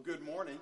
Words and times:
Well, 0.00 0.16
good 0.16 0.24
morning. 0.24 0.56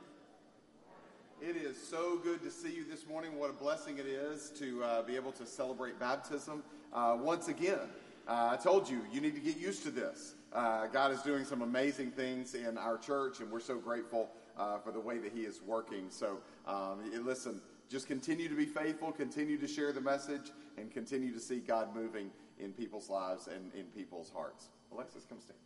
It 1.41 1.54
is 1.54 1.81
so 1.81 2.18
good 2.18 2.42
to 2.42 2.50
see 2.50 2.75
you 2.75 2.84
this 2.84 3.07
morning. 3.07 3.38
What 3.38 3.50
a 3.50 3.53
blessing 3.53 3.99
it 3.99 4.07
is 4.07 4.50
to 4.58 4.83
uh, 4.83 5.03
be 5.03 5.14
able 5.14 5.30
to 5.33 5.46
celebrate 5.46 6.00
baptism 6.00 6.64
uh, 6.92 7.17
once 7.21 7.46
again. 7.46 7.78
Uh, 8.27 8.48
I 8.51 8.57
told 8.57 8.91
you, 8.91 9.01
you 9.12 9.21
need 9.21 9.37
to 9.37 9.41
get 9.41 9.57
used 9.57 9.85
to 9.85 9.93
this. 9.93 10.35
Uh, 10.53 10.89
God 10.89 11.12
is 11.12 11.23
doing 11.23 11.45
some 11.45 11.62
amazing 11.62 12.11
things 12.11 12.55
in 12.55 12.77
our 12.77 12.98
church, 12.98 13.39
and 13.39 13.48
we're 13.48 13.61
so 13.61 13.79
grateful 13.79 14.29
uh, 14.57 14.79
for 14.79 14.91
the 14.91 14.98
way 14.98 15.19
that 15.19 15.30
He 15.30 15.43
is 15.43 15.61
working. 15.64 16.07
So, 16.11 16.39
um, 16.66 16.98
listen, 17.25 17.61
just 17.89 18.09
continue 18.09 18.48
to 18.48 18.57
be 18.57 18.66
faithful, 18.66 19.12
continue 19.12 19.57
to 19.59 19.68
share 19.68 19.93
the 19.93 20.00
message, 20.00 20.50
and 20.77 20.91
continue 20.91 21.32
to 21.32 21.41
see 21.41 21.61
God 21.61 21.95
moving 21.95 22.32
in 22.59 22.73
people's 22.73 23.09
lives 23.09 23.46
and 23.46 23.73
in 23.73 23.84
people's 23.96 24.30
hearts. 24.30 24.70
Alexis, 24.91 25.25
come 25.29 25.39
stand. 25.41 25.61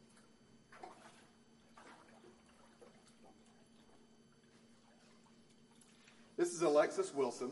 This 6.39 6.55
is 6.55 6.63
Alexis 6.63 7.13
Wilson. 7.15 7.51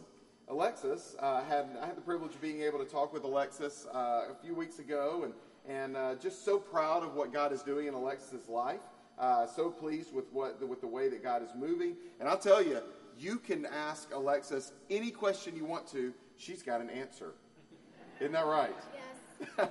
Alexis 0.48 1.14
uh, 1.20 1.44
had 1.44 1.66
I 1.82 1.86
had 1.86 1.98
the 1.98 2.00
privilege 2.00 2.34
of 2.34 2.40
being 2.40 2.62
able 2.62 2.78
to 2.78 2.86
talk 2.86 3.12
with 3.12 3.24
Alexis 3.24 3.86
uh, 3.92 4.28
a 4.30 4.34
few 4.42 4.54
weeks 4.54 4.78
ago, 4.78 5.20
and 5.24 5.34
and 5.68 5.96
uh, 5.98 6.14
just 6.14 6.46
so 6.46 6.58
proud 6.58 7.02
of 7.02 7.14
what 7.14 7.30
God 7.30 7.52
is 7.52 7.62
doing 7.62 7.88
in 7.88 7.94
Alexis's 7.94 8.48
life. 8.48 8.80
Uh, 9.18 9.46
so 9.46 9.68
pleased 9.68 10.14
with 10.14 10.32
what 10.32 10.66
with 10.66 10.80
the 10.80 10.86
way 10.86 11.10
that 11.10 11.22
God 11.22 11.42
is 11.42 11.50
moving. 11.54 11.94
And 12.20 12.28
I'll 12.28 12.38
tell 12.38 12.62
you, 12.62 12.80
you 13.18 13.38
can 13.38 13.66
ask 13.66 14.14
Alexis 14.14 14.72
any 14.88 15.10
question 15.10 15.54
you 15.54 15.66
want 15.66 15.86
to. 15.88 16.14
She's 16.38 16.62
got 16.62 16.80
an 16.80 16.88
answer. 16.88 17.34
Isn't 18.18 18.32
that 18.32 18.46
right? 18.46 18.74
Yes. 19.58 19.68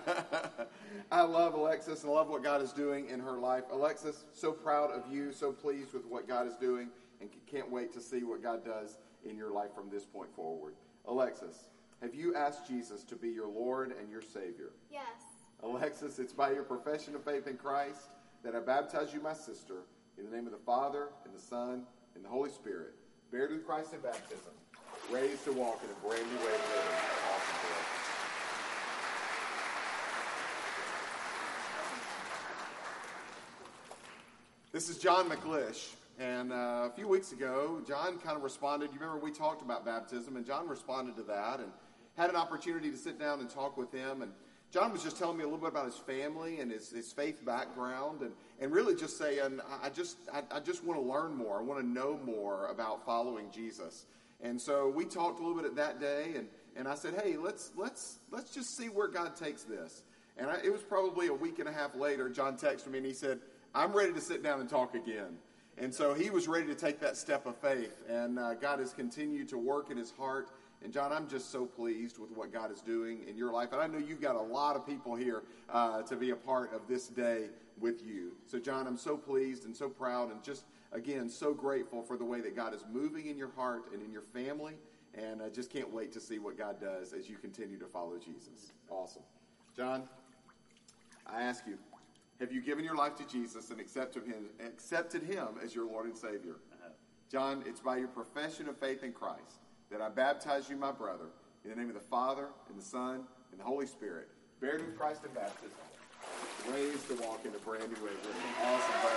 I 1.12 1.22
love 1.24 1.56
Alexis 1.56 2.04
and 2.04 2.12
I 2.12 2.16
love 2.16 2.30
what 2.30 2.44
God 2.44 2.62
is 2.62 2.74
doing 2.74 3.10
in 3.10 3.20
her 3.20 3.40
life. 3.40 3.64
Alexis, 3.72 4.24
so 4.34 4.52
proud 4.52 4.92
of 4.92 5.12
you, 5.12 5.34
so 5.34 5.52
pleased 5.52 5.94
with 5.94 6.06
what 6.06 6.28
God 6.28 6.48
is 6.48 6.56
doing 6.56 6.90
and 7.22 7.30
can't 7.50 7.72
wait 7.72 7.94
to 7.94 8.02
see 8.02 8.24
what 8.24 8.44
God 8.44 8.64
does 8.64 8.98
in 9.28 9.36
your 9.36 9.52
life 9.52 9.74
from 9.76 9.90
this 9.90 10.06
point 10.06 10.34
forward. 10.36 10.76
Alexis, 11.06 11.70
have 12.02 12.16
you 12.16 12.36
asked 12.36 12.68
Jesus 12.68 13.04
to 13.04 13.16
be 13.16 13.30
your 13.30 13.48
Lord 13.48 13.94
and 14.00 14.10
your 14.10 14.22
Savior? 14.22 14.72
Yes. 14.92 15.04
Alexis, 15.64 16.20
it's 16.20 16.34
by 16.34 16.52
your 16.52 16.64
profession 16.64 17.16
of 17.16 17.24
faith 17.24 17.48
in 17.48 17.58
Christ 17.58 18.02
that 18.44 18.56
I 18.56 18.60
baptize 18.60 19.14
you, 19.14 19.22
my 19.22 19.34
sister, 19.34 19.84
in 20.18 20.30
the 20.30 20.36
name 20.36 20.46
of 20.46 20.54
the 20.54 20.60
Father, 20.66 21.10
and 21.26 21.34
the 21.34 21.42
Son, 21.42 21.84
and 22.16 22.24
the 22.24 22.30
Holy 22.30 22.50
Spirit, 22.50 22.94
buried 23.32 23.52
with 23.52 23.66
Christ 23.66 23.94
in 23.94 24.00
baptism, 24.00 24.54
raised 25.12 25.44
to 25.46 25.52
walk 25.52 25.82
in 25.84 25.90
a 25.90 26.08
brand 26.08 26.26
new 26.32 26.38
way 26.46 26.54
of 26.54 26.62
living. 26.70 27.10
This 34.72 34.88
is 34.88 35.00
John 35.00 35.28
McLish. 35.28 35.96
And 36.20 36.52
uh, 36.52 36.90
a 36.92 36.92
few 36.98 37.08
weeks 37.08 37.32
ago, 37.32 37.82
John 37.88 38.18
kind 38.18 38.36
of 38.36 38.44
responded. 38.44 38.92
You 38.92 39.00
remember 39.00 39.24
we 39.24 39.32
talked 39.32 39.62
about 39.62 39.86
baptism, 39.86 40.36
and 40.36 40.46
John 40.46 40.68
responded 40.68 41.16
to 41.16 41.24
that 41.24 41.62
and 41.62 41.72
had 42.18 42.30
an 42.30 42.36
opportunity 42.36 42.92
to 42.92 42.98
sit 42.98 43.18
down 43.18 43.40
and 43.40 43.50
talk 43.50 43.78
with 43.78 43.90
him. 43.94 44.22
And 44.22 44.34
John 44.70 44.92
was 44.92 45.02
just 45.02 45.18
telling 45.18 45.38
me 45.38 45.44
a 45.44 45.48
little 45.48 45.62
bit 45.62 45.70
about 45.70 45.86
his 45.86 45.96
family 45.96 46.60
and 46.60 46.70
his, 46.70 46.90
his 46.90 47.14
faith 47.14 47.46
background, 47.46 48.20
and, 48.20 48.32
and 48.60 48.70
really 48.70 48.96
just 48.96 49.18
saying, 49.18 49.62
I 49.82 49.90
just, 49.90 50.18
I, 50.34 50.44
I 50.52 50.60
just 50.60 50.84
want 50.84 51.00
to 51.00 51.06
learn 51.06 51.36
more. 51.36 51.58
I 51.58 51.62
want 51.62 51.80
to 51.80 51.88
know 51.88 52.20
more 52.26 52.68
about 52.68 53.06
following 53.06 53.50
Jesus. 53.50 54.06
And 54.42 54.60
so 54.60 54.90
we 54.90 55.06
talked 55.06 55.40
a 55.40 55.42
little 55.42 55.56
bit 55.56 55.66
at 55.66 55.78
that 55.78 56.02
day, 56.02 56.34
and, 56.36 56.48
and 56.76 56.86
I 56.86 56.96
said, 56.96 57.14
hey, 57.24 57.38
let's, 57.38 57.72
let's, 57.78 58.20
let's 58.30 58.54
just 58.54 58.76
see 58.76 58.90
where 58.90 59.08
God 59.08 59.38
takes 59.38 59.64
this. 59.64 60.04
And 60.38 60.50
I, 60.50 60.58
it 60.66 60.72
was 60.72 60.82
probably 60.82 61.28
a 61.28 61.34
week 61.34 61.60
and 61.60 61.70
a 61.70 61.74
half 61.74 61.96
later, 61.96 62.30
John 62.30 62.58
texted 62.58 62.88
me 62.88 62.98
and 62.98 63.08
he 63.08 63.14
said, 63.14 63.40
I'm 63.74 63.94
ready 63.94 64.12
to 64.12 64.22
sit 64.22 64.44
down 64.44 64.60
and 64.60 64.70
talk 64.70 64.96
again. 64.96 65.38
And 65.80 65.94
so 65.94 66.14
he 66.14 66.30
was 66.30 66.50
ready 66.50 66.68
to 66.68 66.76
take 66.76 67.00
that 67.00 67.16
step 67.16 67.46
of 67.46 67.56
faith, 67.56 68.04
and 68.10 68.38
uh, 68.38 68.54
God 68.56 68.80
has 68.80 68.92
continued 68.92 69.48
to 69.50 69.58
work 69.58 69.90
in 69.90 69.98
his 69.98 70.12
heart. 70.12 70.50
And 70.84 70.92
John, 70.92 71.14
I'm 71.14 71.28
just 71.28 71.52
so 71.52 71.66
pleased 71.66 72.20
with 72.20 72.32
what 72.32 72.52
God 72.52 72.70
is 72.70 72.82
doing 72.82 73.22
in 73.28 73.38
your 73.38 73.52
life. 73.52 73.72
And 73.72 73.82
I 73.82 73.88
know 73.88 73.98
you've 73.98 74.22
got 74.22 74.36
a 74.36 74.42
lot 74.42 74.76
of 74.76 74.86
people 74.86 75.16
here 75.16 75.44
uh, 75.70 76.02
to 76.04 76.18
be 76.18 76.32
a 76.32 76.36
part 76.36 76.74
of 76.74 76.82
this 76.88 77.08
day 77.08 77.48
with 77.80 78.06
you. 78.06 78.34
So, 78.46 78.60
John, 78.60 78.88
I'm 78.88 78.98
so 78.98 79.16
pleased 79.16 79.66
and 79.66 79.76
so 79.76 79.88
proud 79.88 80.32
and 80.32 80.44
just, 80.44 80.66
again, 80.92 81.30
so 81.30 81.54
grateful 81.54 82.02
for 82.02 82.18
the 82.18 82.26
way 82.26 82.42
that 82.42 82.56
God 82.56 82.74
is 82.74 82.84
moving 82.92 83.28
in 83.28 83.38
your 83.38 83.52
heart 83.56 83.84
and 83.94 84.02
in 84.02 84.12
your 84.12 84.22
family. 84.22 84.74
And 85.14 85.42
I 85.42 85.50
just 85.50 85.72
can't 85.72 85.92
wait 85.94 86.12
to 86.14 86.20
see 86.20 86.40
what 86.40 86.58
God 86.58 86.80
does 86.80 87.14
as 87.14 87.30
you 87.30 87.38
continue 87.38 87.80
to 87.80 87.88
follow 87.88 88.18
Jesus. 88.18 88.74
Awesome. 88.90 89.24
John, 89.76 90.04
I 91.26 91.42
ask 91.44 91.66
you, 91.68 91.78
have 92.40 92.54
you 92.54 92.62
given 92.62 92.86
your 92.86 92.96
life 92.96 93.16
to 93.18 93.28
Jesus 93.28 93.70
and 93.70 93.82
accepted 93.82 94.24
him, 94.24 94.46
accepted 94.66 95.24
him 95.24 95.48
as 95.64 95.76
your 95.76 95.86
Lord 95.86 96.06
and 96.06 96.18
Savior? 96.18 96.56
Uh-huh. 96.72 96.90
John, 97.30 97.64
it's 97.66 97.82
by 97.82 97.98
your 97.98 98.08
profession 98.08 98.70
of 98.70 98.78
faith 98.78 99.04
in 99.04 99.12
Christ 99.12 99.60
that 99.92 100.02
I 100.02 100.08
baptize 100.08 100.70
you, 100.70 100.78
my 100.78 100.92
brother, 100.92 101.26
in 101.66 101.72
the 101.72 101.76
name 101.76 101.90
of 101.90 101.96
the 101.96 102.00
Father, 102.00 102.48
and 102.70 102.80
the 102.80 102.84
Son, 102.84 103.24
and 103.52 103.60
the 103.60 103.64
Holy 103.64 103.86
Spirit, 103.86 104.30
buried 104.62 104.86
with 104.86 104.98
Christ 104.98 105.26
in 105.26 105.32
baptism, 105.34 105.78
raised 106.72 107.08
to 107.10 107.16
walk 107.16 107.42
in 107.44 107.54
a 107.54 107.58
brand 107.58 107.84
new 107.92 108.06
way. 108.06 108.12
Awesome, 108.64 109.02
buddy. 109.04 109.16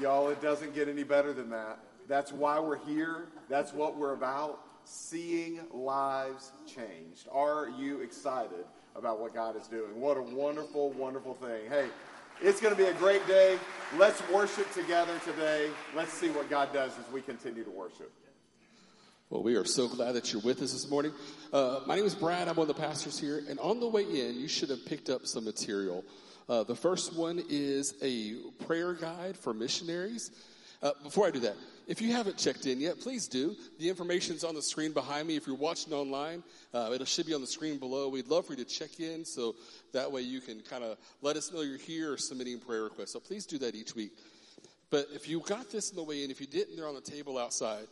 Y'all, 0.00 0.28
it 0.28 0.42
doesn't 0.42 0.74
get 0.74 0.88
any 0.88 1.04
better 1.04 1.32
than 1.32 1.48
that. 1.50 1.78
That's 2.08 2.32
why 2.32 2.58
we're 2.58 2.78
here. 2.78 3.28
That's 3.48 3.72
what 3.72 3.96
we're 3.96 4.14
about 4.14 4.60
seeing 4.84 5.60
lives 5.72 6.52
changed. 6.66 7.28
Are 7.30 7.68
you 7.78 8.00
excited 8.00 8.64
about 8.96 9.20
what 9.20 9.34
God 9.34 9.56
is 9.56 9.66
doing? 9.68 10.00
What 10.00 10.16
a 10.16 10.22
wonderful, 10.22 10.90
wonderful 10.90 11.34
thing. 11.34 11.68
Hey, 11.68 11.86
it's 12.40 12.60
going 12.60 12.74
to 12.74 12.82
be 12.82 12.88
a 12.88 12.94
great 12.94 13.26
day. 13.26 13.58
Let's 13.96 14.22
worship 14.30 14.72
together 14.72 15.18
today. 15.24 15.70
Let's 15.94 16.12
see 16.12 16.30
what 16.30 16.50
God 16.50 16.72
does 16.72 16.92
as 16.98 17.12
we 17.12 17.20
continue 17.20 17.64
to 17.64 17.70
worship. 17.70 18.10
Well, 19.30 19.42
we 19.42 19.56
are 19.56 19.64
so 19.64 19.88
glad 19.88 20.12
that 20.12 20.32
you're 20.32 20.42
with 20.42 20.60
us 20.60 20.72
this 20.72 20.90
morning. 20.90 21.12
Uh, 21.52 21.80
my 21.86 21.96
name 21.96 22.04
is 22.04 22.14
Brad. 22.14 22.48
I'm 22.48 22.56
one 22.56 22.68
of 22.68 22.76
the 22.76 22.82
pastors 22.82 23.18
here. 23.18 23.42
And 23.48 23.58
on 23.60 23.80
the 23.80 23.88
way 23.88 24.02
in, 24.02 24.38
you 24.38 24.46
should 24.46 24.68
have 24.68 24.84
picked 24.84 25.08
up 25.08 25.26
some 25.26 25.44
material. 25.44 26.04
Uh, 26.48 26.64
the 26.64 26.74
first 26.74 27.16
one 27.16 27.42
is 27.48 27.94
a 28.02 28.34
prayer 28.64 28.92
guide 28.92 29.38
for 29.38 29.54
missionaries. 29.54 30.32
Uh, 30.82 30.90
before 31.02 31.26
I 31.26 31.30
do 31.30 31.40
that, 31.40 31.54
if 31.86 32.00
you 32.00 32.12
haven't 32.12 32.38
checked 32.38 32.66
in 32.66 32.80
yet, 32.80 33.00
please 33.00 33.28
do. 33.28 33.56
The 33.78 33.88
information's 33.88 34.44
on 34.44 34.54
the 34.54 34.62
screen 34.62 34.92
behind 34.92 35.28
me. 35.28 35.36
If 35.36 35.46
you're 35.46 35.56
watching 35.56 35.92
online, 35.92 36.42
uh, 36.72 36.96
it 36.98 37.06
should 37.08 37.26
be 37.26 37.34
on 37.34 37.40
the 37.40 37.46
screen 37.46 37.78
below. 37.78 38.08
We'd 38.08 38.28
love 38.28 38.46
for 38.46 38.52
you 38.52 38.64
to 38.64 38.70
check 38.70 39.00
in 39.00 39.24
so 39.24 39.54
that 39.92 40.10
way 40.10 40.22
you 40.22 40.40
can 40.40 40.60
kind 40.60 40.84
of 40.84 40.98
let 41.20 41.36
us 41.36 41.52
know 41.52 41.62
you're 41.62 41.78
here 41.78 42.12
or 42.12 42.16
submitting 42.16 42.60
prayer 42.60 42.84
requests. 42.84 43.12
So 43.12 43.20
please 43.20 43.46
do 43.46 43.58
that 43.58 43.74
each 43.74 43.94
week. 43.94 44.12
But 44.90 45.08
if 45.14 45.28
you 45.28 45.40
got 45.40 45.70
this 45.70 45.90
in 45.90 45.96
the 45.96 46.02
way 46.02 46.22
and 46.22 46.30
if 46.30 46.40
you 46.40 46.46
didn't, 46.46 46.76
they're 46.76 46.88
on 46.88 46.94
the 46.94 47.00
table 47.00 47.38
outside. 47.38 47.86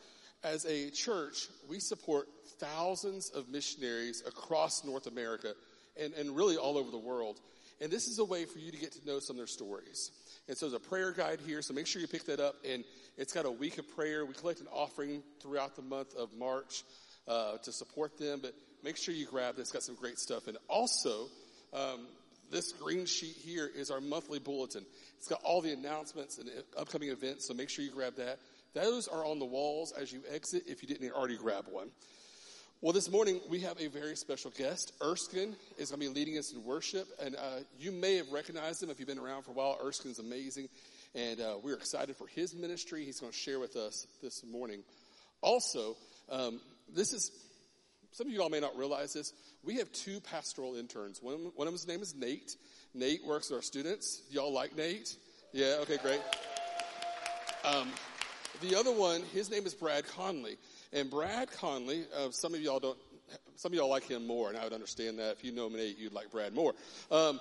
As 0.45 0.65
a 0.67 0.91
church, 0.91 1.49
we 1.69 1.81
support 1.81 2.29
thousands 2.59 3.31
of 3.31 3.49
missionaries 3.49 4.23
across 4.27 4.85
North 4.85 5.07
America 5.07 5.55
and, 6.01 6.13
and 6.15 6.37
really 6.37 6.57
all 6.57 6.79
over 6.79 6.91
the 6.91 6.99
world. 6.99 7.41
And 7.81 7.91
this 7.91 8.07
is 8.07 8.19
a 8.19 8.25
way 8.25 8.45
for 8.45 8.59
you 8.59 8.71
to 8.71 8.77
get 8.77 8.93
to 8.93 9.07
know 9.07 9.19
some 9.19 9.35
of 9.35 9.39
their 9.39 9.47
stories. 9.47 10.11
And 10.49 10.57
so 10.57 10.69
there's 10.69 10.83
a 10.83 10.89
prayer 10.89 11.13
guide 11.13 11.41
here, 11.47 11.63
so 11.63 11.75
make 11.75 11.87
sure 11.87 12.03
you 12.03 12.09
pick 12.09 12.25
that 12.25 12.41
up. 12.41 12.57
And 12.69 12.85
it's 13.17 13.33
got 13.33 13.47
a 13.47 13.51
week 13.51 13.79
of 13.79 13.89
prayer. 13.95 14.25
We 14.25 14.35
collect 14.35 14.61
an 14.61 14.67
offering 14.73 15.23
throughout 15.41 15.77
the 15.77 15.83
month 15.83 16.15
of 16.17 16.33
March 16.37 16.85
uh, 17.29 17.59
to 17.59 17.73
support 17.73 18.19
them, 18.19 18.41
but 18.43 18.55
make 18.83 18.97
sure 18.97 19.15
you 19.15 19.27
grab 19.27 19.57
this. 19.57 19.65
It's 19.65 19.73
got 19.73 19.83
some 19.83 19.95
great 19.95 20.19
stuff. 20.19 20.49
And 20.49 20.57
also, 20.69 21.29
um, 21.73 22.07
this 22.51 22.73
green 22.73 23.07
sheet 23.07 23.37
here 23.45 23.71
is 23.73 23.91
our 23.91 24.01
monthly 24.01 24.39
bulletin. 24.39 24.85
It's 25.19 25.29
got 25.29 25.41
all 25.45 25.61
the 25.61 25.73
announcements 25.73 26.39
and 26.39 26.51
upcoming 26.77 27.11
events, 27.11 27.47
so 27.47 27.55
make 27.55 27.71
sure 27.71 27.85
you 27.85 27.93
grab 27.93 28.17
that. 28.17 28.39
Those 28.75 29.09
are 29.09 29.25
on 29.25 29.39
the 29.39 29.45
walls 29.45 29.93
as 29.93 30.13
you 30.13 30.23
exit 30.33 30.65
if 30.67 30.83
you 30.83 30.89
didn't 30.89 31.13
already 31.13 31.37
grab 31.37 31.67
one. 31.71 31.91
Well, 32.83 32.95
this 32.95 33.11
morning 33.11 33.43
we 33.51 33.61
have 33.61 33.79
a 33.79 33.89
very 33.89 34.17
special 34.17 34.51
guest. 34.57 34.95
Erskine 35.03 35.55
is 35.77 35.91
going 35.91 36.01
to 36.01 36.09
be 36.09 36.19
leading 36.19 36.39
us 36.39 36.55
in 36.55 36.65
worship, 36.65 37.07
and 37.23 37.37
uh, 37.37 37.59
you 37.79 37.93
may 37.93 38.17
have 38.17 38.33
recognized 38.33 38.83
him 38.83 38.89
if 38.89 38.99
you've 38.99 39.07
been 39.07 39.19
around 39.19 39.43
for 39.43 39.51
a 39.51 39.55
while. 39.55 39.79
Erskine's 39.85 40.19
amazing, 40.19 40.67
and 41.15 41.43
uh, 41.43 41.57
we're 41.63 41.75
excited 41.75 42.17
for 42.17 42.27
his 42.27 42.55
ministry. 42.55 43.05
He's 43.05 43.21
going 43.21 43.33
to 43.33 43.39
share 43.39 43.61
with 43.61 43.77
us 43.77 44.07
this 44.23 44.43
morning. 44.51 44.83
Also, 45.43 45.95
um, 46.31 46.59
this 46.91 47.13
is 47.13 47.31
some 48.13 48.29
of 48.29 48.33
you 48.33 48.41
all 48.41 48.49
may 48.49 48.61
not 48.61 48.75
realize 48.79 49.13
this. 49.13 49.35
We 49.63 49.77
have 49.77 49.93
two 49.93 50.19
pastoral 50.19 50.75
interns. 50.75 51.23
One, 51.23 51.53
one 51.57 51.69
of 51.69 51.75
them's 51.75 51.87
name 51.87 52.01
is 52.01 52.15
Nate. 52.15 52.57
Nate 52.95 53.21
works 53.27 53.51
with 53.51 53.59
our 53.59 53.63
students. 53.63 54.23
Y'all 54.31 54.55
like 54.55 54.75
Nate? 54.75 55.17
Yeah. 55.53 55.81
Okay. 55.83 55.99
Great. 55.99 56.23
Um, 57.63 57.91
the 58.63 58.75
other 58.75 58.91
one, 58.91 59.21
his 59.35 59.51
name 59.51 59.67
is 59.67 59.75
Brad 59.75 60.07
Conley. 60.07 60.57
And 60.93 61.09
Brad 61.09 61.51
Conley, 61.53 62.05
uh, 62.17 62.31
some 62.31 62.55
of 62.55 62.61
y'all 62.61 62.81
don't, 62.81 62.99
some 63.57 63.73
of 63.73 63.77
y'all 63.77 63.89
like 63.89 64.09
him 64.09 64.27
more, 64.27 64.49
and 64.49 64.59
I 64.59 64.65
would 64.65 64.73
understand 64.73 65.19
that. 65.19 65.33
If 65.33 65.45
you 65.45 65.53
know 65.53 65.69
Nate, 65.69 65.99
you'd 65.99 66.13
like 66.13 66.33
Brad 66.33 66.55
more. 66.55 66.75
Um, 67.11 67.39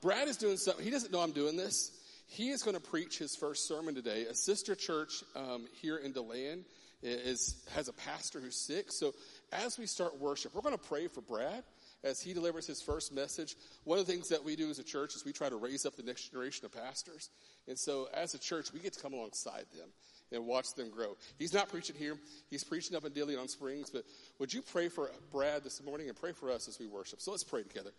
Brad 0.00 0.28
is 0.28 0.36
doing 0.36 0.56
something, 0.56 0.84
he 0.84 0.90
doesn't 0.90 1.12
know 1.12 1.20
I'm 1.20 1.32
doing 1.32 1.56
this. 1.56 1.90
He 2.26 2.50
is 2.50 2.62
going 2.62 2.76
to 2.76 2.82
preach 2.82 3.18
his 3.18 3.36
first 3.36 3.66
sermon 3.68 3.94
today. 3.94 4.22
A 4.22 4.34
sister 4.34 4.74
church 4.74 5.22
um, 5.36 5.66
here 5.80 5.96
in 5.96 6.12
DeLand 6.12 6.64
is, 7.02 7.56
has 7.74 7.88
a 7.88 7.92
pastor 7.92 8.40
who's 8.40 8.56
sick. 8.56 8.86
So 8.90 9.14
as 9.52 9.78
we 9.78 9.86
start 9.86 10.18
worship, 10.18 10.54
we're 10.54 10.62
going 10.62 10.78
to 10.78 10.82
pray 10.82 11.08
for 11.08 11.20
Brad 11.20 11.64
as 12.04 12.20
he 12.20 12.32
delivers 12.32 12.66
his 12.66 12.80
first 12.80 13.12
message. 13.12 13.56
One 13.84 13.98
of 13.98 14.06
the 14.06 14.12
things 14.12 14.28
that 14.28 14.44
we 14.44 14.56
do 14.56 14.70
as 14.70 14.78
a 14.78 14.84
church 14.84 15.14
is 15.14 15.24
we 15.24 15.32
try 15.32 15.48
to 15.48 15.56
raise 15.56 15.84
up 15.84 15.96
the 15.96 16.02
next 16.02 16.30
generation 16.30 16.64
of 16.64 16.72
pastors. 16.72 17.30
And 17.68 17.78
so 17.78 18.08
as 18.14 18.34
a 18.34 18.38
church, 18.38 18.72
we 18.72 18.80
get 18.80 18.94
to 18.94 19.00
come 19.00 19.12
alongside 19.12 19.66
them 19.76 19.88
and 20.32 20.46
watch 20.46 20.66
them 20.76 20.90
grow. 20.90 21.16
He's 21.38 21.52
not 21.52 21.68
preaching 21.68 21.96
here. 21.96 22.16
He's 22.50 22.64
preaching 22.64 22.96
up 22.96 23.04
in 23.04 23.12
DeLeon 23.12 23.48
Springs. 23.48 23.90
But 23.90 24.04
would 24.38 24.52
you 24.52 24.62
pray 24.62 24.88
for 24.88 25.10
Brad 25.30 25.64
this 25.64 25.82
morning 25.82 26.08
and 26.08 26.16
pray 26.18 26.32
for 26.32 26.50
us 26.50 26.68
as 26.68 26.78
we 26.78 26.86
worship? 26.86 27.20
So 27.20 27.30
let's 27.30 27.44
pray 27.44 27.62
together. 27.62 27.90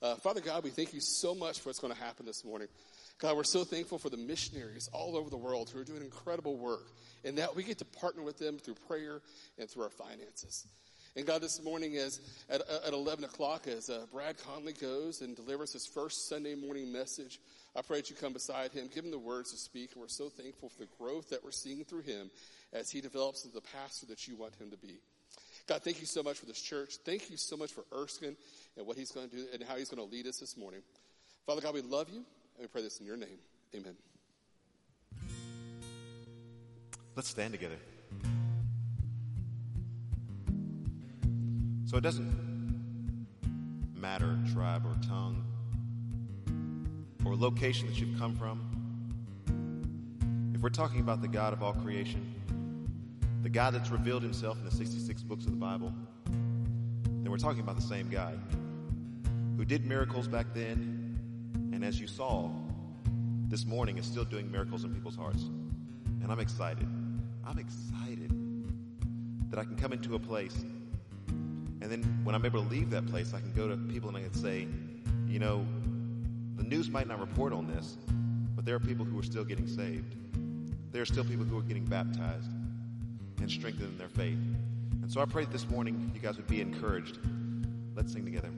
Uh, 0.00 0.16
Father 0.16 0.40
God, 0.40 0.64
we 0.64 0.70
thank 0.70 0.92
you 0.92 1.00
so 1.00 1.34
much 1.34 1.60
for 1.60 1.68
what's 1.68 1.78
going 1.78 1.94
to 1.94 2.00
happen 2.00 2.26
this 2.26 2.44
morning. 2.44 2.68
God, 3.18 3.36
we're 3.36 3.44
so 3.44 3.62
thankful 3.62 3.98
for 3.98 4.10
the 4.10 4.16
missionaries 4.16 4.88
all 4.92 5.16
over 5.16 5.30
the 5.30 5.36
world 5.36 5.70
who 5.70 5.78
are 5.78 5.84
doing 5.84 6.02
incredible 6.02 6.56
work 6.56 6.88
and 7.24 7.38
that 7.38 7.54
we 7.54 7.62
get 7.62 7.78
to 7.78 7.84
partner 7.84 8.22
with 8.22 8.38
them 8.38 8.58
through 8.58 8.74
prayer 8.88 9.20
and 9.58 9.70
through 9.70 9.84
our 9.84 9.90
finances. 9.90 10.66
And 11.14 11.26
God, 11.26 11.42
this 11.42 11.62
morning, 11.62 11.96
as 11.96 12.20
at, 12.48 12.62
at 12.86 12.92
11 12.92 13.24
o'clock, 13.24 13.66
as 13.66 13.90
uh, 13.90 14.06
Brad 14.10 14.36
Conley 14.38 14.72
goes 14.72 15.20
and 15.20 15.36
delivers 15.36 15.72
his 15.72 15.86
first 15.86 16.28
Sunday 16.28 16.54
morning 16.54 16.90
message, 16.90 17.38
I 17.76 17.82
pray 17.82 17.98
that 17.98 18.08
you 18.08 18.16
come 18.16 18.32
beside 18.32 18.72
him, 18.72 18.88
give 18.92 19.04
him 19.04 19.10
the 19.10 19.18
words 19.18 19.50
to 19.52 19.58
speak. 19.58 19.92
And 19.92 20.00
we're 20.00 20.08
so 20.08 20.30
thankful 20.30 20.70
for 20.70 20.78
the 20.78 20.88
growth 20.98 21.28
that 21.28 21.44
we're 21.44 21.50
seeing 21.50 21.84
through 21.84 22.02
him 22.02 22.30
as 22.72 22.90
he 22.90 23.02
develops 23.02 23.44
into 23.44 23.54
the 23.54 23.66
pastor 23.76 24.06
that 24.06 24.26
you 24.26 24.36
want 24.36 24.54
him 24.54 24.70
to 24.70 24.78
be. 24.78 25.00
God, 25.66 25.82
thank 25.82 26.00
you 26.00 26.06
so 26.06 26.22
much 26.22 26.38
for 26.38 26.46
this 26.46 26.60
church. 26.60 26.94
Thank 27.04 27.30
you 27.30 27.36
so 27.36 27.56
much 27.56 27.72
for 27.72 27.84
Erskine 27.94 28.36
and 28.76 28.86
what 28.86 28.96
he's 28.96 29.10
going 29.10 29.28
to 29.28 29.36
do 29.36 29.46
and 29.52 29.62
how 29.62 29.76
he's 29.76 29.90
going 29.90 30.06
to 30.06 30.14
lead 30.14 30.26
us 30.26 30.38
this 30.38 30.56
morning. 30.56 30.80
Father 31.46 31.60
God, 31.60 31.74
we 31.74 31.82
love 31.82 32.08
you, 32.08 32.18
and 32.18 32.60
we 32.60 32.66
pray 32.66 32.82
this 32.82 33.00
in 33.00 33.06
your 33.06 33.16
name. 33.16 33.38
Amen. 33.74 33.96
Let's 37.14 37.28
stand 37.28 37.52
together. 37.52 37.76
So 41.92 41.98
it 41.98 42.00
doesn't 42.00 43.26
matter 43.94 44.38
tribe 44.54 44.86
or 44.86 44.96
tongue 45.06 45.44
or 47.26 47.36
location 47.36 47.86
that 47.86 48.00
you've 48.00 48.18
come 48.18 48.34
from. 48.34 48.62
If 50.54 50.62
we're 50.62 50.70
talking 50.70 51.00
about 51.00 51.20
the 51.20 51.28
God 51.28 51.52
of 51.52 51.62
all 51.62 51.74
creation, 51.74 52.34
the 53.42 53.50
God 53.50 53.74
that's 53.74 53.90
revealed 53.90 54.22
himself 54.22 54.56
in 54.56 54.64
the 54.64 54.70
66 54.70 55.22
books 55.24 55.44
of 55.44 55.50
the 55.50 55.58
Bible, 55.58 55.92
then 56.24 57.30
we're 57.30 57.36
talking 57.36 57.60
about 57.60 57.76
the 57.76 57.82
same 57.82 58.08
God 58.08 58.40
who 59.58 59.66
did 59.66 59.84
miracles 59.84 60.26
back 60.26 60.46
then, 60.54 61.18
and 61.74 61.84
as 61.84 62.00
you 62.00 62.06
saw, 62.06 62.48
this 63.48 63.66
morning 63.66 63.98
is 63.98 64.06
still 64.06 64.24
doing 64.24 64.50
miracles 64.50 64.84
in 64.84 64.94
people's 64.94 65.16
hearts. 65.16 65.42
And 66.22 66.32
I'm 66.32 66.40
excited. 66.40 66.88
I'm 67.46 67.58
excited 67.58 68.32
that 69.50 69.58
I 69.58 69.64
can 69.64 69.76
come 69.76 69.92
into 69.92 70.14
a 70.14 70.18
place 70.18 70.64
and 71.82 71.90
then 71.90 72.02
when 72.22 72.34
I'm 72.34 72.44
able 72.46 72.62
to 72.62 72.68
leave 72.68 72.90
that 72.90 73.06
place, 73.06 73.34
I 73.34 73.40
can 73.40 73.52
go 73.52 73.66
to 73.68 73.76
people 73.76 74.08
and 74.08 74.16
I 74.16 74.22
can 74.22 74.34
say, 74.34 74.68
you 75.26 75.40
know, 75.40 75.66
the 76.56 76.62
news 76.62 76.88
might 76.88 77.08
not 77.08 77.18
report 77.18 77.52
on 77.52 77.66
this, 77.66 77.96
but 78.54 78.64
there 78.64 78.76
are 78.76 78.80
people 78.80 79.04
who 79.04 79.18
are 79.18 79.24
still 79.24 79.44
getting 79.44 79.66
saved. 79.66 80.14
There 80.92 81.02
are 81.02 81.06
still 81.06 81.24
people 81.24 81.44
who 81.44 81.58
are 81.58 81.62
getting 81.62 81.84
baptized 81.84 82.50
and 83.40 83.50
strengthened 83.50 83.88
in 83.88 83.98
their 83.98 84.08
faith. 84.08 84.38
And 85.02 85.10
so 85.10 85.20
I 85.20 85.24
pray 85.24 85.44
that 85.44 85.52
this 85.52 85.68
morning 85.68 86.12
you 86.14 86.20
guys 86.20 86.36
would 86.36 86.46
be 86.46 86.60
encouraged. 86.60 87.18
Let's 87.96 88.12
sing 88.12 88.24
together. 88.24 88.50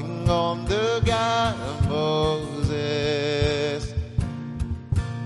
calling 0.00 0.28
on 0.28 0.64
the 0.64 1.02
God 1.04 1.58
of 1.60 1.88
Moses, 1.88 2.74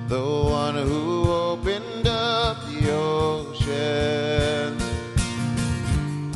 the 0.08 0.20
one 0.20 0.74
who 0.74 1.30
opened 1.30 2.06
up 2.06 2.56
the 2.66 2.90
ocean. 2.92 4.78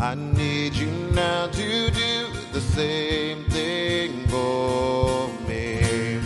I 0.01 0.15
need 0.15 0.75
you 0.75 0.91
now 1.13 1.49
to 1.49 1.91
do 1.91 2.27
the 2.53 2.61
same 2.61 3.45
thing 3.51 4.27
for 4.29 5.29
me. 5.49 6.21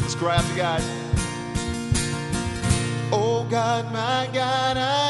Let's 0.00 0.14
grab 0.14 0.44
the 0.44 0.56
God. 0.56 0.82
Oh 3.12 3.46
God, 3.48 3.92
my 3.92 4.28
God, 4.32 4.76
I 4.76 5.05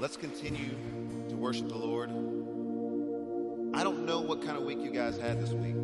let's 0.00 0.16
continue 0.16 0.70
to 1.28 1.36
worship 1.36 1.68
the 1.68 1.76
Lord. 1.76 2.08
I 3.74 3.84
don't 3.84 4.06
know 4.06 4.22
what 4.22 4.40
kind 4.40 4.56
of 4.56 4.64
week 4.64 4.78
you 4.80 4.90
guys 4.90 5.18
had 5.18 5.38
this 5.38 5.50
week, 5.50 5.74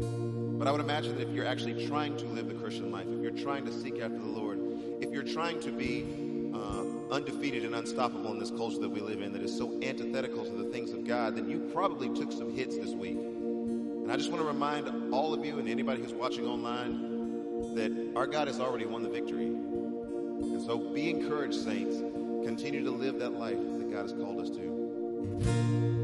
but 0.58 0.66
I 0.66 0.70
would 0.72 0.80
imagine 0.80 1.16
that 1.16 1.28
if 1.28 1.34
you're 1.34 1.44
actually 1.44 1.86
trying 1.86 2.16
to 2.16 2.24
live 2.24 2.48
the 2.48 2.54
Christian 2.54 2.90
life, 2.90 3.06
if 3.10 3.20
you're 3.20 3.30
trying 3.30 3.66
to 3.66 3.72
seek 3.72 4.00
after 4.00 4.16
the 4.16 4.24
Lord, 4.24 4.58
if 5.02 5.10
you're 5.10 5.22
trying 5.22 5.60
to 5.60 5.70
be 5.70 6.06
uh, 6.54 7.12
undefeated 7.14 7.66
and 7.66 7.74
unstoppable 7.74 8.32
in 8.32 8.38
this 8.38 8.50
culture 8.50 8.78
that 8.78 8.88
we 8.88 9.00
live 9.00 9.20
in 9.20 9.34
that 9.34 9.42
is 9.42 9.54
so 9.54 9.78
antithetical 9.82 10.46
to 10.46 10.50
the 10.50 10.70
things 10.70 10.92
of 10.92 11.06
God, 11.06 11.36
then 11.36 11.50
you 11.50 11.70
probably 11.74 12.08
took 12.18 12.32
some 12.32 12.50
hits 12.50 12.78
this 12.78 12.94
week. 12.94 13.18
And 13.18 14.10
I 14.10 14.16
just 14.16 14.30
want 14.30 14.40
to 14.40 14.48
remind 14.48 15.12
all 15.12 15.34
of 15.34 15.44
you 15.44 15.58
and 15.58 15.68
anybody 15.68 16.00
who's 16.00 16.14
watching 16.14 16.46
online 16.46 17.74
that 17.74 18.12
our 18.16 18.26
God 18.26 18.48
has 18.48 18.60
already 18.60 18.86
won 18.86 19.02
the 19.02 19.10
victory. 19.10 19.48
And 19.48 20.62
so 20.62 20.78
be 20.78 21.10
encouraged, 21.10 21.62
saints. 21.62 21.98
Continue 22.46 22.82
to 22.82 22.90
live 22.90 23.18
that 23.18 23.34
life 23.34 23.58
God 23.90 24.02
has 24.02 24.12
called 24.12 24.40
us 24.40 24.50
to. 24.50 25.95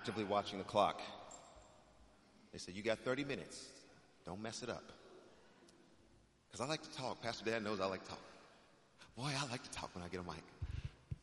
Actively 0.00 0.24
watching 0.24 0.58
the 0.58 0.64
clock. 0.64 1.02
They 2.52 2.58
said, 2.58 2.74
You 2.74 2.82
got 2.82 3.00
30 3.00 3.24
minutes. 3.24 3.66
Don't 4.24 4.40
mess 4.40 4.62
it 4.62 4.70
up. 4.70 4.92
Because 6.50 6.64
I 6.64 6.68
like 6.68 6.82
to 6.82 6.90
talk. 6.96 7.22
Pastor 7.22 7.44
Dan 7.44 7.62
knows 7.62 7.80
I 7.80 7.86
like 7.86 8.02
to 8.04 8.08
talk. 8.08 8.22
Boy, 9.14 9.30
I 9.38 9.50
like 9.50 9.62
to 9.62 9.70
talk 9.70 9.94
when 9.94 10.02
I 10.02 10.08
get 10.08 10.20
a 10.20 10.24
mic. 10.24 10.42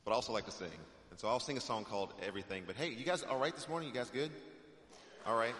But 0.05 0.11
I 0.11 0.13
also 0.13 0.31
like 0.31 0.45
to 0.45 0.51
sing. 0.51 0.69
And 1.09 1.19
so 1.19 1.27
I'll 1.27 1.39
sing 1.39 1.57
a 1.57 1.61
song 1.61 1.85
called 1.85 2.13
Everything. 2.25 2.65
But 2.67 2.75
hey, 2.75 2.89
you 2.89 3.03
guys 3.03 3.23
all 3.23 3.39
right 3.39 3.53
this 3.53 3.67
morning? 3.67 3.89
You 3.89 3.95
guys 3.95 4.11
good? 4.11 4.29
All 5.25 5.35
right. 5.35 5.55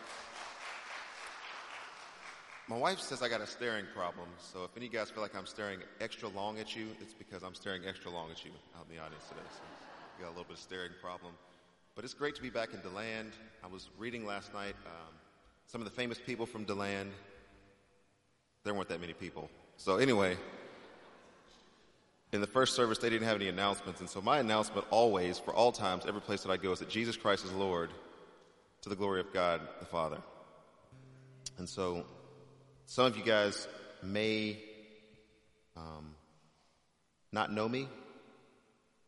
My 2.70 2.78
wife 2.78 3.00
says 3.00 3.24
I 3.24 3.30
got 3.30 3.42
a 3.42 3.48
staring 3.48 3.86
problem. 3.96 4.28
So 4.38 4.64
if 4.64 4.78
any 4.78 4.86
of 4.86 4.94
you 4.94 5.00
guys 5.00 5.10
feel 5.10 5.24
like 5.24 5.36
I'm 5.36 5.48
staring 5.48 5.80
extra 6.00 6.30
long 6.30 6.60
at 6.60 6.76
you, 6.76 6.90
it's 7.02 7.16
because 7.16 7.42
I'm 7.42 7.56
staring 7.56 7.82
extra 7.88 8.12
long 8.12 8.30
at 8.30 8.46
you 8.46 8.52
out 8.78 8.86
in 8.88 8.96
the 8.96 9.02
audience 9.02 9.24
today. 9.28 9.42
So 9.50 9.64
you 10.20 10.26
got 10.26 10.30
a 10.30 10.36
little 10.38 10.46
bit 10.46 10.58
of 10.58 10.60
staring 10.60 10.92
problem. 11.02 11.34
But 11.98 12.06
it's 12.06 12.14
great 12.14 12.36
to 12.36 12.44
be 12.44 12.52
back 12.52 12.76
in 12.76 12.82
DeLand. 12.82 13.32
I 13.64 13.68
was 13.68 13.90
reading 13.98 14.24
last 14.24 14.54
night 14.54 14.76
um, 14.86 15.16
some 15.66 15.82
of 15.82 15.86
the 15.86 15.92
famous 15.92 16.20
people 16.24 16.46
from 16.46 16.64
DeLand. 16.64 17.12
There 18.64 18.76
weren't 18.76 18.90
that 18.90 19.02
many 19.02 19.14
people. 19.14 19.50
So 19.78 19.98
anyway, 19.98 20.38
in 22.32 22.40
the 22.40 22.46
first 22.46 22.76
service, 22.76 23.00
they 23.00 23.10
didn't 23.10 23.28
have 23.28 23.38
any 23.38 23.50
announcements. 23.50 24.00
And 24.00 24.08
so 24.08 24.22
my 24.22 24.38
announcement 24.38 24.86
always, 24.92 25.40
for 25.40 25.56
all 25.56 25.72
times, 25.72 26.06
every 26.08 26.22
place 26.22 26.44
that 26.44 26.52
I 26.52 26.58
go, 26.58 26.72
is 26.72 26.78
that 26.80 26.90
Jesus 26.90 27.18
Christ 27.18 27.44
is 27.46 27.52
Lord 27.52 27.90
to 28.84 28.90
the 28.90 28.96
glory 28.96 29.20
of 29.20 29.34
God 29.34 29.62
the 29.80 29.86
Father. 29.88 30.20
And 31.58 31.68
so 31.68 32.06
some 32.86 33.08
of 33.08 33.18
you 33.18 33.24
guys 33.24 33.68
may 34.04 34.60
um, 35.76 36.14
not 37.32 37.52
know 37.52 37.68
me. 37.68 37.90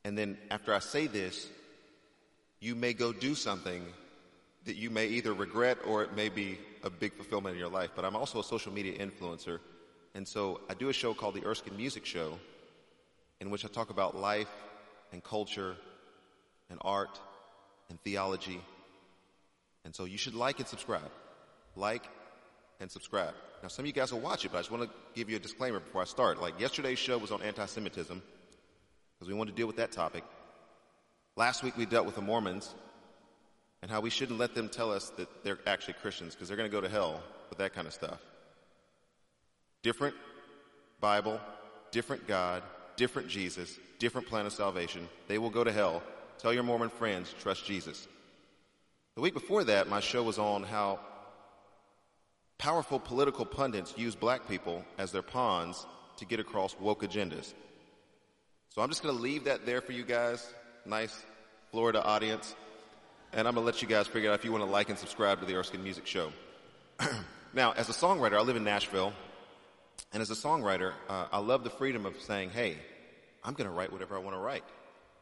And 0.04 0.18
then 0.18 0.40
after 0.50 0.74
I 0.74 0.80
say 0.80 1.06
this, 1.06 1.48
you 2.60 2.76
may 2.76 2.94
go 2.94 3.14
do 3.14 3.36
something 3.36 3.86
that 4.66 4.76
you 4.76 4.90
may 4.90 5.08
either 5.08 5.34
regret 5.34 5.78
or 5.86 6.04
it 6.04 6.16
may 6.16 6.30
be 6.30 6.58
a 6.84 6.90
big 6.90 7.14
fulfillment 7.14 7.54
in 7.54 7.60
your 7.60 7.70
life. 7.70 7.92
But 7.96 8.06
I'm 8.06 8.16
also 8.16 8.40
a 8.40 8.44
social 8.44 8.74
media 8.74 8.98
influencer. 8.98 9.60
And 10.16 10.28
so 10.28 10.62
I 10.70 10.74
do 10.74 10.90
a 10.90 10.94
show 10.94 11.14
called 11.14 11.36
the 11.36 11.46
Erskine 11.46 11.78
Music 11.78 12.06
Show, 12.06 12.38
in 13.40 13.50
which 13.50 13.64
I 13.64 13.68
talk 13.70 13.90
about 13.90 14.18
life 14.18 14.50
and 15.12 15.24
culture 15.24 15.76
and 16.70 16.80
art 16.82 17.20
and 17.90 18.00
theology. 18.02 18.62
And 19.86 19.96
so 19.96 20.06
you 20.06 20.18
should 20.18 20.36
like 20.36 20.60
and 20.60 20.68
subscribe. 20.68 21.12
Like 21.76 22.04
and 22.80 22.92
subscribe. 22.92 23.34
Now, 23.62 23.70
some 23.70 23.84
of 23.84 23.88
you 23.88 23.94
guys 23.94 24.12
will 24.12 24.20
watch 24.20 24.46
it, 24.46 24.52
but 24.52 24.58
I 24.58 24.62
just 24.62 24.72
want 24.72 24.84
to 24.84 24.90
give 25.14 25.30
you 25.30 25.36
a 25.36 25.40
disclaimer 25.40 25.80
before 25.80 26.02
I 26.02 26.06
start. 26.06 26.42
Like 26.42 26.60
yesterday's 26.60 27.00
show 27.00 27.18
was 27.18 27.32
on 27.32 27.42
anti 27.42 27.66
Semitism, 27.66 28.22
because 29.16 29.28
we 29.28 29.34
wanted 29.34 29.52
to 29.52 29.58
deal 29.58 29.68
with 29.68 29.78
that 29.78 29.92
topic. 29.92 30.24
Last 31.40 31.64
week 31.64 31.78
we 31.78 31.86
dealt 31.86 32.06
with 32.06 32.16
the 32.16 32.22
Mormons 32.22 32.76
and 33.82 33.90
how 33.90 34.02
we 34.02 34.10
shouldn't 34.10 34.40
let 34.40 34.56
them 34.56 34.68
tell 34.68 34.92
us 34.92 35.08
that 35.12 35.30
they're 35.46 35.58
actually 35.66 35.94
Christians, 35.94 36.36
because 36.36 36.50
they're 36.50 36.58
going 36.58 36.70
to 36.70 36.76
go 36.76 36.82
to 36.82 36.90
hell 36.90 37.24
with 37.50 37.60
that 37.60 37.74
kind 37.74 37.88
of 37.88 37.94
stuff. 37.94 38.20
Different 39.82 40.16
Bible, 41.00 41.40
different 41.92 42.28
God, 42.28 42.62
different 42.98 43.30
Jesus, 43.30 43.80
different 44.00 44.28
plan 44.28 44.48
of 44.48 44.52
salvation. 44.52 45.08
They 45.30 45.38
will 45.38 45.50
go 45.50 45.64
to 45.64 45.72
hell. 45.72 46.04
Tell 46.40 46.54
your 46.54 46.64
Mormon 46.64 46.90
friends, 46.90 47.34
trust 47.40 47.66
Jesus. 47.66 48.06
The 49.16 49.22
week 49.22 49.34
before 49.34 49.64
that, 49.64 49.88
my 49.88 50.02
show 50.02 50.24
was 50.24 50.40
on 50.40 50.64
how 50.64 51.00
powerful 52.58 53.00
political 53.00 53.46
pundits 53.46 53.94
use 53.96 54.14
black 54.14 54.46
people 54.50 54.84
as 54.98 55.14
their 55.14 55.22
pawns 55.22 55.86
to 56.18 56.26
get 56.26 56.42
across 56.42 56.78
woke 56.82 57.02
agendas. 57.02 57.54
So 58.72 58.82
I'm 58.82 58.90
just 58.90 59.04
going 59.04 59.16
to 59.16 59.22
leave 59.22 59.46
that 59.46 59.66
there 59.66 59.80
for 59.80 59.94
you 59.94 60.04
guys. 60.04 60.54
Nice 60.86 61.26
Florida 61.72 62.04
audience. 62.04 62.56
And 63.34 63.48
I'm 63.48 63.54
going 63.54 63.64
to 63.64 63.72
let 63.72 63.82
you 63.82 63.88
guys 63.88 64.08
figure 64.08 64.32
out 64.32 64.40
if 64.40 64.46
you 64.46 64.52
want 64.52 64.64
to 64.64 64.70
like 64.70 64.90
and 64.90 64.98
subscribe 64.98 65.40
to 65.40 65.46
the 65.46 65.56
Erskine 65.56 65.84
Music 65.84 66.08
Show. 66.08 66.32
now, 67.54 67.74
as 67.74 67.90
a 67.90 67.94
songwriter, 67.94 68.34
I 68.34 68.42
live 68.42 68.56
in 68.56 68.64
Nashville. 68.64 69.14
And 70.12 70.22
as 70.22 70.32
a 70.32 70.36
songwriter, 70.36 70.94
uh, 71.08 71.28
I 71.32 71.40
love 71.40 71.64
the 71.64 71.70
freedom 71.70 72.06
of 72.06 72.20
saying, 72.22 72.50
hey, 72.50 72.78
I'm 73.44 73.54
going 73.54 73.70
to 73.70 73.74
write 73.74 73.92
whatever 73.92 74.16
I 74.16 74.20
want 74.20 74.36
to 74.36 74.40
write. 74.40 74.64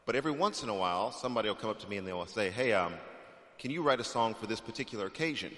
But 0.06 0.16
every 0.16 0.32
once 0.32 0.62
in 0.62 0.70
a 0.70 0.74
while, 0.74 1.12
somebody 1.12 1.48
will 1.48 1.56
come 1.56 1.70
up 1.70 1.80
to 1.80 1.88
me 1.88 1.98
and 1.98 2.06
they'll 2.06 2.24
say, 2.26 2.48
hey, 2.48 2.72
um, 2.72 2.94
can 3.58 3.70
you 3.70 3.82
write 3.82 4.00
a 4.00 4.04
song 4.04 4.34
for 4.34 4.46
this 4.46 4.60
particular 4.60 5.06
occasion? 5.06 5.52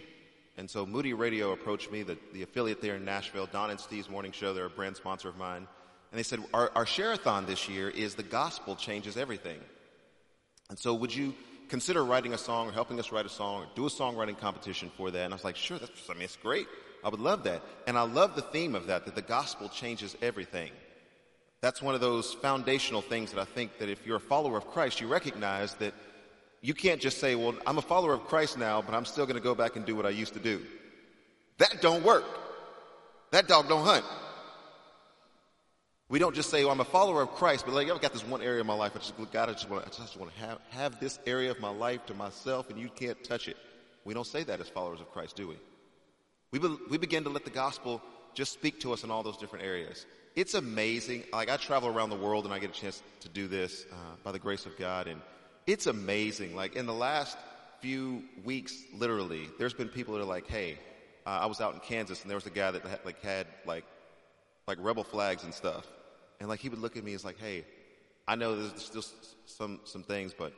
And 0.57 0.69
so 0.69 0.85
Moody 0.85 1.15
Radio 1.15 1.53
approached 1.53 1.93
me, 1.93 2.03
the, 2.03 2.19
the 2.33 2.43
affiliate 2.43 2.83
there 2.83 2.97
in 2.97 3.05
Nashville, 3.05 3.47
Don 3.47 3.71
and 3.71 3.79
Steve's 3.79 4.11
morning 4.11 4.33
show. 4.33 4.53
They're 4.53 4.67
a 4.67 4.71
brand 4.71 4.97
sponsor 4.97 5.29
of 5.29 5.37
mine. 5.37 5.69
And 6.11 6.19
they 6.19 6.25
said, 6.25 6.41
our, 6.53 6.73
our 6.75 6.85
share-a-thon 6.85 7.47
this 7.47 7.69
year 7.69 7.89
is 7.89 8.17
the 8.17 8.25
gospel 8.25 8.75
changes 8.75 9.17
everything. 9.17 9.61
And 10.71 10.79
so 10.79 10.95
would 10.95 11.15
you 11.15 11.35
consider 11.69 12.05
writing 12.05 12.33
a 12.33 12.39
song 12.39 12.69
or 12.69 12.73
helping 12.73 12.99
us 12.99 13.13
write 13.13 13.27
a 13.27 13.31
song 13.31 13.65
or 13.65 13.67
do 13.75 13.87
a 13.87 13.91
songwriting 13.91 14.39
competition 14.39 14.91
for 14.97 15.11
that? 15.11 15.25
And 15.25 15.35
I 15.35 15.37
was 15.37 15.45
like, 15.45 15.57
sure, 15.57 15.79
that's, 15.79 16.09
I 16.09 16.15
mean, 16.15 16.23
it's 16.23 16.37
great. 16.37 16.67
I 17.05 17.09
would 17.09 17.21
love 17.21 17.45
that. 17.45 17.63
And 17.87 17.99
I 17.99 18.03
love 18.03 18.37
the 18.37 18.43
theme 18.43 18.75
of 18.75 18.87
that, 18.87 19.05
that 19.05 19.15
the 19.15 19.23
gospel 19.23 19.69
changes 19.69 20.17
everything. 20.23 20.71
That's 21.61 21.83
one 21.83 21.95
of 21.95 22.01
those 22.01 22.35
foundational 22.35 23.03
things 23.03 23.33
that 23.33 23.41
I 23.41 23.45
think 23.45 23.79
that 23.79 23.89
if 23.89 24.07
you're 24.07 24.17
a 24.17 24.21
follower 24.21 24.57
of 24.57 24.67
Christ, 24.69 25.01
you 25.01 25.09
recognize 25.09 25.75
that 25.75 25.93
you 26.63 26.73
can't 26.73 27.01
just 27.01 27.19
say, 27.19 27.35
well, 27.35 27.55
I'm 27.67 27.79
a 27.79 27.83
follower 27.83 28.13
of 28.13 28.25
Christ 28.27 28.57
now, 28.57 28.81
but 28.81 28.95
I'm 28.95 29.05
still 29.05 29.27
going 29.27 29.37
to 29.37 29.43
go 29.43 29.55
back 29.55 29.77
and 29.77 29.85
do 29.85 29.97
what 29.97 30.07
I 30.07 30.11
used 30.11 30.35
to 30.35 30.41
do. 30.41 30.63
That 31.59 31.83
don't 31.83 32.05
work. 32.05 32.25
That 33.33 33.49
dog 33.49 33.69
don't 33.69 33.85
hunt. 33.85 34.05
We 36.11 36.19
don't 36.19 36.35
just 36.35 36.51
say, 36.51 36.65
well, 36.65 36.73
I'm 36.73 36.81
a 36.81 36.85
follower 36.85 37.23
of 37.23 37.31
Christ, 37.33 37.65
but 37.65 37.75
like, 37.75 37.89
I've 37.89 38.01
got 38.01 38.13
this 38.13 38.27
one 38.27 38.43
area 38.43 38.61
of 38.61 38.67
my 38.67 38.75
life. 38.75 38.93
I 38.95 38.99
just, 38.99 39.15
God, 39.33 39.49
I 39.49 39.53
just 39.53 39.71
want 39.71 39.87
to, 39.87 40.41
have, 40.41 40.59
have 40.71 41.01
this 41.01 41.19
area 41.25 41.51
of 41.51 41.61
my 41.61 41.71
life 41.71 42.05
to 42.07 42.15
myself 42.15 42.69
and 42.69 42.79
you 42.79 42.89
can't 42.89 43.23
touch 43.25 43.49
it. 43.49 43.57
We 44.05 44.13
don't 44.13 44.27
say 44.27 44.43
that 44.43 44.61
as 44.61 44.69
followers 44.69 45.01
of 45.01 45.11
Christ, 45.13 45.37
do 45.37 45.49
we? 45.49 45.57
We, 46.51 46.59
be, 46.59 46.77
we 46.91 46.99
begin 46.99 47.25
to 47.25 47.31
let 47.31 47.45
the 47.45 47.51
gospel 47.51 48.03
just 48.35 48.53
speak 48.53 48.81
to 48.81 48.93
us 48.93 49.05
in 49.05 49.11
all 49.11 49.23
those 49.23 49.37
different 49.37 49.65
areas. 49.65 50.05
It's 50.35 50.55
amazing. 50.55 51.25
Like, 51.33 51.49
I 51.49 51.57
travel 51.57 51.89
around 51.89 52.11
the 52.11 52.17
world 52.17 52.45
and 52.45 52.53
I 52.53 52.59
get 52.59 52.71
a 52.71 52.81
chance 52.81 53.03
to 53.21 53.29
do 53.29 53.47
this 53.47 53.87
uh, 53.93 53.95
by 54.25 54.33
the 54.33 54.39
grace 54.39 54.67
of 54.67 54.77
God. 54.77 55.07
And 55.07 55.21
it's 55.67 55.87
amazing. 55.87 56.57
Like 56.57 56.77
in 56.77 56.87
the 56.87 56.95
last 56.95 57.39
few 57.81 58.25
weeks, 58.45 58.77
literally, 58.93 59.49
there's 59.59 59.75
been 59.75 59.89
people 59.89 60.15
that 60.15 60.21
are 60.21 60.27
like, 60.27 60.47
"Hey, 60.47 60.79
uh, 61.27 61.31
I 61.31 61.47
was 61.47 61.61
out 61.61 61.75
in 61.75 61.81
Kansas 61.81 62.23
and 62.23 62.31
there 62.31 62.37
was 62.37 62.47
a 62.47 62.51
guy 62.51 62.71
that 62.71 62.83
had, 62.83 63.01
like 63.05 63.23
had 63.23 63.47
like 63.67 63.85
like 64.67 64.79
rebel 64.81 65.05
flags 65.05 65.45
and 65.45 65.55
stuff, 65.55 65.87
and 66.41 66.49
like 66.49 66.61
he 66.61 66.69
would 66.69 66.81
look 66.81 66.97
at 66.97 67.05
me 67.05 67.15
as 67.15 67.25
like, 67.25 67.39
"Hey, 67.39 67.65
I 68.27 68.35
know 68.35 68.57
there's 68.57 68.83
still 68.83 69.05
some 69.47 69.81
some 69.85 70.03
things, 70.03 70.35
but 70.37 70.53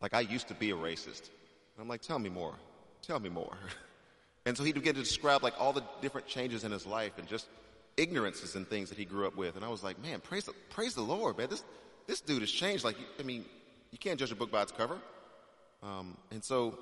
like 0.00 0.14
I 0.14 0.20
used 0.20 0.48
to 0.48 0.54
be 0.54 0.70
a 0.70 0.76
racist." 0.76 1.28
And 1.74 1.80
I'm 1.80 1.88
like, 1.88 2.02
"Tell 2.02 2.18
me 2.18 2.30
more. 2.30 2.54
Tell 3.02 3.20
me 3.20 3.28
more." 3.28 3.56
and 4.46 4.56
so 4.56 4.64
he'd 4.64 4.74
begin 4.74 4.94
to 4.94 5.02
describe 5.02 5.42
like 5.42 5.54
all 5.58 5.72
the 5.72 5.84
different 6.00 6.26
changes 6.26 6.64
in 6.64 6.72
his 6.72 6.86
life 6.86 7.18
and 7.18 7.28
just 7.28 7.46
ignorances 7.98 8.56
and 8.56 8.66
things 8.66 8.88
that 8.88 8.96
he 8.96 9.04
grew 9.04 9.26
up 9.26 9.36
with. 9.36 9.56
And 9.56 9.64
I 9.64 9.68
was 9.68 9.82
like, 9.82 10.00
"Man, 10.00 10.20
praise 10.20 10.44
the, 10.44 10.52
praise 10.70 10.94
the 10.94 11.02
Lord, 11.02 11.36
man. 11.36 11.48
This 11.50 11.64
this 12.06 12.20
dude 12.20 12.40
has 12.40 12.50
changed. 12.50 12.84
Like, 12.84 12.96
I 13.18 13.22
mean." 13.22 13.44
You 13.92 13.98
can't 13.98 14.18
judge 14.18 14.32
a 14.32 14.34
book 14.34 14.50
by 14.50 14.62
its 14.62 14.72
cover. 14.72 14.96
Um, 15.82 16.16
and 16.30 16.42
so, 16.42 16.78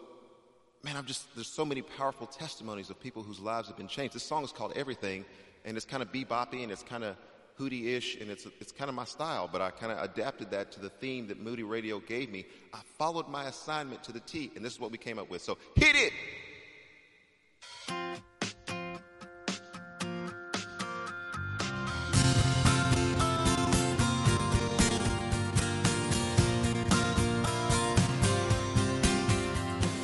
man, 0.85 0.97
I'm 0.97 1.07
just, 1.07 1.27
there's 1.35 1.49
so 1.49 1.65
many 1.65 1.83
powerful 1.83 2.27
testimonies 2.29 2.89
of 2.89 3.01
people 3.01 3.25
whose 3.25 3.41
lives 3.41 3.67
have 3.67 3.77
been 3.77 3.89
changed. 3.89 4.15
This 4.15 4.23
song 4.23 4.45
is 4.45 4.53
called 4.53 4.73
Everything, 4.77 5.25
and 5.65 5.77
it's 5.77 5.85
kind 5.85 6.03
of 6.03 6.13
beboppy 6.13 6.63
and 6.63 6.71
it's 6.71 6.85
kind 6.85 7.03
of 7.03 7.17
hootie-ish, 7.61 8.17
and 8.17 8.31
it's, 8.31 8.47
it's 8.59 8.73
kind 8.73 8.89
of 8.89 8.95
my 8.95 9.05
style, 9.05 9.49
but 9.51 9.61
I 9.61 9.71
kind 9.71 9.93
of 9.93 10.03
adapted 10.03 10.51
that 10.53 10.73
to 10.73 10.81
the 10.81 10.89
theme 10.89 11.29
that 11.29 11.39
Moody 11.39 11.63
Radio 11.63 12.01
gave 12.01 12.31
me. 12.31 12.47
I 12.73 12.81
followed 12.97 13.29
my 13.29 13.45
assignment 13.45 14.03
to 14.05 14.13
the 14.13 14.21
T, 14.21 14.51
and 14.57 14.65
this 14.65 14.73
is 14.73 14.81
what 14.81 14.91
we 14.91 14.99
came 14.99 15.19
up 15.19 15.29
with. 15.29 15.43
So 15.43 15.59
hit 15.77 15.95
it! 15.95 16.13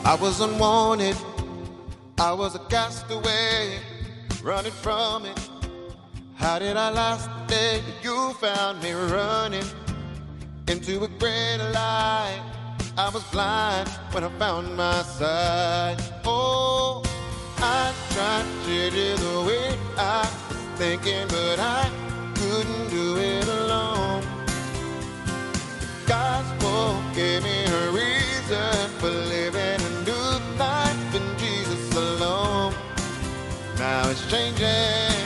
I 0.04 0.14
was 0.14 0.40
unwanted. 0.40 1.16
I 2.18 2.32
was 2.32 2.54
a 2.54 2.60
castaway, 2.60 3.78
running 4.42 4.72
from 4.72 5.26
it. 5.26 5.55
How 6.46 6.60
did 6.60 6.76
I 6.76 6.90
last 6.90 7.28
day 7.48 7.82
you 8.04 8.32
found 8.34 8.80
me 8.80 8.92
running 8.92 9.66
into 10.68 11.02
a 11.02 11.08
great 11.18 11.58
light? 11.74 12.40
I 12.96 13.10
was 13.12 13.24
blind 13.32 13.88
when 14.12 14.22
I 14.22 14.28
found 14.38 14.76
my 14.76 15.02
sight. 15.02 15.96
Oh, 16.24 17.02
I 17.58 17.92
tried 18.12 18.46
to 18.64 18.90
do 18.90 19.16
the 19.16 19.44
way 19.44 19.76
I 19.98 20.20
was 20.20 20.78
thinking, 20.78 21.26
but 21.26 21.58
I 21.58 21.90
couldn't 22.36 22.90
do 22.90 23.16
it 23.16 23.48
alone. 23.48 24.22
Gospel 26.06 27.02
gave 27.12 27.42
me 27.42 27.64
a 27.64 27.90
reason 27.90 28.90
for 29.00 29.10
living 29.10 29.80
a 29.90 29.92
new 30.08 30.56
life 30.56 31.12
in 31.12 31.26
Jesus 31.40 31.92
alone. 31.96 32.72
Now 33.80 34.08
it's 34.10 34.24
changing, 34.30 35.25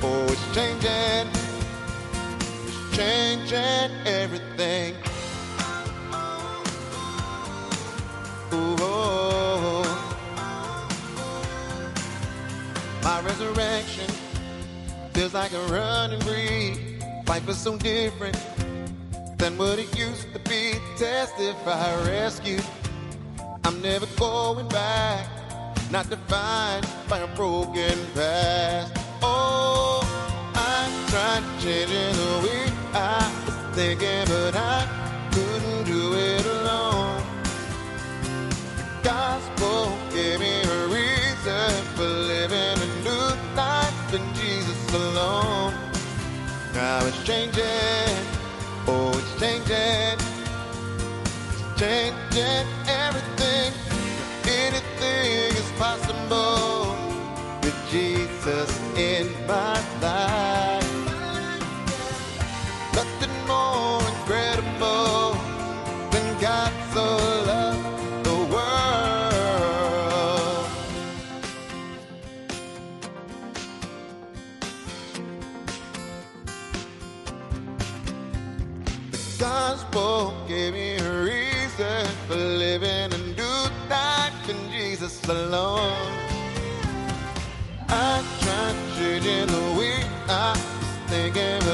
Oh, 0.00 0.26
it's 0.28 0.54
changing. 0.54 1.28
It's 2.66 2.96
changing 2.96 3.90
everything. 4.06 4.94
Ooh, 8.52 8.76
oh. 8.78 9.84
My 13.02 13.20
resurrection 13.22 14.08
feels 15.12 15.34
like 15.34 15.52
a 15.52 15.62
run 15.72 16.12
and. 16.12 16.98
Life 17.26 17.48
is 17.48 17.58
so 17.58 17.76
different 17.76 18.36
than 19.36 19.58
what 19.58 19.78
it 19.78 19.98
used 19.98 20.32
to 20.32 20.38
be. 20.48 20.74
Testify, 20.96 21.94
rescued. 22.06 22.64
I'm 23.64 23.82
never 23.82 24.06
going 24.16 24.68
back, 24.68 25.26
not 25.90 26.08
defined 26.08 26.86
by 27.08 27.18
a 27.18 27.26
broken 27.34 27.98
past. 28.14 28.97
Oh, 29.22 30.00
I 30.54 30.90
tried 31.08 31.42
change 31.60 31.90
the 31.90 32.40
way 32.44 32.72
I 32.94 33.32
was 33.46 33.76
thinking, 33.76 34.24
but 34.26 34.54
I 34.56 34.86
couldn't 35.32 35.84
do 35.84 36.14
it 36.14 36.46
alone. 36.46 37.22
The 38.76 38.84
gospel 39.02 39.98
gave 40.10 40.40
me 40.40 40.62
a 40.62 40.86
reason 40.86 41.70
for 41.94 42.04
living 42.04 42.78
a 42.78 43.02
new 43.02 43.56
life 43.56 44.14
in 44.14 44.34
Jesus 44.34 44.94
alone. 44.94 45.74
Now 46.74 47.04
it's 47.06 47.22
changing, 47.24 48.16
oh, 48.86 49.10
it's 49.18 49.40
changing, 49.40 50.18
it's 51.50 51.80
changing 51.80 52.66
everything. 52.86 53.72
Anything 54.44 55.56
is 55.56 55.70
possible 55.78 56.96
with 57.62 57.76
Jesus 57.90 58.77
in 58.98 59.28
my 59.46 59.80
life. 60.02 60.77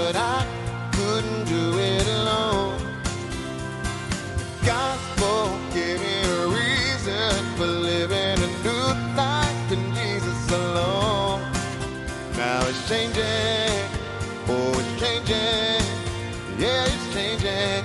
But 0.04 0.16
I 0.16 0.46
couldn't 0.92 1.44
do 1.46 1.78
it 1.78 2.06
alone. 2.20 2.78
Gospel 4.62 5.58
gave 5.72 5.98
me 5.98 6.16
a 6.36 6.46
reason 6.60 7.32
for 7.56 7.64
living 7.64 8.38
a 8.48 8.50
new 8.66 8.86
life 9.16 9.72
in 9.72 9.82
Jesus 9.94 10.42
alone. 10.52 11.40
Now 12.36 12.68
it's 12.68 12.86
changing, 12.86 13.80
oh 14.52 14.80
it's 14.80 14.94
changing, 15.00 15.84
yeah 16.62 16.92
it's 16.92 17.06
changing. 17.14 17.84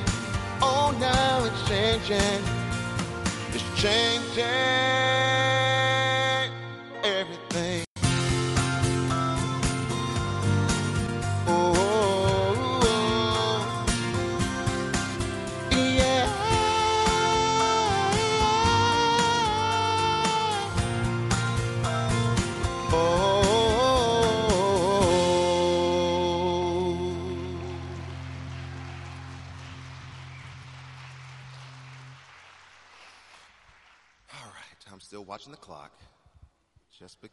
Oh 0.62 0.94
now 1.00 1.46
it's 1.48 1.62
changing, 1.70 2.42
it's 3.54 3.82
changing 3.82 5.19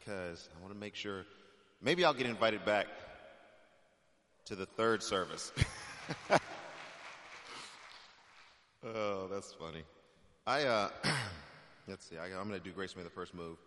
because 0.07 0.49
I 0.57 0.61
want 0.61 0.73
to 0.73 0.79
make 0.79 0.95
sure. 0.95 1.25
Maybe 1.83 2.05
I'll 2.05 2.15
get 2.15 2.27
invited 2.27 2.65
back 2.65 2.87
to 4.45 4.55
the 4.55 4.67
third 4.67 5.03
service. 5.03 5.53
oh, 8.85 9.27
that's 9.29 9.53
funny. 9.55 9.83
I, 10.47 10.63
uh, 10.63 10.89
let's 11.89 12.09
see, 12.09 12.17
I, 12.19 12.27
I'm 12.27 12.49
going 12.49 12.61
to 12.61 12.61
do 12.61 12.71
Grace 12.71 12.95
May 12.97 13.03
the 13.03 13.11
first 13.11 13.35
move. 13.35 13.59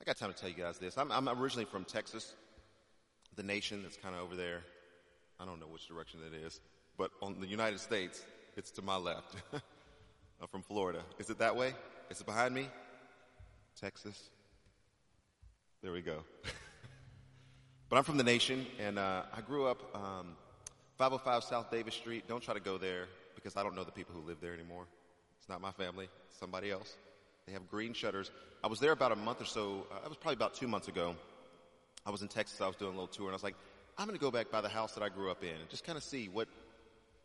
I 0.00 0.04
got 0.04 0.16
time 0.16 0.32
to 0.32 0.38
tell 0.38 0.48
you 0.48 0.54
guys 0.54 0.78
this. 0.78 0.96
I'm, 0.96 1.10
I'm 1.10 1.28
originally 1.28 1.64
from 1.64 1.84
Texas, 1.84 2.34
the 3.36 3.42
nation 3.42 3.82
that's 3.82 3.96
kind 3.96 4.14
of 4.14 4.22
over 4.22 4.36
there. 4.36 4.60
I 5.40 5.44
don't 5.44 5.58
know 5.58 5.66
which 5.66 5.88
direction 5.88 6.20
it 6.32 6.36
is, 6.46 6.60
but 6.96 7.10
on 7.20 7.40
the 7.40 7.46
United 7.48 7.80
States, 7.80 8.24
it's 8.56 8.70
to 8.72 8.82
my 8.82 8.96
left. 8.96 9.34
I'm 10.40 10.48
from 10.48 10.62
Florida. 10.62 11.00
Is 11.18 11.30
it 11.30 11.38
that 11.38 11.56
way? 11.56 11.74
Is 12.10 12.20
it 12.20 12.26
behind 12.26 12.54
me? 12.54 12.68
Texas. 13.80 14.30
There 15.84 15.92
we 15.92 16.00
go. 16.00 16.24
but 17.90 17.96
I'm 17.98 18.04
from 18.04 18.16
the 18.16 18.24
nation, 18.24 18.64
and 18.80 18.98
uh, 18.98 19.24
I 19.36 19.42
grew 19.42 19.66
up 19.66 19.94
um, 19.94 20.28
505 20.96 21.44
South 21.44 21.70
Davis 21.70 21.92
Street. 21.92 22.26
Don't 22.26 22.42
try 22.42 22.54
to 22.54 22.60
go 22.60 22.78
there 22.78 23.04
because 23.34 23.54
I 23.54 23.62
don't 23.62 23.76
know 23.76 23.84
the 23.84 23.92
people 23.92 24.14
who 24.14 24.26
live 24.26 24.38
there 24.40 24.54
anymore. 24.54 24.86
It's 25.38 25.46
not 25.46 25.60
my 25.60 25.72
family. 25.72 26.08
It's 26.26 26.38
somebody 26.38 26.70
else. 26.70 26.96
They 27.46 27.52
have 27.52 27.68
green 27.68 27.92
shutters. 27.92 28.30
I 28.64 28.66
was 28.66 28.80
there 28.80 28.92
about 28.92 29.12
a 29.12 29.16
month 29.16 29.42
or 29.42 29.44
so. 29.44 29.86
Uh, 29.92 29.96
it 30.06 30.08
was 30.08 30.16
probably 30.16 30.36
about 30.36 30.54
two 30.54 30.66
months 30.66 30.88
ago. 30.88 31.14
I 32.06 32.10
was 32.10 32.22
in 32.22 32.28
Texas. 32.28 32.62
I 32.62 32.66
was 32.66 32.76
doing 32.76 32.92
a 32.92 32.94
little 32.94 33.06
tour, 33.06 33.26
and 33.26 33.34
I 33.34 33.36
was 33.36 33.44
like, 33.44 33.56
I'm 33.98 34.06
going 34.06 34.18
to 34.18 34.24
go 34.24 34.30
back 34.30 34.50
by 34.50 34.62
the 34.62 34.70
house 34.70 34.94
that 34.94 35.02
I 35.02 35.10
grew 35.10 35.30
up 35.30 35.42
in 35.42 35.50
and 35.50 35.68
just 35.68 35.84
kind 35.84 35.98
of 35.98 36.02
see 36.02 36.30
what. 36.32 36.48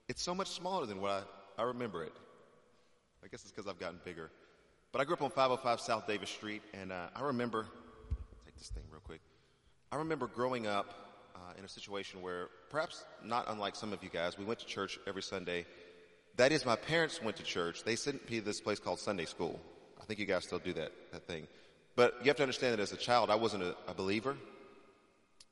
It's 0.09 0.21
so 0.21 0.35
much 0.35 0.49
smaller 0.49 0.85
than 0.85 0.99
what 0.99 1.11
I, 1.57 1.61
I 1.61 1.63
remember 1.63 2.03
it. 2.03 2.13
I 3.23 3.27
guess 3.27 3.43
it's 3.43 3.53
because 3.53 3.69
I've 3.69 3.79
gotten 3.79 4.01
bigger. 4.03 4.29
But 4.91 4.99
I 4.99 5.05
grew 5.05 5.13
up 5.13 5.21
on 5.21 5.29
505 5.29 5.79
South 5.79 6.05
Davis 6.07 6.29
Street, 6.29 6.61
and 6.73 6.91
uh, 6.91 7.07
I 7.15 7.21
remember. 7.21 7.65
This 8.59 8.67
thing 8.67 8.83
real 8.91 8.99
quick. 8.99 9.21
I 9.89 9.95
remember 9.95 10.27
growing 10.27 10.67
up 10.67 10.93
uh, 11.33 11.39
in 11.57 11.63
a 11.63 11.69
situation 11.69 12.21
where, 12.21 12.49
perhaps 12.69 13.05
not 13.23 13.45
unlike 13.47 13.73
some 13.73 13.93
of 13.93 14.03
you 14.03 14.09
guys, 14.09 14.37
we 14.37 14.43
went 14.43 14.59
to 14.59 14.65
church 14.65 14.99
every 15.07 15.21
Sunday. 15.21 15.65
That 16.35 16.51
is, 16.51 16.65
my 16.65 16.75
parents 16.75 17.21
went 17.23 17.37
to 17.37 17.43
church. 17.43 17.85
They 17.85 17.95
sent 17.95 18.29
me 18.29 18.39
to 18.39 18.45
this 18.45 18.59
place 18.59 18.77
called 18.77 18.99
Sunday 18.99 19.23
School. 19.23 19.57
I 20.01 20.03
think 20.03 20.19
you 20.19 20.25
guys 20.25 20.43
still 20.43 20.59
do 20.59 20.73
that, 20.73 20.91
that 21.13 21.25
thing. 21.25 21.47
But 21.95 22.15
you 22.21 22.27
have 22.27 22.35
to 22.35 22.43
understand 22.43 22.73
that 22.73 22.81
as 22.81 22.91
a 22.91 22.97
child, 22.97 23.29
I 23.29 23.35
wasn't 23.35 23.63
a, 23.63 23.77
a 23.87 23.93
believer. 23.93 24.35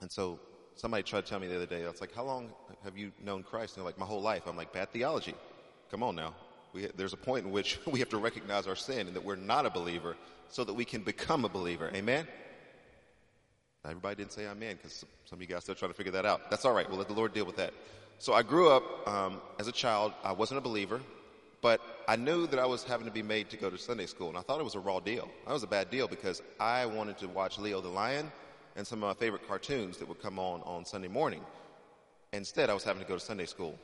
And 0.01 0.11
so 0.11 0.37
somebody 0.75 1.03
tried 1.03 1.23
to 1.23 1.29
tell 1.29 1.39
me 1.39 1.47
the 1.47 1.55
other 1.55 1.65
day, 1.65 1.85
I 1.85 1.89
was 1.89 2.01
like, 2.01 2.13
how 2.13 2.25
long 2.25 2.49
have 2.83 2.97
you 2.97 3.13
known 3.23 3.41
Christ? 3.41 3.77
And 3.77 3.81
they're 3.81 3.89
like, 3.89 3.97
my 3.97 4.05
whole 4.05 4.21
life. 4.21 4.43
I'm 4.47 4.57
like, 4.57 4.73
bad 4.73 4.91
theology. 4.91 5.33
Come 5.91 6.03
on 6.03 6.17
now. 6.17 6.35
We, 6.73 6.87
there's 6.97 7.13
a 7.13 7.17
point 7.17 7.45
in 7.45 7.53
which 7.53 7.79
we 7.87 7.99
have 7.99 8.09
to 8.09 8.17
recognize 8.17 8.67
our 8.67 8.75
sin 8.75 9.07
and 9.07 9.15
that 9.15 9.23
we're 9.23 9.37
not 9.37 9.65
a 9.65 9.69
believer 9.69 10.17
so 10.49 10.65
that 10.65 10.73
we 10.73 10.83
can 10.83 11.03
become 11.03 11.45
a 11.45 11.49
believer. 11.49 11.89
Amen? 11.95 12.27
Everybody 13.87 14.15
didn't 14.15 14.33
say 14.33 14.45
amen 14.45 14.75
because 14.75 15.05
some 15.25 15.37
of 15.37 15.41
you 15.41 15.47
guys 15.47 15.63
still 15.63 15.75
trying 15.75 15.91
to 15.91 15.97
figure 15.97 16.11
that 16.13 16.25
out. 16.25 16.49
That's 16.49 16.65
all 16.65 16.73
right. 16.73 16.87
We'll 16.87 16.97
let 16.97 17.07
the 17.07 17.13
Lord 17.13 17.33
deal 17.33 17.45
with 17.45 17.55
that. 17.57 17.73
So 18.19 18.33
I 18.33 18.43
grew 18.43 18.69
up 18.69 19.07
um, 19.07 19.41
as 19.59 19.67
a 19.67 19.71
child. 19.71 20.11
I 20.23 20.31
wasn't 20.31 20.57
a 20.57 20.61
believer, 20.61 20.99
but 21.61 21.79
I 22.07 22.15
knew 22.15 22.47
that 22.47 22.59
I 22.59 22.65
was 22.65 22.83
having 22.83 23.05
to 23.05 23.11
be 23.11 23.21
made 23.21 23.49
to 23.51 23.57
go 23.57 23.69
to 23.69 23.77
Sunday 23.77 24.07
school, 24.07 24.29
and 24.29 24.37
I 24.37 24.41
thought 24.41 24.59
it 24.59 24.63
was 24.63 24.75
a 24.75 24.79
raw 24.79 24.99
deal. 24.99 25.29
That 25.45 25.53
was 25.53 25.63
a 25.63 25.67
bad 25.67 25.89
deal 25.89 26.07
because 26.07 26.41
I 26.59 26.85
wanted 26.85 27.17
to 27.19 27.27
watch 27.27 27.59
Leo 27.59 27.79
the 27.79 27.89
Lion 27.89 28.31
and 28.75 28.85
some 28.85 29.03
of 29.03 29.09
my 29.09 29.19
favorite 29.19 29.47
cartoons 29.47 29.97
that 29.97 30.07
would 30.07 30.21
come 30.21 30.39
on 30.39 30.61
on 30.63 30.85
Sunday 30.85 31.07
morning. 31.07 31.41
Instead, 32.33 32.69
I 32.69 32.73
was 32.73 32.83
having 32.83 33.01
to 33.01 33.07
go 33.07 33.15
to 33.15 33.19
Sunday 33.19 33.45
school. 33.45 33.77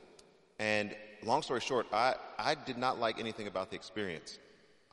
And 0.58 0.94
long 1.24 1.42
story 1.42 1.60
short, 1.60 1.86
I, 1.92 2.14
I 2.38 2.54
did 2.54 2.78
not 2.78 2.98
like 3.00 3.18
anything 3.18 3.46
about 3.46 3.70
the 3.70 3.76
experience. 3.76 4.38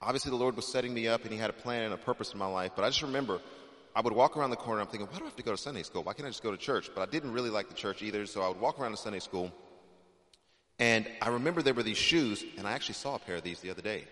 Obviously, 0.01 0.31
the 0.31 0.37
Lord 0.37 0.55
was 0.55 0.71
setting 0.71 0.93
me 0.93 1.07
up 1.07 1.23
and 1.23 1.31
He 1.31 1.37
had 1.37 1.49
a 1.49 1.53
plan 1.53 1.83
and 1.83 1.93
a 1.93 1.97
purpose 1.97 2.33
in 2.33 2.39
my 2.39 2.47
life, 2.47 2.71
but 2.75 2.83
I 2.83 2.89
just 2.89 3.03
remember 3.03 3.39
I 3.95 4.01
would 4.01 4.13
walk 4.13 4.37
around 4.37 4.51
the 4.51 4.55
corner. 4.55 4.81
I'm 4.81 4.87
thinking, 4.87 5.07
why 5.11 5.17
do 5.17 5.23
I 5.23 5.27
have 5.27 5.35
to 5.35 5.43
go 5.43 5.51
to 5.51 5.57
Sunday 5.57 5.83
school? 5.83 6.03
Why 6.03 6.13
can't 6.13 6.25
I 6.25 6.29
just 6.29 6.43
go 6.43 6.51
to 6.51 6.57
church? 6.57 6.89
But 6.93 7.01
I 7.01 7.11
didn't 7.11 7.33
really 7.33 7.49
like 7.49 7.67
the 7.67 7.73
church 7.75 8.01
either, 8.01 8.25
so 8.25 8.41
I 8.41 8.47
would 8.47 8.59
walk 8.59 8.79
around 8.79 8.91
to 8.91 8.97
Sunday 8.97 9.19
school. 9.19 9.51
And 10.79 11.07
I 11.21 11.29
remember 11.29 11.61
there 11.61 11.73
were 11.73 11.83
these 11.83 11.97
shoes, 11.97 12.43
and 12.57 12.65
I 12.67 12.71
actually 12.71 12.95
saw 12.95 13.15
a 13.15 13.19
pair 13.19 13.35
of 13.35 13.43
these 13.43 13.59
the 13.59 13.69
other 13.69 13.81
day. 13.81 14.05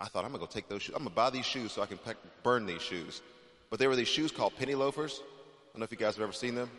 I 0.00 0.06
thought, 0.06 0.24
I'm 0.24 0.30
going 0.30 0.40
to 0.40 0.46
go 0.46 0.52
take 0.52 0.68
those 0.68 0.82
shoes. 0.82 0.94
I'm 0.94 1.02
going 1.02 1.10
to 1.10 1.16
buy 1.16 1.30
these 1.30 1.46
shoes 1.46 1.72
so 1.72 1.82
I 1.82 1.86
can 1.86 1.98
pack, 1.98 2.16
burn 2.42 2.66
these 2.66 2.82
shoes. 2.82 3.22
But 3.70 3.78
there 3.78 3.88
were 3.88 3.96
these 3.96 4.08
shoes 4.08 4.30
called 4.30 4.54
penny 4.56 4.74
loafers. 4.74 5.20
I 5.20 5.72
don't 5.72 5.80
know 5.80 5.84
if 5.84 5.90
you 5.90 5.96
guys 5.96 6.14
have 6.16 6.22
ever 6.22 6.32
seen 6.32 6.54
them. 6.54 6.70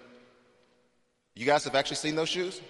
You 1.35 1.45
guys 1.45 1.63
have 1.65 1.75
actually 1.75 1.97
seen 1.97 2.15
those 2.15 2.29
shoes? 2.29 2.61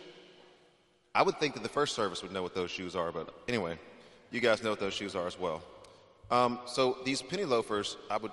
I 1.13 1.23
would 1.23 1.39
think 1.39 1.53
that 1.55 1.63
the 1.63 1.69
first 1.69 1.95
service 1.95 2.21
would 2.21 2.31
know 2.31 2.43
what 2.43 2.55
those 2.55 2.71
shoes 2.71 2.95
are, 2.95 3.11
but 3.11 3.33
anyway, 3.47 3.77
you 4.31 4.39
guys 4.39 4.63
know 4.63 4.69
what 4.69 4.79
those 4.79 4.93
shoes 4.93 5.15
are 5.15 5.27
as 5.27 5.39
well. 5.39 5.61
Um, 6.29 6.59
so 6.65 6.97
these 7.05 7.21
penny 7.21 7.45
loafers, 7.45 7.97
I 8.09 8.17
would 8.17 8.31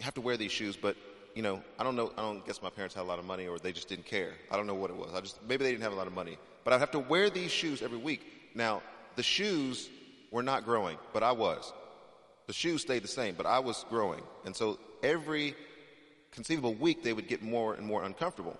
have 0.00 0.14
to 0.14 0.20
wear 0.20 0.36
these 0.36 0.52
shoes, 0.52 0.76
but 0.76 0.96
you 1.34 1.42
know, 1.42 1.62
I 1.78 1.84
don't 1.84 1.96
know. 1.96 2.12
I 2.16 2.22
don't 2.22 2.46
guess 2.46 2.62
my 2.62 2.70
parents 2.70 2.94
had 2.94 3.02
a 3.02 3.04
lot 3.04 3.18
of 3.18 3.24
money, 3.24 3.48
or 3.48 3.58
they 3.58 3.72
just 3.72 3.88
didn't 3.88 4.06
care. 4.06 4.32
I 4.50 4.56
don't 4.56 4.66
know 4.66 4.74
what 4.74 4.90
it 4.90 4.96
was. 4.96 5.12
I 5.14 5.20
just 5.20 5.38
maybe 5.48 5.64
they 5.64 5.70
didn't 5.70 5.82
have 5.82 5.92
a 5.92 5.96
lot 5.96 6.06
of 6.06 6.14
money, 6.14 6.38
but 6.62 6.72
I'd 6.72 6.80
have 6.80 6.92
to 6.92 6.98
wear 6.98 7.30
these 7.30 7.50
shoes 7.50 7.82
every 7.82 7.98
week. 7.98 8.24
Now 8.54 8.82
the 9.16 9.22
shoes 9.22 9.88
were 10.30 10.42
not 10.42 10.64
growing, 10.64 10.98
but 11.12 11.22
I 11.22 11.32
was. 11.32 11.72
The 12.46 12.52
shoes 12.52 12.82
stayed 12.82 13.02
the 13.02 13.08
same, 13.08 13.34
but 13.34 13.46
I 13.46 13.58
was 13.58 13.84
growing, 13.88 14.22
and 14.44 14.54
so 14.54 14.78
every 15.02 15.54
conceivable 16.34 16.74
week, 16.74 17.02
they 17.02 17.12
would 17.12 17.28
get 17.28 17.42
more 17.42 17.74
and 17.74 17.86
more 17.86 18.02
uncomfortable 18.04 18.58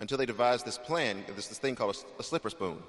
until 0.00 0.18
they 0.18 0.26
devised 0.26 0.66
this 0.66 0.76
plan, 0.76 1.24
this, 1.34 1.48
this 1.48 1.58
thing 1.58 1.74
called 1.74 1.96
a, 2.18 2.20
a 2.20 2.22
slipper 2.22 2.50
spoon. 2.50 2.82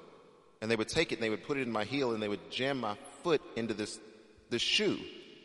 And 0.60 0.70
they 0.70 0.76
would 0.76 0.88
take 0.88 1.12
it 1.12 1.16
and 1.16 1.22
they 1.22 1.30
would 1.30 1.44
put 1.44 1.56
it 1.56 1.62
in 1.62 1.70
my 1.70 1.84
heel 1.84 2.12
and 2.12 2.22
they 2.22 2.28
would 2.28 2.50
jam 2.50 2.78
my 2.78 2.96
foot 3.22 3.40
into 3.56 3.74
this, 3.74 4.00
this 4.50 4.60
shoe. 4.60 4.98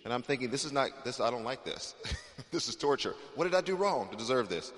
And 0.04 0.14
I'm 0.14 0.22
thinking, 0.22 0.50
this 0.50 0.66
is 0.66 0.72
not, 0.72 1.06
this, 1.06 1.20
I 1.20 1.30
don't 1.32 1.44
like 1.44 1.64
this. 1.64 1.96
this 2.52 2.68
is 2.68 2.76
torture. 2.76 3.16
What 3.36 3.46
did 3.46 3.56
I 3.56 3.62
do 3.62 3.76
wrong 3.76 4.10
to 4.10 4.18
deserve 4.18 4.50
this? 4.50 4.74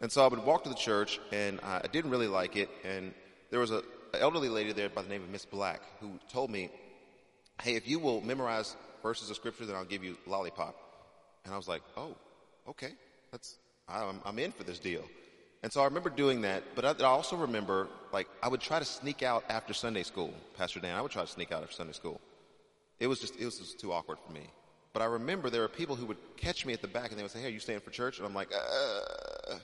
And 0.00 0.10
so 0.10 0.24
I 0.24 0.28
would 0.28 0.44
walk 0.44 0.62
to 0.64 0.70
the 0.70 0.74
church 0.74 1.20
and 1.32 1.60
I 1.60 1.82
didn't 1.92 2.10
really 2.10 2.28
like 2.28 2.56
it. 2.56 2.70
And 2.84 3.12
there 3.50 3.60
was 3.60 3.70
a, 3.70 3.78
an 4.14 4.20
elderly 4.20 4.48
lady 4.48 4.72
there 4.72 4.88
by 4.88 5.02
the 5.02 5.08
name 5.08 5.22
of 5.22 5.28
Miss 5.28 5.44
Black 5.44 5.82
who 6.00 6.18
told 6.30 6.50
me, 6.50 6.70
hey, 7.62 7.74
if 7.74 7.86
you 7.86 7.98
will 7.98 8.22
memorize 8.22 8.76
verses 9.02 9.28
of 9.28 9.36
scripture, 9.36 9.66
then 9.66 9.76
I'll 9.76 9.84
give 9.84 10.02
you 10.02 10.16
lollipop. 10.26 10.74
And 11.44 11.52
I 11.52 11.56
was 11.56 11.68
like, 11.68 11.82
oh, 11.96 12.16
okay. 12.68 12.92
That's, 13.32 13.58
I'm, 13.88 14.20
I'm 14.24 14.38
in 14.38 14.52
for 14.52 14.64
this 14.64 14.78
deal. 14.78 15.04
And 15.62 15.70
so 15.70 15.82
I 15.82 15.84
remember 15.84 16.08
doing 16.08 16.40
that, 16.42 16.62
but 16.74 16.84
I, 16.86 17.04
I, 17.04 17.08
also 17.08 17.36
remember, 17.36 17.88
like, 18.14 18.26
I 18.42 18.48
would 18.48 18.62
try 18.62 18.78
to 18.78 18.84
sneak 18.84 19.22
out 19.22 19.44
after 19.50 19.74
Sunday 19.74 20.02
school, 20.04 20.32
Pastor 20.56 20.80
Dan. 20.80 20.96
I 20.96 21.02
would 21.02 21.10
try 21.10 21.22
to 21.22 21.28
sneak 21.28 21.52
out 21.52 21.62
after 21.62 21.74
Sunday 21.74 21.92
school. 21.92 22.18
It 22.98 23.08
was 23.08 23.20
just, 23.20 23.36
it 23.36 23.44
was 23.44 23.58
just 23.58 23.78
too 23.78 23.92
awkward 23.92 24.18
for 24.26 24.32
me. 24.32 24.48
But 24.92 25.02
I 25.02 25.06
remember 25.06 25.50
there 25.50 25.62
were 25.62 25.68
people 25.68 25.96
who 25.96 26.06
would 26.06 26.18
catch 26.36 26.66
me 26.66 26.72
at 26.72 26.82
the 26.82 26.88
back 26.88 27.10
and 27.10 27.18
they 27.18 27.22
would 27.22 27.30
say, 27.30 27.40
hey, 27.40 27.46
are 27.46 27.50
you 27.50 27.60
staying 27.60 27.80
for 27.80 27.90
church? 27.90 28.18
And 28.18 28.26
I'm 28.26 28.34
like, 28.34 28.50
uh. 28.52 29.56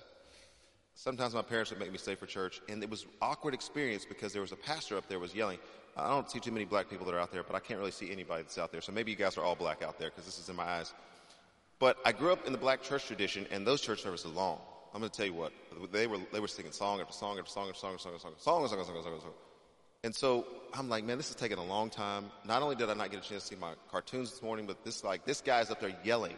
Sometimes 0.99 1.35
my 1.35 1.43
parents 1.43 1.71
would 1.71 1.79
make 1.79 1.93
me 1.93 1.99
stay 1.99 2.15
for 2.15 2.25
church, 2.25 2.63
and 2.71 2.83
it 2.83 2.89
was 2.89 3.05
awkward 3.21 3.53
experience 3.53 4.07
because 4.07 4.33
there 4.33 4.41
was 4.41 4.53
a 4.53 4.57
pastor 4.57 4.97
up 4.97 5.07
there 5.11 5.19
was 5.19 5.35
yelling. 5.35 5.59
I 5.95 6.09
don't 6.09 6.31
see 6.31 6.41
too 6.41 6.51
many 6.51 6.65
black 6.65 6.89
people 6.89 7.05
that 7.05 7.15
are 7.15 7.21
out 7.21 7.31
there, 7.31 7.43
but 7.43 7.55
I 7.55 7.61
can't 7.61 7.79
really 7.79 7.91
see 7.91 8.11
anybody 8.11 8.43
that's 8.43 8.57
out 8.57 8.73
there. 8.73 8.81
So 8.81 8.93
maybe 8.93 9.11
you 9.11 9.17
guys 9.17 9.37
are 9.37 9.43
all 9.43 9.55
black 9.55 9.83
out 9.83 9.99
there 9.99 10.09
because 10.09 10.25
this 10.25 10.39
is 10.39 10.49
in 10.49 10.57
my 10.57 10.65
eyes. 10.65 10.95
But 11.79 11.99
I 12.07 12.13
grew 12.13 12.33
up 12.33 12.47
in 12.47 12.53
the 12.53 12.59
black 12.59 12.83
church 12.83 13.07
tradition, 13.07 13.47
and 13.51 13.67
those 13.67 13.83
church 13.83 14.01
services 14.03 14.33
are 14.33 14.35
long. 14.35 14.59
I'm 14.95 15.01
going 15.01 15.11
to 15.11 15.17
tell 15.17 15.27
you 15.27 15.35
what 15.35 15.53
they 15.93 16.07
were. 16.07 16.17
They 16.33 16.41
were 16.41 16.49
singing 16.49 16.73
song 16.73 16.99
after 17.03 17.13
song 17.13 17.39
after 17.39 17.51
song 17.51 17.69
after 17.69 17.79
song 17.79 17.93
after 17.93 17.99
song 17.99 18.15
after 18.15 18.43
song 18.43 18.65
song 18.65 18.65
after 18.65 18.85
song 18.85 18.97
after 18.97 19.03
song 19.03 19.13
after 19.13 19.21
song. 19.21 19.46
And 20.07 20.15
so 20.15 20.47
I'm 20.73 20.89
like, 20.89 21.03
man, 21.03 21.17
this 21.17 21.31
is 21.31 21.35
taking 21.35 21.59
a 21.59 21.65
long 21.65 21.91
time. 21.91 22.31
Not 22.45 22.63
only 22.63 22.77
did 22.77 22.89
I 22.89 22.95
not 22.95 23.11
get 23.11 23.27
a 23.27 23.29
chance 23.29 23.43
to 23.43 23.55
see 23.55 23.61
my 23.61 23.73
cartoons 23.91 24.31
this 24.31 24.41
morning, 24.41 24.65
but 24.65 24.85
this 24.85 25.03
like 25.03 25.25
this 25.25 25.41
guy's 25.41 25.69
up 25.69 25.81
there 25.81 25.97
yelling. 26.05 26.37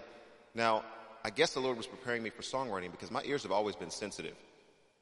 Now, 0.55 0.85
I 1.23 1.29
guess 1.29 1.53
the 1.53 1.61
Lord 1.61 1.77
was 1.77 1.87
preparing 1.87 2.23
me 2.23 2.31
for 2.31 2.41
songwriting 2.41 2.91
because 2.91 3.11
my 3.11 3.23
ears 3.25 3.43
have 3.43 3.53
always 3.53 3.77
been 3.77 3.91
sensitive. 3.91 4.35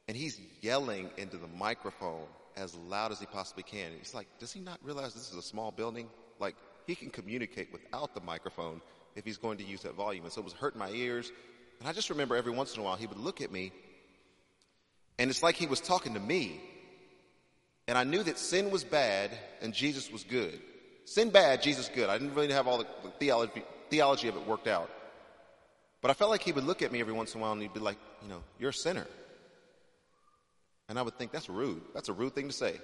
And 0.09 0.17
he's 0.17 0.41
yelling 0.63 1.11
into 1.17 1.37
the 1.37 1.47
microphone 1.47 2.25
as 2.57 2.75
loud 2.75 3.13
as 3.13 3.21
he 3.21 3.27
possibly 3.27 3.63
can. 3.63 3.93
He's 4.01 4.15
like, 4.15 4.27
does 4.41 4.53
he 4.53 4.59
not 4.59 4.81
realize 4.83 5.15
this 5.15 5.31
is 5.31 5.37
a 5.37 5.43
small 5.43 5.71
building? 5.71 6.09
Like, 6.41 6.57
he 6.89 6.97
can 6.97 7.11
communicate 7.11 7.73
without 7.73 8.17
the 8.17 8.21
microphone 8.21 8.81
if 9.15 9.25
he's 9.25 9.37
going 9.37 9.59
to 9.59 9.65
use 9.65 9.83
that 9.83 9.95
volume. 9.95 10.25
And 10.25 10.33
so 10.33 10.41
it 10.41 10.45
was 10.45 10.55
hurting 10.55 10.81
my 10.81 10.91
ears. 10.91 11.31
And 11.79 11.89
I 11.89 11.93
just 11.93 12.11
remember 12.11 12.35
every 12.35 12.53
once 12.53 12.75
in 12.75 12.81
a 12.81 12.85
while 12.85 12.97
he 12.97 13.07
would 13.07 13.19
look 13.19 13.41
at 13.41 13.53
me 13.53 13.71
and 15.19 15.31
it's 15.31 15.43
like 15.43 15.57
he 15.57 15.67
was 15.67 15.81
talking 15.81 16.15
to 16.15 16.21
me. 16.21 16.61
And 17.89 17.97
I 17.97 18.05
knew 18.05 18.23
that 18.23 18.39
sin 18.39 18.71
was 18.71 18.85
bad 18.85 19.31
and 19.61 19.73
Jesus 19.73 20.11
was 20.11 20.25
good. 20.25 20.61
Sin 21.05 21.31
bad, 21.31 21.63
Jesus 21.63 21.89
good. 21.95 22.09
I 22.09 22.19
didn't 22.19 22.35
really 22.35 22.53
have 22.53 22.67
all 22.67 22.79
the 22.79 22.87
theology, 23.21 23.63
theology 23.91 24.29
of 24.29 24.37
it 24.37 24.47
worked 24.47 24.67
out. 24.67 24.91
But 26.03 26.11
I 26.11 26.15
felt 26.15 26.31
like 26.31 26.43
he 26.43 26.53
would 26.53 26.65
look 26.65 26.83
at 26.83 26.91
me 26.93 27.01
every 27.01 27.13
once 27.13 27.35
in 27.35 27.41
a 27.41 27.43
while 27.43 27.53
and 27.53 27.63
he'd 27.63 27.73
be 27.73 27.81
like, 27.81 27.99
you 28.23 28.29
know, 28.29 28.43
you're 28.59 28.71
a 28.71 28.75
sinner. 28.75 29.07
And 30.89 30.99
I 30.99 31.03
would 31.03 31.17
think, 31.17 31.33
that's 31.33 31.49
rude. 31.49 31.83
That's 31.95 32.09
a 32.09 32.13
rude 32.13 32.35
thing 32.35 32.49
to 32.49 32.53
say. 32.53 32.75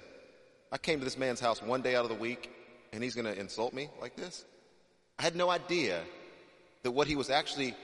I 0.71 0.77
came 0.77 0.99
to 0.99 1.05
this 1.05 1.17
man's 1.17 1.39
house 1.39 1.61
one 1.61 1.81
day 1.81 1.95
out 1.95 2.03
of 2.03 2.09
the 2.09 2.15
week 2.15 2.49
and 2.91 3.03
he's 3.03 3.15
going 3.15 3.25
to 3.25 3.37
insult 3.37 3.73
me 3.73 3.89
like 4.01 4.15
this. 4.15 4.45
I 5.19 5.23
had 5.23 5.35
no 5.35 5.49
idea 5.49 6.01
that 6.83 6.91
what 6.91 7.07
he 7.07 7.15
was 7.15 7.29
actually 7.29 7.75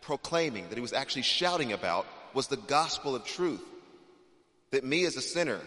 proclaiming, 0.00 0.68
that 0.68 0.74
he 0.74 0.80
was 0.82 0.92
actually 0.92 1.22
shouting 1.22 1.72
about, 1.72 2.06
was 2.34 2.48
the 2.48 2.56
gospel 2.56 3.14
of 3.14 3.24
truth. 3.24 3.62
That 4.70 4.84
me 4.84 5.04
as 5.04 5.16
a 5.16 5.22
sinner 5.22 5.60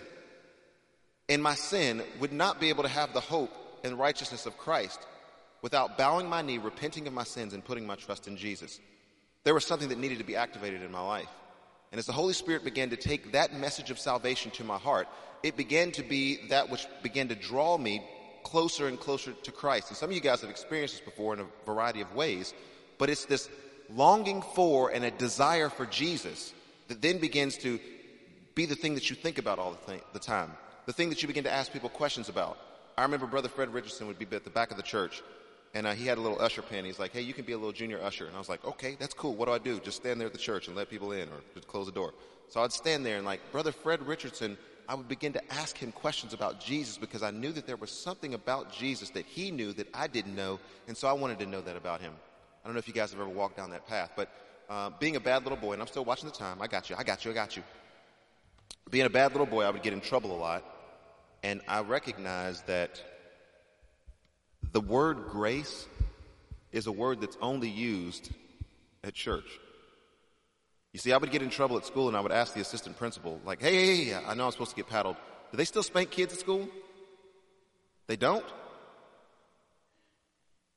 in 1.28 1.42
my 1.42 1.56
sin 1.56 2.04
would 2.20 2.34
not 2.34 2.60
be 2.60 2.70
able 2.70 2.84
to 2.84 2.90
have 2.90 3.14
the 3.14 3.20
hope 3.20 3.52
and 3.84 3.98
righteousness 3.98 4.46
of 4.46 4.58
Christ 4.58 5.00
without 5.62 5.98
bowing 5.98 6.30
my 6.30 6.42
knee, 6.42 6.58
repenting 6.58 7.08
of 7.08 7.14
my 7.14 7.24
sins, 7.24 7.54
and 7.54 7.66
putting 7.66 7.88
my 7.88 7.96
trust 7.96 8.28
in 8.28 8.38
Jesus. 8.38 8.80
There 9.44 9.54
was 9.54 9.66
something 9.66 9.90
that 9.90 9.98
needed 9.98 10.20
to 10.20 10.24
be 10.24 10.36
activated 10.36 10.82
in 10.82 10.92
my 10.92 11.02
life. 11.02 11.30
And 11.92 12.00
as 12.00 12.06
the 12.06 12.14
Holy 12.14 12.34
Spirit 12.34 12.64
began 12.64 12.90
to 12.90 12.98
take 12.98 13.32
that 13.32 13.54
message 13.54 13.90
of 13.90 14.00
salvation 14.00 14.52
to 14.52 14.64
my 14.64 14.78
heart, 14.78 15.08
it 15.44 15.56
began 15.56 15.92
to 15.94 16.04
be 16.04 16.48
that 16.50 16.70
which 16.70 16.88
began 17.02 17.28
to 17.30 17.36
draw 17.36 17.78
me 17.78 18.04
closer 18.44 18.88
and 18.88 19.00
closer 19.00 19.34
to 19.34 19.52
Christ. 19.52 19.90
And 19.90 19.98
some 19.98 20.10
of 20.10 20.16
you 20.16 20.22
guys 20.22 20.42
have 20.42 20.50
experienced 20.50 20.96
this 20.96 21.06
before 21.06 21.34
in 21.34 21.40
a 21.40 21.46
variety 21.66 22.02
of 22.02 22.14
ways, 22.14 22.54
but 22.98 23.10
it's 23.10 23.26
this 23.26 23.50
longing 23.90 24.42
for 24.42 24.90
and 24.92 25.04
a 25.06 25.12
desire 25.12 25.70
for 25.70 25.86
Jesus 25.86 26.54
that 26.88 27.02
then 27.02 27.18
begins 27.18 27.58
to 27.60 27.80
be 28.56 28.66
the 28.66 28.76
thing 28.76 28.96
that 28.96 29.10
you 29.10 29.16
think 29.16 29.38
about 29.38 29.60
all 29.60 29.72
the, 29.72 29.92
th- 29.92 30.04
the 30.14 30.20
time, 30.20 30.52
the 30.86 30.94
thing 30.94 31.10
that 31.10 31.22
you 31.22 31.28
begin 31.28 31.44
to 31.44 31.52
ask 31.52 31.72
people 31.72 31.90
questions 31.90 32.30
about. 32.30 32.58
I 32.98 33.04
remember 33.04 33.28
Brother 33.28 33.50
Fred 33.50 33.74
Richardson 33.74 34.08
would 34.08 34.18
be 34.18 34.28
at 34.36 34.44
the 34.44 34.50
back 34.50 34.72
of 34.72 34.78
the 34.78 34.84
church, 34.84 35.22
and 35.74 35.86
uh, 35.86 35.92
he 35.92 36.06
had 36.06 36.18
a 36.18 36.22
little 36.22 36.42
usher 36.42 36.62
pin. 36.62 36.86
He's 36.86 37.00
like, 37.00 37.12
hey, 37.12 37.22
you 37.22 37.34
can 37.34 37.44
be 37.44 37.52
a 37.52 37.58
little 37.58 37.74
junior 37.74 38.02
usher. 38.02 38.26
And 38.26 38.36
I 38.36 38.40
was 38.40 38.48
like, 38.48 38.64
okay, 38.64 38.96
that's 38.98 39.14
cool. 39.14 39.36
What 39.36 39.48
do 39.48 39.52
I 39.52 39.58
do? 39.58 39.80
Just 39.80 39.98
stand 39.98 40.20
there 40.20 40.28
at 40.28 40.34
the 40.34 40.40
church 40.40 40.68
and 40.68 40.76
let 40.76 40.90
people 40.90 41.12
in 41.12 41.28
or 41.28 41.42
just 41.54 41.68
close 41.68 41.86
the 41.86 41.92
door. 41.92 42.14
So 42.48 42.62
I'd 42.62 42.72
stand 42.72 43.06
there 43.06 43.18
and 43.18 43.26
like, 43.26 43.42
Brother 43.52 43.74
Fred 43.74 44.06
Richardson, 44.08 44.58
I 44.88 44.96
would 44.96 45.10
begin 45.10 45.34
to 45.34 45.54
ask 45.54 45.78
him 45.78 45.92
questions 45.92 46.34
about 46.34 46.62
Jesus 46.62 46.98
because 46.98 47.24
I 47.24 47.32
knew 47.32 47.52
that 47.52 47.68
there 47.68 47.76
was 47.76 47.92
something 47.92 48.34
about 48.34 48.72
Jesus 48.72 49.10
that 49.12 49.26
he 49.26 49.52
knew 49.52 49.74
that 49.74 49.88
I 49.94 50.08
didn't 50.08 50.36
know. 50.36 50.60
And 50.88 50.96
so 50.96 51.08
I 51.10 51.14
wanted 51.14 51.40
to 51.40 51.46
know 51.46 51.62
that 51.62 51.76
about 51.76 52.00
him. 52.00 52.14
I 52.64 52.68
don't 52.68 52.76
know 52.76 52.80
if 52.80 52.88
you 52.88 52.94
guys 52.94 53.12
have 53.12 53.20
ever 53.20 53.30
walked 53.30 53.58
down 53.58 53.72
that 53.72 53.88
path, 53.88 54.12
but 54.16 54.30
uh, 54.70 54.92
being 55.00 55.16
a 55.16 55.20
bad 55.20 55.44
little 55.44 55.58
boy, 55.58 55.74
and 55.74 55.82
I'm 55.82 55.88
still 55.88 56.06
watching 56.06 56.30
the 56.30 56.36
time, 56.36 56.62
I 56.62 56.68
got 56.68 56.90
you, 56.90 56.96
I 56.98 57.04
got 57.04 57.26
you, 57.26 57.32
I 57.32 57.34
got 57.34 57.58
you. 57.58 57.64
Being 58.90 59.06
a 59.06 59.10
bad 59.10 59.34
little 59.34 59.46
boy, 59.46 59.64
I 59.64 59.70
would 59.70 59.84
get 59.84 59.94
in 59.94 60.02
trouble 60.02 60.36
a 60.36 60.40
lot. 60.40 60.64
And 61.46 61.62
I 61.68 61.82
recognize 61.82 62.64
that 62.64 63.00
the 64.72 64.82
word 64.82 65.28
grace 65.30 65.88
is 66.72 66.88
a 66.88 66.92
word 66.92 67.22
that's 67.22 67.38
only 67.40 67.70
used 67.70 68.32
at 69.04 69.14
church. 69.14 69.46
You 70.92 70.98
see, 70.98 71.14
I 71.14 71.18
would 71.18 71.30
get 71.30 71.44
in 71.44 71.52
trouble 71.52 71.78
at 71.78 71.86
school 71.86 72.08
and 72.08 72.18
I 72.18 72.22
would 72.22 72.32
ask 72.32 72.56
the 72.56 72.62
assistant 72.62 72.98
principal, 72.98 73.40
like, 73.46 73.62
hey, 73.62 74.16
I 74.16 74.34
know 74.34 74.46
I'm 74.46 74.52
supposed 74.54 74.72
to 74.72 74.76
get 74.76 74.88
paddled. 74.88 75.18
Do 75.52 75.58
they 75.58 75.66
still 75.66 75.84
spank 75.84 76.10
kids 76.10 76.34
at 76.34 76.40
school? 76.40 76.68
They 78.08 78.16
don't? 78.16 78.46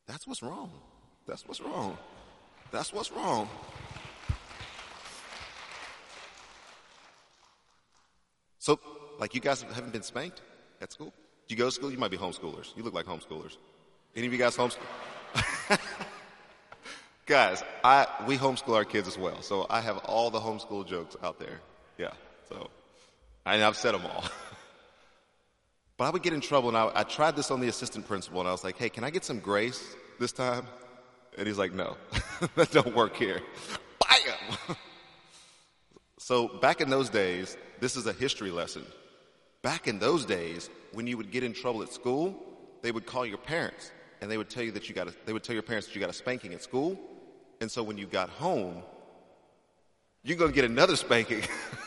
That's 0.07 0.27
what's 0.27 0.43
wrong. 0.43 0.71
That's 1.27 1.49
what's 1.49 1.63
wrong. 1.63 1.97
That's 2.73 2.93
what's 2.93 3.11
wrong. 3.11 3.49
So, 8.59 8.79
like, 9.19 9.35
you 9.35 9.41
guys 9.41 9.63
haven't 9.63 9.95
been 9.95 10.03
spanked 10.03 10.43
at 10.81 10.93
school? 10.93 11.13
Do 11.47 11.55
you 11.55 11.57
go 11.57 11.67
to 11.67 11.71
school? 11.71 11.91
You 11.91 11.99
might 11.99 12.11
be 12.11 12.19
homeschoolers. 12.19 12.77
You 12.77 12.83
look 12.83 12.95
like 12.95 13.07
homeschoolers. 13.07 13.57
Any 14.15 14.27
of 14.27 14.33
you 14.33 14.39
guys 14.39 14.57
homeschool? 14.57 14.79
Guys, 17.29 17.63
I, 17.85 18.07
we 18.27 18.39
homeschool 18.39 18.75
our 18.75 18.87
kids 18.87 19.07
as 19.07 19.19
well, 19.19 19.43
so 19.43 19.67
I 19.69 19.83
have 19.83 19.99
all 19.99 20.31
the 20.31 20.41
homeschool 20.41 20.87
jokes 20.87 21.15
out 21.23 21.39
there. 21.39 21.61
Yeah, 21.99 22.13
so 22.49 22.71
I, 23.45 23.59
have 23.59 23.77
said 23.77 23.93
them 23.93 24.07
all. 24.07 24.25
but 25.99 26.05
I 26.05 26.11
would 26.11 26.23
get 26.23 26.33
in 26.33 26.41
trouble, 26.41 26.71
and 26.71 26.79
I, 26.79 26.91
I 26.95 27.03
tried 27.03 27.37
this 27.37 27.51
on 27.51 27.61
the 27.61 27.69
assistant 27.69 28.09
principal, 28.09 28.41
and 28.41 28.49
I 28.49 28.53
was 28.53 28.65
like, 28.65 28.79
"Hey, 28.79 28.89
can 28.89 29.05
I 29.05 29.11
get 29.11 29.27
some 29.27 29.41
grace 29.41 29.95
this 30.19 30.33
time?" 30.33 30.67
And 31.37 31.47
he's 31.47 31.59
like, 31.59 31.75
"No, 31.75 31.99
that 32.55 32.71
don't 32.71 32.95
work 32.97 33.15
here." 33.15 33.43
Bam! 34.01 34.77
so 36.19 36.49
back 36.49 36.81
in 36.81 36.89
those 36.89 37.11
days, 37.11 37.59
this 37.79 37.95
is 37.95 38.07
a 38.07 38.13
history 38.15 38.51
lesson. 38.51 38.87
Back 39.69 39.87
in 39.87 39.99
those 39.99 40.25
days, 40.25 40.71
when 40.95 41.07
you 41.07 41.19
would 41.19 41.31
get 41.31 41.45
in 41.45 41.53
trouble 41.53 41.83
at 41.83 41.93
school, 41.93 42.35
they 42.81 42.91
would 42.91 43.05
call 43.05 43.27
your 43.27 43.37
parents 43.37 43.93
and 44.23 44.31
they 44.31 44.39
would 44.39 44.49
tell 44.49 44.63
you 44.63 44.73
that 44.73 44.89
you 44.89 44.95
got 44.95 45.09
a, 45.09 45.15
they 45.27 45.35
would 45.35 45.45
tell 45.45 45.53
your 45.53 45.63
parents 45.63 45.87
that 45.87 45.95
you 45.95 46.01
got 46.01 46.09
a 46.09 46.15
spanking 46.15 46.55
at 46.55 46.63
school. 46.63 46.99
And 47.61 47.71
so 47.71 47.83
when 47.83 47.99
you 47.99 48.07
got 48.07 48.31
home, 48.31 48.83
you're 50.25 50.39
going 50.39 50.53
to 50.53 50.55
get 50.55 50.65
another 50.65 50.97
spanking. 50.97 51.43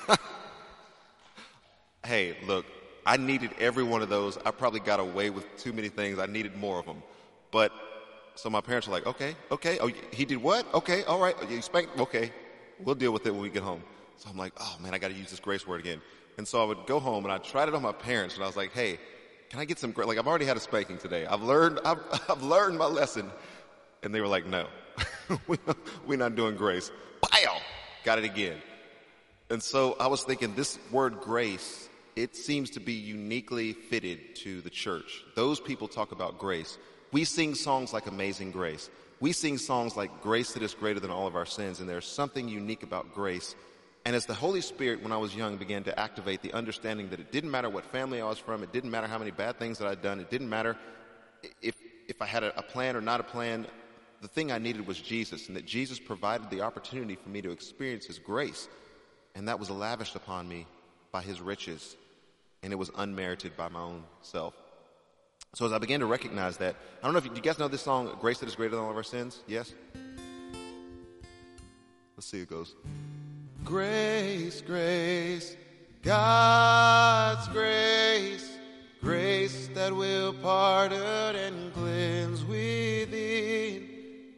hey, 2.05 2.37
look, 2.45 2.67
I 3.03 3.17
needed 3.17 3.49
every 3.57 3.83
one 3.83 4.03
of 4.03 4.09
those. 4.09 4.37
I 4.45 4.51
probably 4.51 4.81
got 4.81 4.99
away 4.99 5.31
with 5.31 5.47
too 5.57 5.73
many 5.73 5.89
things. 5.89 6.19
I 6.19 6.27
needed 6.27 6.55
more 6.55 6.77
of 6.77 6.85
them. 6.85 7.01
But 7.49 7.71
so 8.35 8.47
my 8.51 8.61
parents 8.61 8.87
were 8.87 8.93
like, 8.93 9.07
okay, 9.07 9.35
okay. 9.49 9.79
Oh, 9.79 9.89
he 10.13 10.25
did 10.25 10.37
what? 10.37 10.71
Okay, 10.75 11.03
all 11.05 11.19
right. 11.19 11.35
Oh, 11.41 11.49
you 11.49 11.63
spanked? 11.63 11.99
Okay. 11.99 12.31
We'll 12.77 12.93
deal 12.93 13.11
with 13.11 13.25
it 13.25 13.31
when 13.31 13.41
we 13.41 13.49
get 13.49 13.63
home. 13.63 13.81
So 14.17 14.29
I'm 14.29 14.37
like, 14.37 14.53
oh 14.59 14.77
man, 14.83 14.93
I 14.93 14.99
got 14.99 15.07
to 15.07 15.17
use 15.17 15.31
this 15.31 15.39
grace 15.39 15.65
word 15.65 15.79
again. 15.79 15.99
And 16.37 16.47
so 16.47 16.61
I 16.61 16.65
would 16.65 16.85
go 16.87 16.99
home 16.99 17.25
and 17.25 17.31
I 17.31 17.37
tried 17.37 17.67
it 17.67 17.75
on 17.75 17.81
my 17.81 17.91
parents 17.91 18.35
and 18.35 18.43
I 18.43 18.47
was 18.47 18.55
like, 18.55 18.71
hey, 18.73 18.99
can 19.49 19.59
I 19.59 19.65
get 19.65 19.79
some, 19.79 19.91
grace? 19.91 20.07
like, 20.07 20.17
I've 20.17 20.27
already 20.27 20.45
had 20.45 20.57
a 20.57 20.61
spanking 20.61 20.97
today. 20.97 21.25
I've 21.25 21.43
learned, 21.43 21.79
I've, 21.83 21.99
I've 22.29 22.41
learned 22.43 22.77
my 22.77 22.85
lesson. 22.85 23.29
And 24.01 24.15
they 24.15 24.21
were 24.21 24.27
like, 24.27 24.45
no, 24.47 24.67
we're 26.07 26.17
not 26.17 26.35
doing 26.35 26.55
grace. 26.55 26.91
Pow! 27.21 27.57
Got 28.03 28.19
it 28.19 28.25
again. 28.25 28.57
And 29.49 29.61
so 29.61 29.95
I 29.99 30.07
was 30.07 30.23
thinking 30.23 30.55
this 30.55 30.79
word 30.91 31.19
grace, 31.19 31.89
it 32.15 32.35
seems 32.35 32.69
to 32.71 32.79
be 32.79 32.93
uniquely 32.93 33.73
fitted 33.73 34.35
to 34.37 34.61
the 34.61 34.69
church. 34.69 35.23
Those 35.35 35.59
people 35.59 35.87
talk 35.87 36.13
about 36.13 36.39
grace. 36.39 36.77
We 37.11 37.25
sing 37.25 37.55
songs 37.55 37.91
like 37.93 38.07
Amazing 38.07 38.51
Grace. 38.51 38.89
we 39.19 39.33
sing 39.33 39.57
songs 39.57 39.95
like 39.97 40.21
Grace 40.21 40.53
that 40.53 40.63
is 40.63 40.73
greater 40.73 40.99
than 40.99 41.11
all 41.11 41.27
of 41.27 41.35
our 41.35 41.45
sins, 41.45 41.79
and 41.79 41.89
there's 41.89 42.07
something 42.07 42.47
unique 42.47 42.83
about 42.83 43.13
grace. 43.13 43.53
And 44.05 44.15
as 44.15 44.25
the 44.25 44.33
Holy 44.33 44.61
Spirit, 44.61 45.03
when 45.03 45.11
I 45.11 45.17
was 45.17 45.35
young, 45.35 45.57
began 45.57 45.83
to 45.83 45.99
activate 45.99 46.41
the 46.41 46.53
understanding 46.53 47.09
that 47.09 47.19
it 47.19 47.31
didn't 47.31 47.51
matter 47.51 47.69
what 47.69 47.85
family 47.85 48.19
I 48.19 48.25
was 48.25 48.39
from, 48.39 48.63
it 48.63 48.73
didn't 48.73 48.89
matter 48.89 49.07
how 49.07 49.19
many 49.19 49.31
bad 49.31 49.59
things 49.59 49.77
that 49.77 49.87
I'd 49.87 50.01
done, 50.01 50.19
it 50.19 50.31
didn't 50.31 50.49
matter 50.49 50.75
if, 51.61 51.75
if 52.07 52.21
I 52.21 52.25
had 52.25 52.43
a, 52.43 52.57
a 52.57 52.63
plan 52.63 52.95
or 52.95 53.01
not 53.01 53.19
a 53.19 53.23
plan, 53.23 53.67
the 54.21 54.27
thing 54.27 54.51
I 54.51 54.57
needed 54.57 54.87
was 54.87 54.99
Jesus, 54.99 55.47
and 55.47 55.57
that 55.57 55.65
Jesus 55.65 55.99
provided 55.99 56.49
the 56.49 56.61
opportunity 56.61 57.15
for 57.15 57.29
me 57.29 57.41
to 57.41 57.51
experience 57.51 58.05
His 58.05 58.19
grace. 58.19 58.67
And 59.35 59.47
that 59.47 59.59
was 59.59 59.69
lavished 59.69 60.15
upon 60.15 60.47
me 60.47 60.67
by 61.11 61.21
His 61.21 61.41
riches, 61.41 61.95
and 62.63 62.71
it 62.71 62.75
was 62.75 62.91
unmerited 62.97 63.55
by 63.57 63.69
my 63.69 63.79
own 63.79 64.03
self. 64.21 64.53
So 65.53 65.65
as 65.65 65.73
I 65.73 65.79
began 65.79 65.99
to 65.99 66.05
recognize 66.05 66.57
that, 66.57 66.75
I 67.01 67.05
don't 67.05 67.13
know 67.13 67.19
if 67.19 67.25
you, 67.25 67.31
you 67.35 67.41
guys 67.41 67.59
know 67.59 67.67
this 67.67 67.81
song, 67.81 68.15
Grace 68.19 68.39
That 68.39 68.47
Is 68.47 68.55
Greater 68.55 68.75
Than 68.75 68.85
All 68.85 68.91
of 68.91 68.95
Our 68.95 69.03
Sins? 69.03 69.41
Yes? 69.47 69.73
Let's 72.15 72.27
see, 72.27 72.41
it 72.41 72.49
goes. 72.49 72.75
Grace, 73.63 74.61
grace, 74.61 75.55
God's 76.01 77.47
grace, 77.49 78.57
grace 79.01 79.69
that 79.75 79.95
will 79.95 80.33
pardon 80.33 81.35
and 81.35 81.73
cleanse 81.73 82.43
within. 82.43 83.87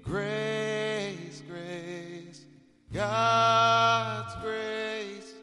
Grace, 0.04 1.42
grace, 1.50 2.46
God's 2.92 4.36
grace, 4.44 5.34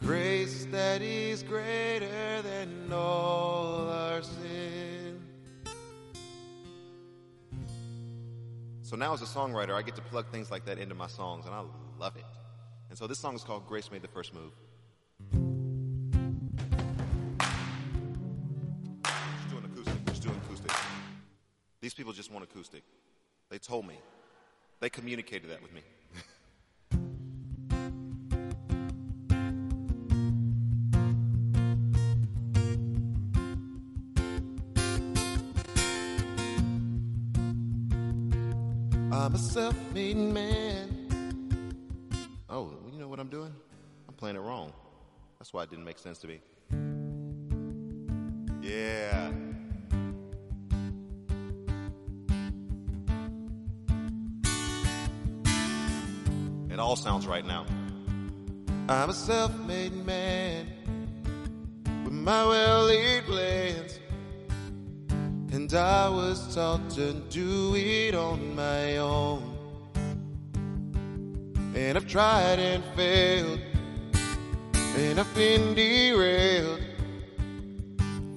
grace 0.00 0.66
that 0.70 1.00
is 1.00 1.42
greater 1.42 2.42
than 2.42 2.92
all 2.92 3.88
our 3.88 4.22
sin. 4.22 5.20
So 8.82 8.96
now, 8.96 9.14
as 9.14 9.22
a 9.22 9.26
songwriter, 9.26 9.72
I 9.72 9.82
get 9.82 9.96
to 9.96 10.02
plug 10.02 10.30
things 10.30 10.50
like 10.50 10.66
that 10.66 10.78
into 10.78 10.94
my 10.94 11.06
songs, 11.06 11.46
and 11.46 11.54
I 11.54 11.62
love 11.98 12.16
it. 12.16 12.24
And 12.90 12.98
so 12.98 13.06
this 13.06 13.20
song 13.20 13.36
is 13.36 13.44
called 13.44 13.66
Grace 13.68 13.88
Made 13.92 14.02
the 14.02 14.08
First 14.08 14.34
Move. 14.34 14.50
Just 19.04 19.48
doing 19.48 19.64
acoustic. 19.64 20.04
Just 20.06 20.22
doing 20.24 20.34
acoustic. 20.44 20.72
These 21.80 21.94
people 21.94 22.12
just 22.12 22.32
want 22.32 22.42
acoustic. 22.44 22.82
They 23.48 23.58
told 23.58 23.86
me. 23.86 23.94
They 24.80 24.90
communicated 24.90 25.50
that 25.50 25.62
with 25.62 25.72
me. 25.72 25.82
I'm 39.12 39.34
a 39.34 39.38
self-made 39.38 40.16
man. 40.16 40.99
What 43.20 43.26
I'm 43.26 43.30
doing? 43.32 43.54
I'm 44.08 44.14
playing 44.14 44.36
it 44.36 44.40
wrong. 44.40 44.72
That's 45.38 45.52
why 45.52 45.64
it 45.64 45.68
didn't 45.68 45.84
make 45.84 45.98
sense 45.98 46.20
to 46.20 46.26
me. 46.26 46.40
Yeah. 48.62 49.30
It 56.70 56.78
all 56.78 56.96
sounds 56.96 57.26
right 57.26 57.44
now. 57.44 57.66
I'm 58.88 59.10
a 59.10 59.12
self-made 59.12 59.92
man 60.06 60.66
with 62.04 62.14
my 62.14 62.46
well-laid 62.46 63.24
plans. 63.24 63.98
And 65.52 65.70
I 65.74 66.08
was 66.08 66.54
taught 66.54 66.88
to 66.92 67.12
do 67.28 67.74
it 67.76 68.14
on 68.14 68.56
my 68.56 68.96
own. 68.96 69.49
And 71.80 71.96
I've 71.96 72.06
tried 72.06 72.58
and 72.58 72.84
failed. 72.94 73.58
And 74.98 75.18
I've 75.18 75.34
been 75.34 75.74
derailed. 75.74 76.82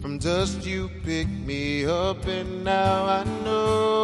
From 0.02 0.18
dust 0.18 0.66
you 0.66 0.90
picked 1.04 1.30
me 1.30 1.86
up 1.86 2.26
and 2.26 2.64
now 2.64 3.04
I 3.06 3.26
know. 3.44 4.03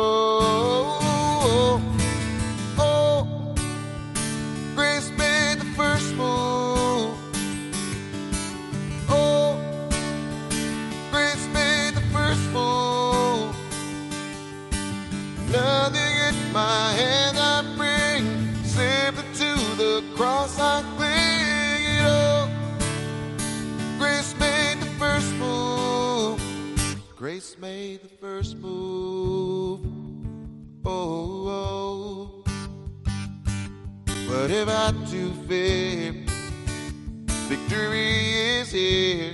First 28.40 28.58
move. 28.60 29.82
Oh, 30.86 31.50
oh. 31.60 32.44
But 34.30 34.50
if 34.50 34.68
I 34.70 34.94
to 35.12 35.22
fear, 35.48 36.14
victory 37.50 38.12
is 38.60 38.72
here. 38.72 39.34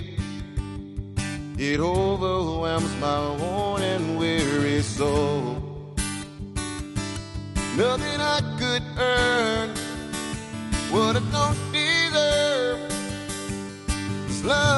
It 1.56 1.78
overwhelms 1.78 2.92
my 2.96 3.20
worn 3.40 3.82
and 3.82 4.18
weary 4.18 4.82
soul. 4.82 5.62
Nothing 7.76 8.20
I 8.36 8.40
could 8.58 8.84
earn, 8.98 9.70
what 10.90 11.14
I 11.14 11.22
don't 11.36 11.60
deserve. 11.72 12.80
This 14.26 14.42
love 14.44 14.75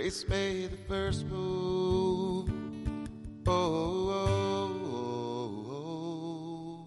Grace 0.00 0.26
made 0.30 0.70
the 0.70 0.78
first 0.88 1.26
move. 1.26 2.50
Oh, 3.46 3.52
oh, 3.52 4.72
oh, 4.86 5.66
oh. 5.68 6.86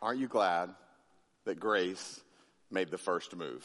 Aren't 0.00 0.20
you 0.20 0.26
glad 0.26 0.70
that 1.44 1.60
grace 1.60 2.22
made 2.70 2.90
the 2.90 2.96
first 2.96 3.36
move? 3.36 3.62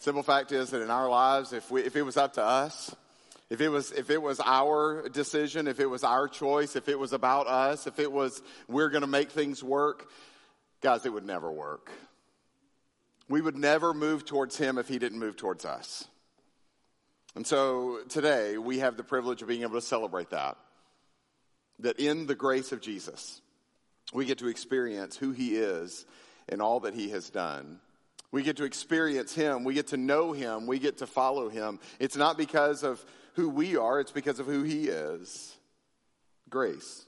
Simple 0.00 0.24
fact 0.24 0.50
is 0.50 0.70
that 0.70 0.82
in 0.82 0.90
our 0.90 1.08
lives, 1.08 1.52
if, 1.52 1.70
we, 1.70 1.82
if 1.82 1.94
it 1.94 2.02
was 2.02 2.16
up 2.16 2.32
to 2.32 2.42
us, 2.42 2.96
if 3.50 3.60
it 3.60 3.68
was, 3.68 3.92
if 3.92 4.10
it 4.10 4.20
was 4.20 4.40
our 4.40 5.08
decision, 5.10 5.68
if 5.68 5.80
it 5.80 5.86
was 5.86 6.02
our 6.02 6.28
choice, 6.28 6.76
if 6.76 6.88
it 6.88 6.98
was 6.98 7.12
about 7.12 7.46
us, 7.46 7.86
if 7.86 7.98
it 7.98 8.10
was, 8.10 8.42
we're 8.68 8.88
going 8.88 9.02
to 9.02 9.06
make 9.06 9.30
things 9.30 9.62
work, 9.62 10.08
guys, 10.80 11.04
it 11.04 11.12
would 11.12 11.26
never 11.26 11.52
work. 11.52 11.90
We 13.28 13.40
would 13.40 13.56
never 13.56 13.94
move 13.94 14.24
towards 14.24 14.56
him 14.56 14.78
if 14.78 14.88
he 14.88 14.98
didn't 14.98 15.18
move 15.18 15.36
towards 15.36 15.64
us. 15.64 16.06
And 17.34 17.46
so 17.46 18.00
today 18.08 18.58
we 18.58 18.78
have 18.78 18.96
the 18.96 19.04
privilege 19.04 19.42
of 19.42 19.48
being 19.48 19.62
able 19.62 19.74
to 19.74 19.80
celebrate 19.80 20.30
that. 20.30 20.56
That 21.80 21.98
in 21.98 22.26
the 22.26 22.34
grace 22.34 22.70
of 22.72 22.80
Jesus, 22.80 23.40
we 24.12 24.24
get 24.24 24.38
to 24.38 24.48
experience 24.48 25.16
who 25.16 25.32
he 25.32 25.56
is 25.56 26.06
and 26.48 26.62
all 26.62 26.80
that 26.80 26.94
he 26.94 27.10
has 27.10 27.30
done. 27.30 27.80
We 28.30 28.42
get 28.42 28.56
to 28.58 28.64
experience 28.64 29.34
him. 29.34 29.64
We 29.64 29.74
get 29.74 29.88
to 29.88 29.96
know 29.96 30.32
him. 30.32 30.66
We 30.66 30.78
get 30.78 30.98
to 30.98 31.06
follow 31.06 31.48
him. 31.48 31.80
It's 31.98 32.16
not 32.16 32.36
because 32.36 32.82
of 32.82 33.04
who 33.34 33.48
we 33.48 33.76
are, 33.76 34.00
it's 34.00 34.12
because 34.12 34.38
of 34.38 34.46
who 34.46 34.62
he 34.62 34.88
is. 34.88 35.56
Grace, 36.48 37.04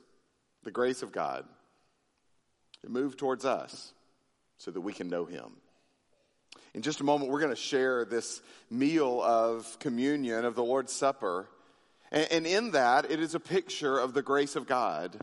the 0.65 0.71
grace 0.71 1.03
of 1.03 1.13
God. 1.13 1.45
It 2.83 2.91
moved 2.91 3.19
towards 3.19 3.45
us 3.45 3.93
so 4.59 4.71
that 4.71 4.81
we 4.81 4.93
can 4.93 5.09
know 5.09 5.25
him. 5.25 5.53
In 6.75 6.83
just 6.83 7.01
a 7.01 7.05
moment, 7.05 7.31
we're 7.31 7.41
going 7.41 7.55
to 7.55 7.61
share 7.61 8.05
this 8.05 8.41
meal 8.71 9.23
of 9.23 9.79
communion, 9.79 10.45
of 10.45 10.55
the 10.55 10.65
Lord's 10.65 10.93
Supper. 10.93 11.49
And, 12.11 12.29
and 12.31 12.47
in 12.47 12.71
that, 12.73 13.11
it 13.11 13.21
is 13.21 13.35
a 13.35 13.41
picture 13.41 13.99
of 13.99 14.13
the 14.13 14.23
grace 14.23 14.57
of 14.57 14.67
God. 14.67 15.19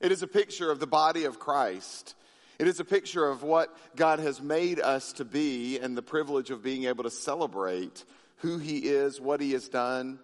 It 0.00 0.12
is 0.12 0.22
a 0.22 0.26
picture 0.26 0.70
of 0.70 0.78
the 0.78 0.86
body 0.86 1.24
of 1.24 1.38
Christ. 1.38 2.14
It 2.58 2.68
is 2.68 2.80
a 2.80 2.84
picture 2.84 3.26
of 3.26 3.42
what 3.42 3.74
God 3.96 4.18
has 4.18 4.40
made 4.40 4.80
us 4.80 5.12
to 5.14 5.24
be 5.24 5.78
and 5.78 5.96
the 5.96 6.02
privilege 6.02 6.50
of 6.50 6.62
being 6.62 6.84
able 6.84 7.04
to 7.04 7.10
celebrate 7.10 8.04
who 8.36 8.58
He 8.58 8.78
is, 8.78 9.20
what 9.20 9.40
He 9.40 9.52
has 9.52 9.68
done, 9.68 10.18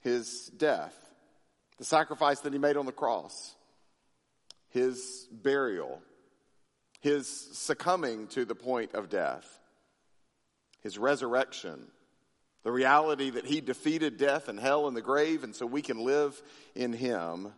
His 0.00 0.50
death, 0.56 0.94
the 1.78 1.84
sacrifice 1.84 2.40
that 2.40 2.52
He 2.52 2.58
made 2.58 2.76
on 2.76 2.86
the 2.86 2.92
cross, 2.92 3.54
His 4.70 5.28
burial, 5.30 6.00
His 7.00 7.28
succumbing 7.28 8.28
to 8.28 8.44
the 8.44 8.54
point 8.54 8.94
of 8.94 9.08
death, 9.08 9.60
His 10.82 10.98
resurrection, 10.98 11.88
the 12.62 12.72
reality 12.72 13.30
that 13.30 13.46
He 13.46 13.60
defeated 13.60 14.16
death 14.16 14.48
and 14.48 14.58
hell 14.58 14.88
and 14.88 14.96
the 14.96 15.02
grave, 15.02 15.44
and 15.44 15.54
so 15.54 15.66
we 15.66 15.82
can 15.82 16.04
live 16.04 16.40
in 16.74 16.92
Him 16.92 17.52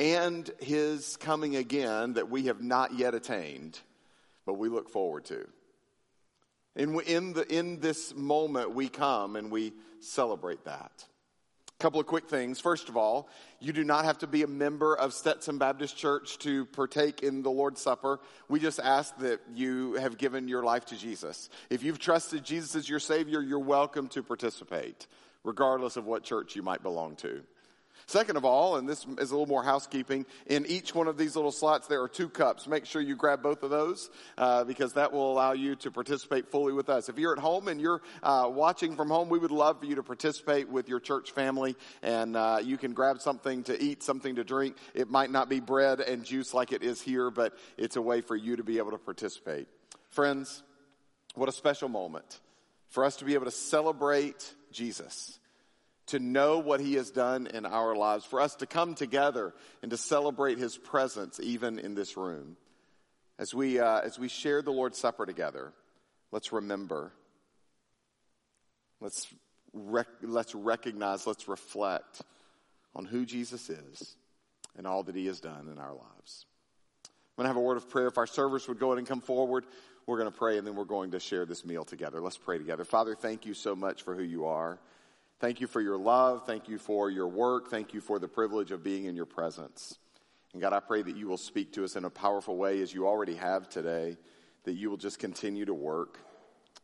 and 0.00 0.50
his 0.60 1.18
coming 1.18 1.56
again 1.56 2.14
that 2.14 2.30
we 2.30 2.44
have 2.46 2.62
not 2.62 2.94
yet 2.94 3.14
attained, 3.14 3.78
but 4.46 4.54
we 4.54 4.70
look 4.70 4.88
forward 4.88 5.26
to. 5.26 5.46
In, 6.76 6.98
in, 7.00 7.32
the, 7.32 7.52
in 7.52 7.80
this 7.80 8.14
moment, 8.14 8.74
we 8.74 8.88
come 8.88 9.36
and 9.36 9.50
we 9.50 9.72
celebrate 10.00 10.64
that. 10.64 11.04
A 11.68 11.82
couple 11.82 11.98
of 11.98 12.06
quick 12.06 12.28
things. 12.28 12.60
First 12.60 12.88
of 12.88 12.96
all, 12.96 13.28
you 13.58 13.72
do 13.72 13.84
not 13.84 14.04
have 14.04 14.18
to 14.18 14.26
be 14.26 14.42
a 14.42 14.46
member 14.46 14.94
of 14.94 15.12
Stetson 15.14 15.58
Baptist 15.58 15.96
Church 15.96 16.38
to 16.38 16.66
partake 16.66 17.22
in 17.22 17.42
the 17.42 17.50
Lord's 17.50 17.80
Supper. 17.80 18.20
We 18.48 18.60
just 18.60 18.78
ask 18.78 19.16
that 19.18 19.40
you 19.54 19.94
have 19.94 20.18
given 20.18 20.46
your 20.46 20.62
life 20.62 20.84
to 20.86 20.96
Jesus. 20.96 21.48
If 21.70 21.82
you've 21.82 21.98
trusted 21.98 22.44
Jesus 22.44 22.76
as 22.76 22.88
your 22.88 23.00
Savior, 23.00 23.40
you're 23.40 23.58
welcome 23.58 24.08
to 24.08 24.22
participate, 24.22 25.06
regardless 25.42 25.96
of 25.96 26.06
what 26.06 26.22
church 26.22 26.54
you 26.54 26.62
might 26.62 26.82
belong 26.82 27.16
to. 27.16 27.42
Second 28.10 28.36
of 28.36 28.44
all, 28.44 28.74
and 28.74 28.88
this 28.88 29.06
is 29.18 29.30
a 29.30 29.34
little 29.34 29.46
more 29.46 29.62
housekeeping, 29.62 30.26
in 30.46 30.66
each 30.66 30.96
one 30.96 31.06
of 31.06 31.16
these 31.16 31.36
little 31.36 31.52
slots 31.52 31.86
there 31.86 32.02
are 32.02 32.08
two 32.08 32.28
cups. 32.28 32.66
Make 32.66 32.84
sure 32.84 33.00
you 33.00 33.14
grab 33.14 33.40
both 33.40 33.62
of 33.62 33.70
those 33.70 34.10
uh, 34.36 34.64
because 34.64 34.94
that 34.94 35.12
will 35.12 35.30
allow 35.30 35.52
you 35.52 35.76
to 35.76 35.92
participate 35.92 36.50
fully 36.50 36.72
with 36.72 36.88
us. 36.88 37.08
If 37.08 37.20
you're 37.20 37.32
at 37.32 37.38
home 37.38 37.68
and 37.68 37.80
you're 37.80 38.02
uh, 38.24 38.50
watching 38.52 38.96
from 38.96 39.10
home, 39.10 39.28
we 39.28 39.38
would 39.38 39.52
love 39.52 39.78
for 39.78 39.86
you 39.86 39.94
to 39.94 40.02
participate 40.02 40.68
with 40.68 40.88
your 40.88 40.98
church 40.98 41.30
family, 41.30 41.76
and 42.02 42.36
uh, 42.36 42.58
you 42.60 42.76
can 42.76 42.94
grab 42.94 43.20
something 43.20 43.62
to 43.62 43.80
eat, 43.80 44.02
something 44.02 44.34
to 44.34 44.42
drink. 44.42 44.74
It 44.92 45.08
might 45.08 45.30
not 45.30 45.48
be 45.48 45.60
bread 45.60 46.00
and 46.00 46.24
juice 46.24 46.52
like 46.52 46.72
it 46.72 46.82
is 46.82 47.00
here, 47.00 47.30
but 47.30 47.56
it's 47.76 47.94
a 47.94 48.02
way 48.02 48.22
for 48.22 48.34
you 48.34 48.56
to 48.56 48.64
be 48.64 48.78
able 48.78 48.90
to 48.90 48.98
participate. 48.98 49.68
Friends, 50.08 50.64
what 51.36 51.48
a 51.48 51.52
special 51.52 51.88
moment 51.88 52.40
for 52.88 53.04
us 53.04 53.14
to 53.18 53.24
be 53.24 53.34
able 53.34 53.44
to 53.44 53.52
celebrate 53.52 54.52
Jesus 54.72 55.38
to 56.10 56.18
know 56.18 56.58
what 56.58 56.80
he 56.80 56.94
has 56.94 57.10
done 57.10 57.46
in 57.46 57.66
our 57.66 57.94
lives, 57.96 58.24
for 58.24 58.40
us 58.40 58.54
to 58.56 58.66
come 58.66 58.94
together 58.94 59.54
and 59.82 59.90
to 59.90 59.96
celebrate 59.96 60.58
his 60.58 60.76
presence 60.76 61.40
even 61.42 61.78
in 61.78 61.94
this 61.94 62.16
room. 62.16 62.56
As 63.38 63.54
we, 63.54 63.80
uh, 63.80 64.00
as 64.00 64.18
we 64.18 64.28
share 64.28 64.62
the 64.62 64.70
Lord's 64.70 64.98
Supper 64.98 65.24
together, 65.24 65.72
let's 66.30 66.52
remember, 66.52 67.12
let's, 69.00 69.26
rec- 69.72 70.06
let's 70.22 70.54
recognize, 70.54 71.26
let's 71.26 71.48
reflect 71.48 72.22
on 72.94 73.04
who 73.04 73.24
Jesus 73.24 73.70
is 73.70 74.16
and 74.76 74.86
all 74.86 75.02
that 75.04 75.14
he 75.14 75.26
has 75.26 75.40
done 75.40 75.68
in 75.72 75.78
our 75.78 75.94
lives. 75.94 76.46
I'm 77.04 77.10
going 77.36 77.44
to 77.44 77.48
have 77.48 77.56
a 77.56 77.60
word 77.60 77.76
of 77.76 77.88
prayer. 77.88 78.08
If 78.08 78.18
our 78.18 78.26
servers 78.26 78.68
would 78.68 78.78
go 78.78 78.88
ahead 78.88 78.98
and 78.98 79.06
come 79.06 79.20
forward, 79.20 79.64
we're 80.06 80.18
going 80.18 80.30
to 80.30 80.36
pray 80.36 80.58
and 80.58 80.66
then 80.66 80.74
we're 80.74 80.84
going 80.84 81.12
to 81.12 81.20
share 81.20 81.46
this 81.46 81.64
meal 81.64 81.84
together. 81.84 82.20
Let's 82.20 82.36
pray 82.36 82.58
together. 82.58 82.84
Father, 82.84 83.14
thank 83.14 83.46
you 83.46 83.54
so 83.54 83.74
much 83.74 84.02
for 84.02 84.14
who 84.14 84.22
you 84.22 84.46
are. 84.46 84.78
Thank 85.40 85.62
you 85.62 85.66
for 85.66 85.80
your 85.80 85.96
love. 85.96 86.44
Thank 86.44 86.68
you 86.68 86.76
for 86.76 87.10
your 87.10 87.26
work. 87.26 87.70
Thank 87.70 87.94
you 87.94 88.02
for 88.02 88.18
the 88.18 88.28
privilege 88.28 88.72
of 88.72 88.84
being 88.84 89.06
in 89.06 89.16
your 89.16 89.24
presence. 89.24 89.98
And 90.52 90.60
God, 90.60 90.74
I 90.74 90.80
pray 90.80 91.00
that 91.00 91.16
you 91.16 91.28
will 91.28 91.38
speak 91.38 91.72
to 91.72 91.84
us 91.84 91.96
in 91.96 92.04
a 92.04 92.10
powerful 92.10 92.58
way 92.58 92.82
as 92.82 92.92
you 92.92 93.06
already 93.06 93.36
have 93.36 93.66
today, 93.66 94.18
that 94.64 94.74
you 94.74 94.90
will 94.90 94.98
just 94.98 95.18
continue 95.18 95.64
to 95.64 95.72
work. 95.72 96.18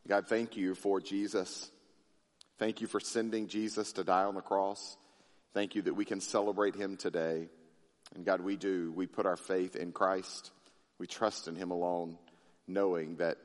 God, 0.09 0.27
thank 0.27 0.57
you 0.57 0.75
for 0.75 1.03
Jesus. 1.03 1.71
Thank 2.59 2.81
you 2.81 2.87
for 2.87 2.99
sending 2.99 3.47
Jesus 3.47 3.93
to 3.93 4.05
die 4.05 4.25
on 4.25 4.35
the 4.35 4.41
cross. 4.41 4.97
Thank 5.53 5.75
you 5.75 5.83
that 5.83 5.95
we 5.95 6.07
can 6.07 6.23
celebrate 6.23 6.75
him 6.75 6.97
today. 6.97 7.51
And 8.15 8.25
God, 8.25 8.41
we 8.41 8.57
do. 8.57 8.91
We 8.93 9.07
put 9.07 9.27
our 9.27 9.37
faith 9.37 9.77
in 9.77 9.93
Christ. 9.93 10.51
We 10.99 11.07
trust 11.07 11.47
in 11.47 11.57
him 11.57 11.73
alone, 11.73 12.17
knowing 12.67 13.17
that, 13.17 13.37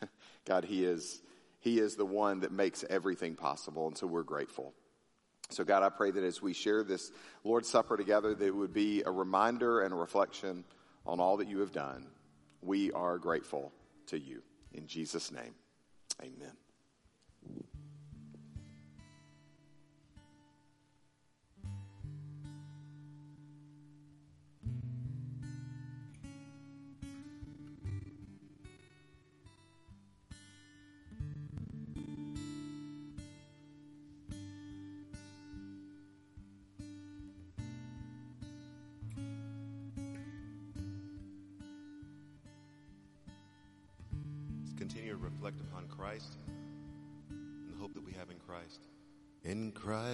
God, 0.46 0.64
he 0.64 0.82
is 0.82 1.20
he 1.62 1.78
is 1.78 1.94
the 1.94 2.04
one 2.04 2.40
that 2.40 2.50
makes 2.50 2.84
everything 2.90 3.36
possible, 3.36 3.86
and 3.86 3.96
so 3.96 4.08
we're 4.08 4.24
grateful. 4.24 4.74
So, 5.48 5.62
God, 5.62 5.84
I 5.84 5.90
pray 5.90 6.10
that 6.10 6.24
as 6.24 6.42
we 6.42 6.54
share 6.54 6.82
this 6.82 7.12
Lord's 7.44 7.68
Supper 7.68 7.96
together, 7.96 8.34
that 8.34 8.44
it 8.44 8.54
would 8.54 8.72
be 8.74 9.02
a 9.06 9.10
reminder 9.12 9.82
and 9.82 9.94
a 9.94 9.96
reflection 9.96 10.64
on 11.06 11.20
all 11.20 11.36
that 11.36 11.46
you 11.46 11.60
have 11.60 11.72
done. 11.72 12.08
We 12.62 12.90
are 12.92 13.16
grateful 13.16 13.72
to 14.06 14.18
you. 14.18 14.42
In 14.72 14.88
Jesus' 14.88 15.30
name, 15.30 15.54
amen. 16.20 16.56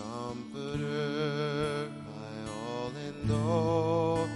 comforter, 0.00 1.90
my 2.06 2.36
all 2.52 2.92
and 3.06 3.30
all, 3.30 4.28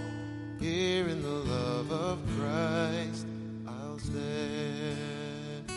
here 0.59 1.07
in 1.07 1.21
the 1.21 1.29
love 1.29 1.91
of 1.91 2.19
Christ, 2.37 3.25
I'll 3.67 3.99
stand. 3.99 5.71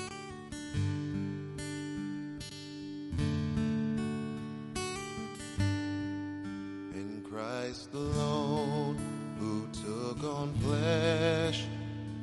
In 6.94 7.22
Christ 7.28 7.94
alone, 7.94 8.98
who 9.38 9.68
took 9.72 10.24
on 10.24 10.54
flesh 10.54 11.64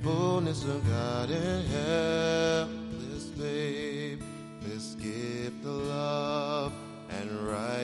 fullness 0.03 0.65
of 0.65 0.85
God 0.89 1.29
in 1.29 1.65
helpless 1.67 2.22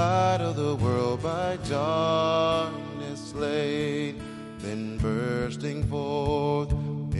light 0.00 0.40
of 0.40 0.56
the 0.56 0.74
world 0.76 1.22
by 1.22 1.58
darkness 1.68 3.34
laid, 3.34 4.14
then 4.60 4.96
bursting 4.96 5.80
forth 5.92 6.72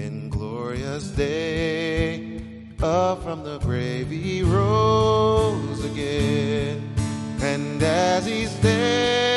in 0.04 0.30
glorious 0.30 1.08
day, 1.10 2.42
up 2.82 3.22
from 3.22 3.44
the 3.44 3.58
grave 3.58 4.08
he 4.08 4.42
rose 4.42 5.84
again, 5.84 6.78
and 7.42 7.82
as 7.82 8.24
he 8.24 8.46
stands 8.46 9.29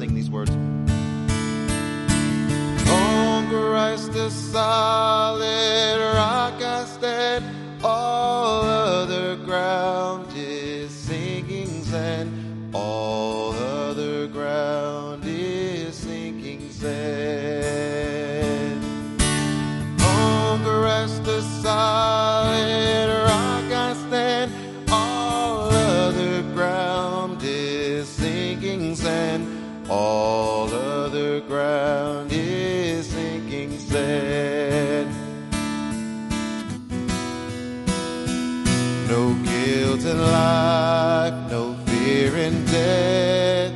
sing 0.00 0.14
these 0.14 0.30
words. 0.30 0.50
Christ 3.50 4.12
the 4.12 4.30
solid 4.30 5.98
rock 6.14 6.59
guilt 40.00 40.14
in 40.14 40.20
life, 40.22 41.50
no 41.50 41.74
fear 41.86 42.36
in 42.36 42.64
death. 42.66 43.72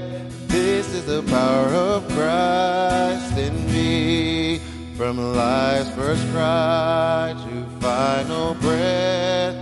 This 0.48 0.94
is 0.94 1.04
the 1.06 1.22
power 1.22 1.68
of 1.68 2.06
Christ 2.08 3.36
in 3.38 3.66
me. 3.66 4.60
From 4.96 5.18
life's 5.18 5.90
first 5.94 6.26
cry 6.30 7.34
to 7.36 7.64
final 7.80 8.54
breath, 8.54 9.56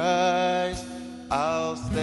Christ 0.09 0.87
I'll 1.31 1.77
stand. 1.77 1.99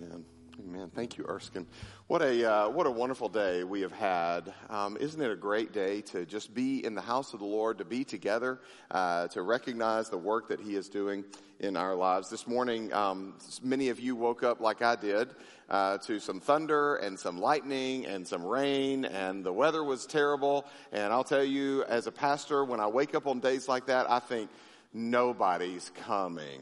Amen. 0.00 0.24
Amen. 0.60 0.90
Thank 0.94 1.18
you, 1.18 1.24
Erskine. 1.28 1.66
What 2.12 2.20
a 2.20 2.44
uh, 2.46 2.68
what 2.68 2.86
a 2.86 2.90
wonderful 2.90 3.30
day 3.30 3.64
we 3.64 3.80
have 3.80 3.92
had. 3.92 4.52
Um, 4.68 4.98
isn't 4.98 5.18
it 5.18 5.30
a 5.30 5.34
great 5.34 5.72
day 5.72 6.02
to 6.12 6.26
just 6.26 6.52
be 6.52 6.84
in 6.84 6.94
the 6.94 7.00
house 7.00 7.32
of 7.32 7.38
the 7.38 7.46
Lord, 7.46 7.78
to 7.78 7.86
be 7.86 8.04
together, 8.04 8.60
uh, 8.90 9.28
to 9.28 9.40
recognize 9.40 10.10
the 10.10 10.18
work 10.18 10.46
that 10.48 10.60
He 10.60 10.76
is 10.76 10.90
doing 10.90 11.24
in 11.60 11.74
our 11.74 11.94
lives. 11.94 12.28
This 12.28 12.46
morning, 12.46 12.92
um, 12.92 13.32
many 13.62 13.88
of 13.88 13.98
you 13.98 14.14
woke 14.14 14.42
up 14.42 14.60
like 14.60 14.82
I 14.82 14.94
did 14.94 15.30
uh, 15.70 15.96
to 16.04 16.20
some 16.20 16.38
thunder 16.38 16.96
and 16.96 17.18
some 17.18 17.40
lightning 17.40 18.04
and 18.04 18.28
some 18.28 18.44
rain, 18.44 19.06
and 19.06 19.42
the 19.42 19.52
weather 19.54 19.82
was 19.82 20.04
terrible. 20.04 20.66
And 20.92 21.14
I'll 21.14 21.24
tell 21.24 21.42
you, 21.42 21.82
as 21.84 22.06
a 22.06 22.12
pastor, 22.12 22.62
when 22.62 22.78
I 22.78 22.88
wake 22.88 23.14
up 23.14 23.26
on 23.26 23.40
days 23.40 23.68
like 23.68 23.86
that, 23.86 24.10
I 24.10 24.18
think 24.18 24.50
nobody's 24.92 25.90
coming. 26.04 26.60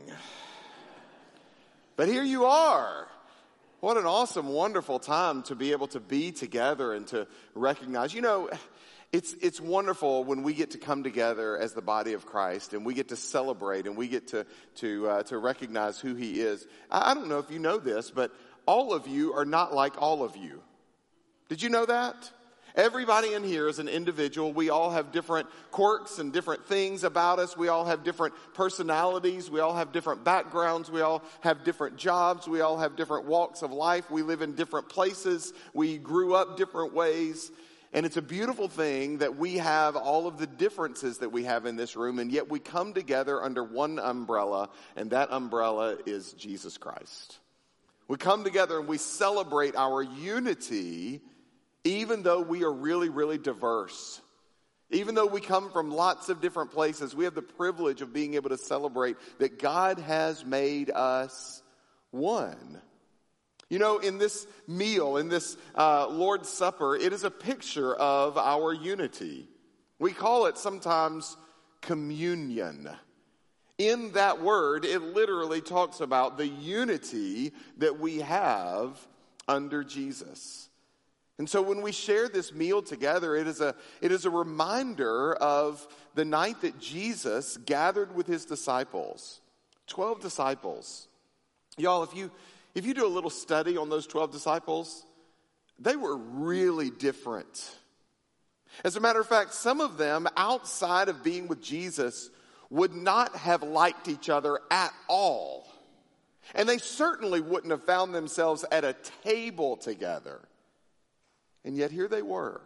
But 1.96 2.06
here 2.06 2.22
you 2.22 2.44
are. 2.44 3.08
What 3.80 3.96
an 3.96 4.04
awesome, 4.04 4.48
wonderful 4.48 4.98
time 4.98 5.42
to 5.44 5.54
be 5.54 5.72
able 5.72 5.86
to 5.88 6.00
be 6.00 6.32
together 6.32 6.92
and 6.92 7.06
to 7.08 7.26
recognize. 7.54 8.12
You 8.12 8.20
know, 8.20 8.50
it's, 9.10 9.34
it's 9.40 9.58
wonderful 9.58 10.22
when 10.24 10.42
we 10.42 10.52
get 10.52 10.72
to 10.72 10.78
come 10.78 11.02
together 11.02 11.56
as 11.56 11.72
the 11.72 11.80
body 11.80 12.12
of 12.12 12.26
Christ 12.26 12.74
and 12.74 12.84
we 12.84 12.92
get 12.92 13.08
to 13.08 13.16
celebrate 13.16 13.86
and 13.86 13.96
we 13.96 14.06
get 14.06 14.28
to, 14.28 14.44
to, 14.76 15.08
uh, 15.08 15.22
to 15.24 15.38
recognize 15.38 15.98
who 15.98 16.14
He 16.14 16.40
is. 16.40 16.66
I, 16.90 17.12
I 17.12 17.14
don't 17.14 17.28
know 17.28 17.38
if 17.38 17.50
you 17.50 17.58
know 17.58 17.78
this, 17.78 18.10
but 18.10 18.32
all 18.66 18.92
of 18.92 19.08
you 19.08 19.32
are 19.32 19.46
not 19.46 19.74
like 19.74 20.00
all 20.00 20.22
of 20.22 20.36
you. 20.36 20.60
Did 21.48 21.62
you 21.62 21.70
know 21.70 21.86
that? 21.86 22.30
Everybody 22.74 23.34
in 23.34 23.44
here 23.44 23.68
is 23.68 23.78
an 23.78 23.88
individual. 23.88 24.52
We 24.52 24.70
all 24.70 24.90
have 24.90 25.12
different 25.12 25.48
quirks 25.70 26.18
and 26.18 26.32
different 26.32 26.66
things 26.66 27.04
about 27.04 27.38
us. 27.38 27.56
We 27.56 27.68
all 27.68 27.84
have 27.84 28.04
different 28.04 28.34
personalities. 28.54 29.50
We 29.50 29.60
all 29.60 29.74
have 29.74 29.92
different 29.92 30.24
backgrounds. 30.24 30.90
We 30.90 31.00
all 31.00 31.22
have 31.40 31.64
different 31.64 31.96
jobs. 31.96 32.46
We 32.46 32.60
all 32.60 32.78
have 32.78 32.96
different 32.96 33.26
walks 33.26 33.62
of 33.62 33.72
life. 33.72 34.10
We 34.10 34.22
live 34.22 34.42
in 34.42 34.54
different 34.54 34.88
places. 34.88 35.52
We 35.74 35.98
grew 35.98 36.34
up 36.34 36.56
different 36.56 36.94
ways. 36.94 37.50
And 37.92 38.06
it's 38.06 38.16
a 38.16 38.22
beautiful 38.22 38.68
thing 38.68 39.18
that 39.18 39.36
we 39.36 39.56
have 39.56 39.96
all 39.96 40.28
of 40.28 40.38
the 40.38 40.46
differences 40.46 41.18
that 41.18 41.32
we 41.32 41.44
have 41.44 41.66
in 41.66 41.74
this 41.74 41.96
room, 41.96 42.20
and 42.20 42.30
yet 42.30 42.48
we 42.48 42.60
come 42.60 42.92
together 42.92 43.42
under 43.42 43.64
one 43.64 43.98
umbrella, 43.98 44.70
and 44.94 45.10
that 45.10 45.32
umbrella 45.32 45.96
is 46.06 46.32
Jesus 46.34 46.78
Christ. 46.78 47.40
We 48.06 48.16
come 48.16 48.44
together 48.44 48.78
and 48.78 48.88
we 48.88 48.98
celebrate 48.98 49.74
our 49.76 50.02
unity 50.02 51.20
even 51.84 52.22
though 52.22 52.40
we 52.40 52.64
are 52.64 52.72
really, 52.72 53.08
really 53.08 53.38
diverse. 53.38 54.20
Even 54.90 55.14
though 55.14 55.26
we 55.26 55.40
come 55.40 55.70
from 55.70 55.90
lots 55.90 56.28
of 56.28 56.40
different 56.40 56.72
places, 56.72 57.14
we 57.14 57.24
have 57.24 57.34
the 57.34 57.42
privilege 57.42 58.02
of 58.02 58.12
being 58.12 58.34
able 58.34 58.50
to 58.50 58.58
celebrate 58.58 59.16
that 59.38 59.58
God 59.58 59.98
has 60.00 60.44
made 60.44 60.90
us 60.90 61.62
one. 62.10 62.80
You 63.68 63.78
know, 63.78 63.98
in 63.98 64.18
this 64.18 64.48
meal, 64.66 65.16
in 65.16 65.28
this 65.28 65.56
uh, 65.76 66.08
Lord's 66.08 66.48
Supper, 66.48 66.96
it 66.96 67.12
is 67.12 67.22
a 67.22 67.30
picture 67.30 67.94
of 67.94 68.36
our 68.36 68.72
unity. 68.72 69.46
We 70.00 70.12
call 70.12 70.46
it 70.46 70.58
sometimes 70.58 71.36
communion. 71.80 72.90
In 73.78 74.12
that 74.12 74.42
word, 74.42 74.84
it 74.84 75.00
literally 75.00 75.60
talks 75.60 76.00
about 76.00 76.36
the 76.36 76.48
unity 76.48 77.52
that 77.78 78.00
we 78.00 78.18
have 78.18 78.98
under 79.46 79.84
Jesus. 79.84 80.69
And 81.40 81.48
so 81.48 81.62
when 81.62 81.80
we 81.80 81.90
share 81.90 82.28
this 82.28 82.52
meal 82.52 82.82
together, 82.82 83.34
it 83.34 83.46
is 83.46 83.62
a, 83.62 83.74
it 84.02 84.12
is 84.12 84.26
a 84.26 84.30
reminder 84.30 85.32
of 85.32 85.88
the 86.14 86.26
night 86.26 86.60
that 86.60 86.78
Jesus 86.78 87.56
gathered 87.56 88.14
with 88.14 88.26
his 88.26 88.44
disciples, 88.44 89.40
12 89.86 90.20
disciples. 90.20 91.08
Y'all, 91.78 92.02
if 92.02 92.14
you, 92.14 92.30
if 92.74 92.84
you 92.84 92.92
do 92.92 93.06
a 93.06 93.08
little 93.08 93.30
study 93.30 93.78
on 93.78 93.88
those 93.88 94.06
12 94.06 94.30
disciples, 94.32 95.06
they 95.78 95.96
were 95.96 96.14
really 96.14 96.90
different. 96.90 97.74
As 98.84 98.96
a 98.96 99.00
matter 99.00 99.22
of 99.22 99.26
fact, 99.26 99.54
some 99.54 99.80
of 99.80 99.96
them 99.96 100.28
outside 100.36 101.08
of 101.08 101.24
being 101.24 101.48
with 101.48 101.62
Jesus 101.62 102.28
would 102.68 102.92
not 102.92 103.34
have 103.34 103.62
liked 103.62 104.08
each 104.08 104.28
other 104.28 104.60
at 104.70 104.92
all. 105.08 105.66
And 106.54 106.68
they 106.68 106.76
certainly 106.76 107.40
wouldn't 107.40 107.70
have 107.70 107.84
found 107.84 108.14
themselves 108.14 108.62
at 108.70 108.84
a 108.84 108.94
table 109.24 109.78
together. 109.78 110.42
And 111.64 111.76
yet 111.76 111.90
here 111.90 112.08
they 112.08 112.22
were, 112.22 112.60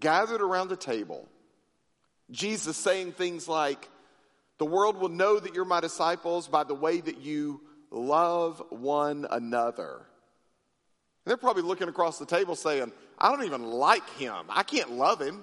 gathered 0.00 0.40
around 0.40 0.72
a 0.72 0.76
table. 0.76 1.28
Jesus 2.30 2.76
saying 2.76 3.12
things 3.12 3.48
like, 3.48 3.88
The 4.58 4.66
world 4.66 4.96
will 4.98 5.08
know 5.08 5.38
that 5.38 5.54
you're 5.54 5.64
my 5.64 5.80
disciples 5.80 6.48
by 6.48 6.64
the 6.64 6.74
way 6.74 7.00
that 7.00 7.18
you 7.18 7.60
love 7.90 8.62
one 8.70 9.26
another. 9.30 9.94
And 11.24 11.30
they're 11.30 11.36
probably 11.36 11.62
looking 11.62 11.88
across 11.88 12.18
the 12.18 12.26
table 12.26 12.56
saying, 12.56 12.92
I 13.18 13.30
don't 13.30 13.44
even 13.44 13.64
like 13.64 14.08
him. 14.18 14.46
I 14.48 14.62
can't 14.62 14.92
love 14.92 15.20
him. 15.20 15.42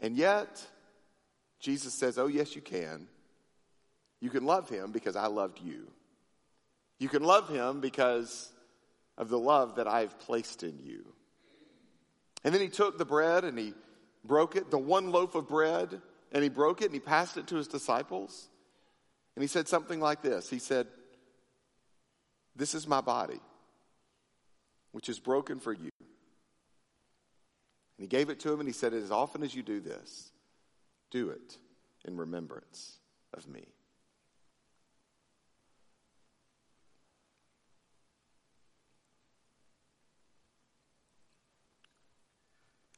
And 0.00 0.16
yet, 0.16 0.66
Jesus 1.60 1.94
says, 1.94 2.18
Oh, 2.18 2.26
yes, 2.26 2.56
you 2.56 2.62
can. 2.62 3.06
You 4.20 4.30
can 4.30 4.44
love 4.44 4.68
him 4.68 4.90
because 4.90 5.16
I 5.16 5.26
loved 5.26 5.60
you. 5.60 5.90
You 6.98 7.08
can 7.08 7.22
love 7.22 7.48
him 7.48 7.80
because 7.80 8.50
of 9.16 9.28
the 9.28 9.38
love 9.38 9.76
that 9.76 9.86
I've 9.86 10.18
placed 10.18 10.62
in 10.62 10.78
you. 10.78 11.04
And 12.42 12.52
then 12.52 12.60
he 12.60 12.68
took 12.68 12.98
the 12.98 13.04
bread 13.04 13.44
and 13.44 13.58
he 13.58 13.74
broke 14.24 14.56
it, 14.56 14.70
the 14.70 14.78
one 14.78 15.10
loaf 15.10 15.34
of 15.34 15.48
bread, 15.48 16.00
and 16.32 16.42
he 16.42 16.48
broke 16.48 16.82
it 16.82 16.86
and 16.86 16.94
he 16.94 17.00
passed 17.00 17.36
it 17.36 17.46
to 17.48 17.56
his 17.56 17.68
disciples. 17.68 18.48
And 19.36 19.42
he 19.42 19.48
said 19.48 19.68
something 19.68 20.00
like 20.00 20.22
this 20.22 20.50
He 20.50 20.58
said, 20.58 20.86
This 22.54 22.74
is 22.74 22.86
my 22.86 23.00
body, 23.00 23.40
which 24.92 25.08
is 25.08 25.18
broken 25.18 25.58
for 25.58 25.72
you. 25.72 25.90
And 27.96 28.02
he 28.02 28.06
gave 28.08 28.30
it 28.30 28.40
to 28.40 28.52
him 28.52 28.60
and 28.60 28.68
he 28.68 28.72
said, 28.72 28.92
As 28.92 29.10
often 29.10 29.42
as 29.42 29.54
you 29.54 29.62
do 29.62 29.80
this, 29.80 30.32
do 31.10 31.30
it 31.30 31.58
in 32.04 32.16
remembrance 32.16 32.98
of 33.32 33.48
me. 33.48 33.64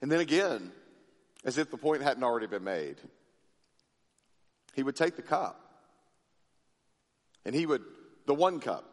And 0.02 0.10
then 0.10 0.20
again, 0.20 0.72
as 1.44 1.58
if 1.58 1.70
the 1.70 1.76
point 1.76 2.02
hadn't 2.02 2.22
already 2.22 2.46
been 2.46 2.64
made, 2.64 2.96
he 4.74 4.82
would 4.82 4.96
take 4.96 5.16
the 5.16 5.22
cup 5.22 5.60
and 7.44 7.54
he 7.54 7.64
would, 7.64 7.82
the 8.26 8.34
one 8.34 8.60
cup, 8.60 8.84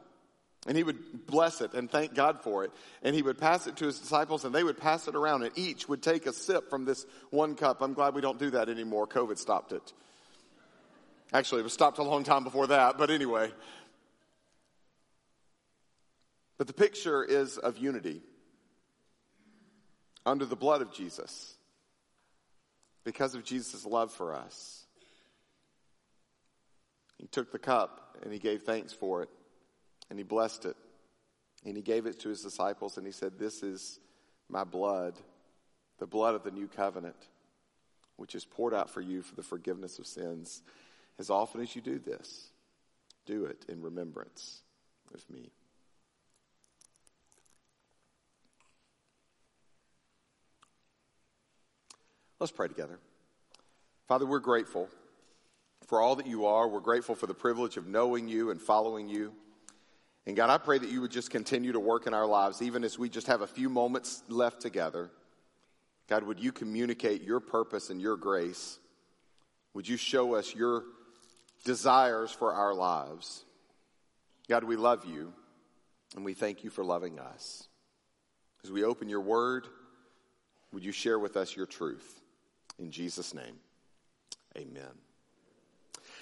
and 0.66 0.78
he 0.78 0.84
would 0.84 1.28
bless 1.28 1.60
it 1.60 1.74
and 1.74 1.92
thank 1.92 2.14
God 2.14 2.42
for 2.42 2.64
it. 2.64 2.72
And 3.02 3.14
he 3.14 3.22
would 3.22 3.38
pass 3.38 3.68
it 3.68 3.76
to 3.78 3.86
his 3.86 4.00
disciples 4.00 4.46
and 4.46 4.56
they 4.56 4.64
would 4.64 4.78
pass 4.78 5.08
it 5.08 5.16
around 5.16 5.44
and 5.44 5.52
each 5.58 5.90
would 5.90 6.02
take 6.02 6.26
a 6.26 6.32
sip 6.32 6.70
from 6.70 6.86
this 6.86 7.06
one 7.32 7.56
cup. 7.56 7.82
I'm 7.82 7.94
glad 7.94 8.16
we 8.16 8.22
don't 8.22 8.40
do 8.40 8.52
that 8.52 8.70
anymore. 8.70 9.08
COVID 9.08 9.38
stopped 9.38 9.74
it. 9.74 9.94
Actually, 11.34 11.62
it 11.62 11.64
was 11.64 11.74
stopped 11.74 11.98
a 11.98 12.04
long 12.04 12.24
time 12.24 12.44
before 12.44 12.68
that, 12.68 12.98
but 12.98 13.10
anyway. 13.10 13.52
But 16.58 16.68
the 16.68 16.74
picture 16.74 17.24
is 17.24 17.58
of 17.58 17.78
unity 17.78 18.22
under 20.26 20.46
the 20.46 20.56
blood 20.56 20.82
of 20.82 20.94
Jesus 20.94 21.56
because 23.04 23.36
of 23.36 23.44
Jesus' 23.44 23.86
love 23.86 24.12
for 24.12 24.34
us. 24.34 24.86
He 27.18 27.28
took 27.28 27.52
the 27.52 27.60
cup 27.60 28.18
and 28.24 28.32
he 28.32 28.40
gave 28.40 28.64
thanks 28.64 28.94
for 28.94 29.24
it 29.24 29.30
and 30.10 30.18
he 30.18 30.24
blessed 30.24 30.66
it 30.66 30.76
and 31.66 31.76
he 31.76 31.82
gave 31.82 32.06
it 32.06 32.20
to 32.22 32.30
his 32.30 32.42
disciples 32.42 32.98
and 32.98 33.06
he 33.06 33.12
said, 33.12 33.38
This 33.38 33.64
is 33.64 34.00
my 34.50 34.64
blood, 34.64 35.16
the 36.00 36.08
blood 36.08 36.36
of 36.36 36.44
the 36.44 36.52
new 36.52 36.68
covenant, 36.68 37.16
which 38.18 38.36
is 38.36 38.46
poured 38.46 38.74
out 38.74 38.90
for 38.90 39.02
you 39.02 39.22
for 39.22 39.36
the 39.36 39.44
forgiveness 39.44 40.00
of 40.00 40.08
sins. 40.08 40.62
As 41.20 41.30
often 41.30 41.62
as 41.62 41.76
you 41.76 41.82
do 41.82 42.00
this, 42.00 42.50
do 43.26 43.46
it 43.46 43.66
in 43.70 43.82
remembrance 43.82 44.62
of 45.14 45.24
me. 45.30 45.52
Let's 52.44 52.52
pray 52.52 52.68
together. 52.68 53.00
Father, 54.10 54.26
we're 54.26 54.40
grateful 54.40 54.90
for 55.88 56.02
all 56.02 56.18
that 56.18 56.28
you 56.28 56.46
are. 56.46 56.68
We're 56.68 56.82
grateful 56.82 57.16
for 57.16 57.26
the 57.26 57.34
privilege 57.34 57.78
of 57.78 57.88
knowing 57.88 58.28
you 58.28 58.52
and 58.52 58.62
following 58.62 59.08
you. 59.08 59.32
And 60.26 60.36
God, 60.36 60.50
I 60.50 60.58
pray 60.58 60.78
that 60.78 60.90
you 60.90 61.00
would 61.00 61.12
just 61.12 61.30
continue 61.30 61.72
to 61.72 61.80
work 61.80 62.06
in 62.06 62.14
our 62.14 62.26
lives, 62.26 62.62
even 62.62 62.84
as 62.84 63.00
we 63.00 63.08
just 63.08 63.28
have 63.28 63.40
a 63.40 63.48
few 63.48 63.70
moments 63.70 64.24
left 64.28 64.60
together. 64.62 65.10
God, 66.10 66.24
would 66.24 66.38
you 66.38 66.52
communicate 66.52 67.24
your 67.24 67.40
purpose 67.40 67.90
and 67.90 68.02
your 68.02 68.18
grace? 68.18 68.78
Would 69.74 69.88
you 69.88 69.96
show 69.96 70.36
us 70.36 70.54
your 70.54 70.84
desires 71.64 72.30
for 72.30 72.52
our 72.52 72.74
lives? 72.74 73.46
God, 74.50 74.66
we 74.66 74.76
love 74.76 75.06
you 75.06 75.32
and 76.14 76.26
we 76.26 76.34
thank 76.34 76.66
you 76.66 76.70
for 76.70 76.84
loving 76.84 77.20
us. 77.20 77.70
As 78.66 78.70
we 78.70 78.84
open 78.84 79.08
your 79.08 79.22
word, 79.22 79.66
would 80.74 80.84
you 80.84 80.92
share 80.92 81.18
with 81.18 81.38
us 81.38 81.56
your 81.56 81.68
truth? 81.68 82.20
In 82.80 82.92
Jesus' 82.92 83.34
name, 83.34 83.56
amen. 84.58 84.84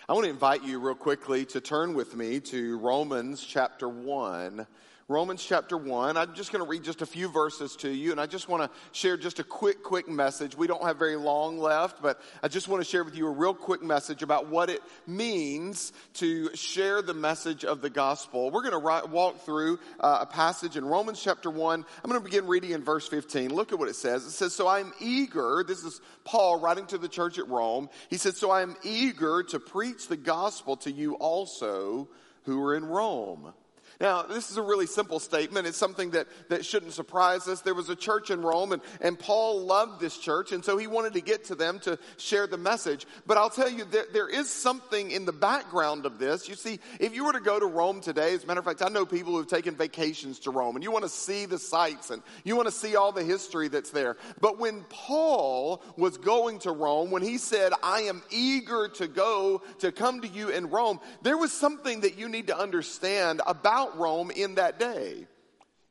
I 0.09 0.13
want 0.13 0.25
to 0.25 0.29
invite 0.29 0.63
you 0.63 0.79
real 0.79 0.95
quickly 0.95 1.45
to 1.45 1.61
turn 1.61 1.93
with 1.93 2.15
me 2.15 2.39
to 2.41 2.77
Romans 2.79 3.45
chapter 3.45 3.87
1. 3.87 4.67
Romans 5.11 5.43
chapter 5.43 5.75
1. 5.75 6.15
I'm 6.15 6.33
just 6.35 6.53
going 6.53 6.63
to 6.63 6.69
read 6.69 6.85
just 6.85 7.01
a 7.01 7.05
few 7.05 7.27
verses 7.27 7.75
to 7.77 7.89
you, 7.89 8.11
and 8.11 8.19
I 8.19 8.27
just 8.27 8.47
want 8.47 8.63
to 8.63 8.79
share 8.93 9.17
just 9.17 9.39
a 9.39 9.43
quick, 9.43 9.83
quick 9.83 10.07
message. 10.07 10.55
We 10.55 10.67
don't 10.67 10.83
have 10.83 10.97
very 10.97 11.17
long 11.17 11.59
left, 11.59 12.01
but 12.01 12.21
I 12.41 12.47
just 12.47 12.69
want 12.69 12.81
to 12.81 12.89
share 12.89 13.03
with 13.03 13.17
you 13.17 13.27
a 13.27 13.29
real 13.29 13.53
quick 13.53 13.83
message 13.83 14.23
about 14.23 14.47
what 14.47 14.69
it 14.69 14.79
means 15.05 15.91
to 16.13 16.55
share 16.55 17.01
the 17.01 17.13
message 17.13 17.65
of 17.65 17.81
the 17.81 17.89
gospel. 17.89 18.51
We're 18.51 18.69
going 18.69 18.81
to 18.81 19.07
walk 19.09 19.41
through 19.41 19.79
uh, 19.99 20.19
a 20.21 20.25
passage 20.25 20.77
in 20.77 20.85
Romans 20.85 21.21
chapter 21.21 21.49
1. 21.49 21.85
I'm 22.03 22.09
going 22.09 22.21
to 22.21 22.23
begin 22.23 22.47
reading 22.47 22.71
in 22.71 22.81
verse 22.81 23.05
15. 23.05 23.53
Look 23.53 23.73
at 23.73 23.79
what 23.79 23.89
it 23.89 23.97
says. 23.97 24.25
It 24.25 24.31
says, 24.31 24.55
So 24.55 24.69
I'm 24.69 24.93
eager, 25.01 25.65
this 25.67 25.83
is 25.83 25.99
Paul 26.23 26.61
writing 26.61 26.85
to 26.87 26.97
the 26.97 27.09
church 27.09 27.37
at 27.37 27.49
Rome. 27.49 27.89
He 28.09 28.15
said, 28.15 28.35
So 28.35 28.49
I 28.49 28.61
am 28.61 28.77
eager 28.81 29.43
to 29.49 29.59
preach 29.59 30.07
the 30.07 30.15
gospel 30.15 30.77
to 30.77 30.91
you 30.91 31.15
also 31.15 32.07
who 32.45 32.63
are 32.63 32.75
in 32.75 32.85
Rome. 32.85 33.53
Now, 34.01 34.23
this 34.23 34.49
is 34.49 34.57
a 34.57 34.63
really 34.63 34.87
simple 34.87 35.19
statement. 35.19 35.67
It's 35.67 35.77
something 35.77 36.09
that, 36.11 36.25
that 36.49 36.65
shouldn't 36.65 36.93
surprise 36.93 37.47
us. 37.47 37.61
There 37.61 37.75
was 37.75 37.89
a 37.89 37.95
church 37.95 38.31
in 38.31 38.41
Rome, 38.41 38.71
and, 38.71 38.81
and 38.99 39.17
Paul 39.17 39.61
loved 39.61 40.01
this 40.01 40.17
church, 40.17 40.51
and 40.51 40.65
so 40.65 40.75
he 40.75 40.87
wanted 40.87 41.13
to 41.13 41.21
get 41.21 41.43
to 41.45 41.55
them 41.55 41.77
to 41.81 41.99
share 42.17 42.47
the 42.47 42.57
message. 42.57 43.05
But 43.27 43.37
I'll 43.37 43.51
tell 43.51 43.69
you, 43.69 43.85
there, 43.85 44.05
there 44.11 44.27
is 44.27 44.49
something 44.49 45.11
in 45.11 45.25
the 45.25 45.31
background 45.31 46.07
of 46.07 46.17
this. 46.17 46.49
You 46.49 46.55
see, 46.55 46.79
if 46.99 47.13
you 47.13 47.25
were 47.25 47.33
to 47.33 47.39
go 47.39 47.59
to 47.59 47.67
Rome 47.67 48.01
today, 48.01 48.33
as 48.33 48.43
a 48.43 48.47
matter 48.47 48.59
of 48.59 48.65
fact, 48.65 48.81
I 48.81 48.89
know 48.89 49.05
people 49.05 49.33
who've 49.33 49.45
taken 49.45 49.75
vacations 49.75 50.39
to 50.39 50.51
Rome, 50.51 50.75
and 50.75 50.83
you 50.83 50.89
want 50.89 51.03
to 51.03 51.09
see 51.09 51.45
the 51.45 51.59
sights, 51.59 52.09
and 52.09 52.23
you 52.43 52.55
want 52.55 52.69
to 52.69 52.73
see 52.73 52.95
all 52.95 53.11
the 53.11 53.23
history 53.23 53.67
that's 53.67 53.91
there. 53.91 54.17
But 54.39 54.57
when 54.57 54.83
Paul 54.89 55.83
was 55.95 56.17
going 56.17 56.57
to 56.59 56.71
Rome, 56.71 57.11
when 57.11 57.21
he 57.21 57.37
said, 57.37 57.71
I 57.83 58.01
am 58.01 58.23
eager 58.31 58.87
to 58.95 59.07
go 59.07 59.61
to 59.77 59.91
come 59.91 60.21
to 60.21 60.27
you 60.27 60.49
in 60.49 60.71
Rome, 60.71 60.99
there 61.21 61.37
was 61.37 61.51
something 61.51 62.01
that 62.01 62.17
you 62.17 62.27
need 62.27 62.47
to 62.47 62.57
understand 62.57 63.41
about 63.45 63.90
about 63.91 63.99
Rome 63.99 64.31
in 64.31 64.55
that 64.55 64.79
day. 64.79 65.27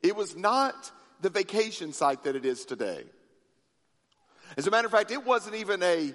It 0.01 0.15
was 0.15 0.35
not 0.35 0.91
the 1.21 1.29
vacation 1.29 1.93
site 1.93 2.23
that 2.23 2.35
it 2.35 2.45
is 2.45 2.65
today. 2.65 3.03
As 4.57 4.67
a 4.67 4.71
matter 4.71 4.87
of 4.87 4.91
fact, 4.91 5.11
it 5.11 5.25
wasn't 5.25 5.55
even 5.55 5.81
a 5.83 6.13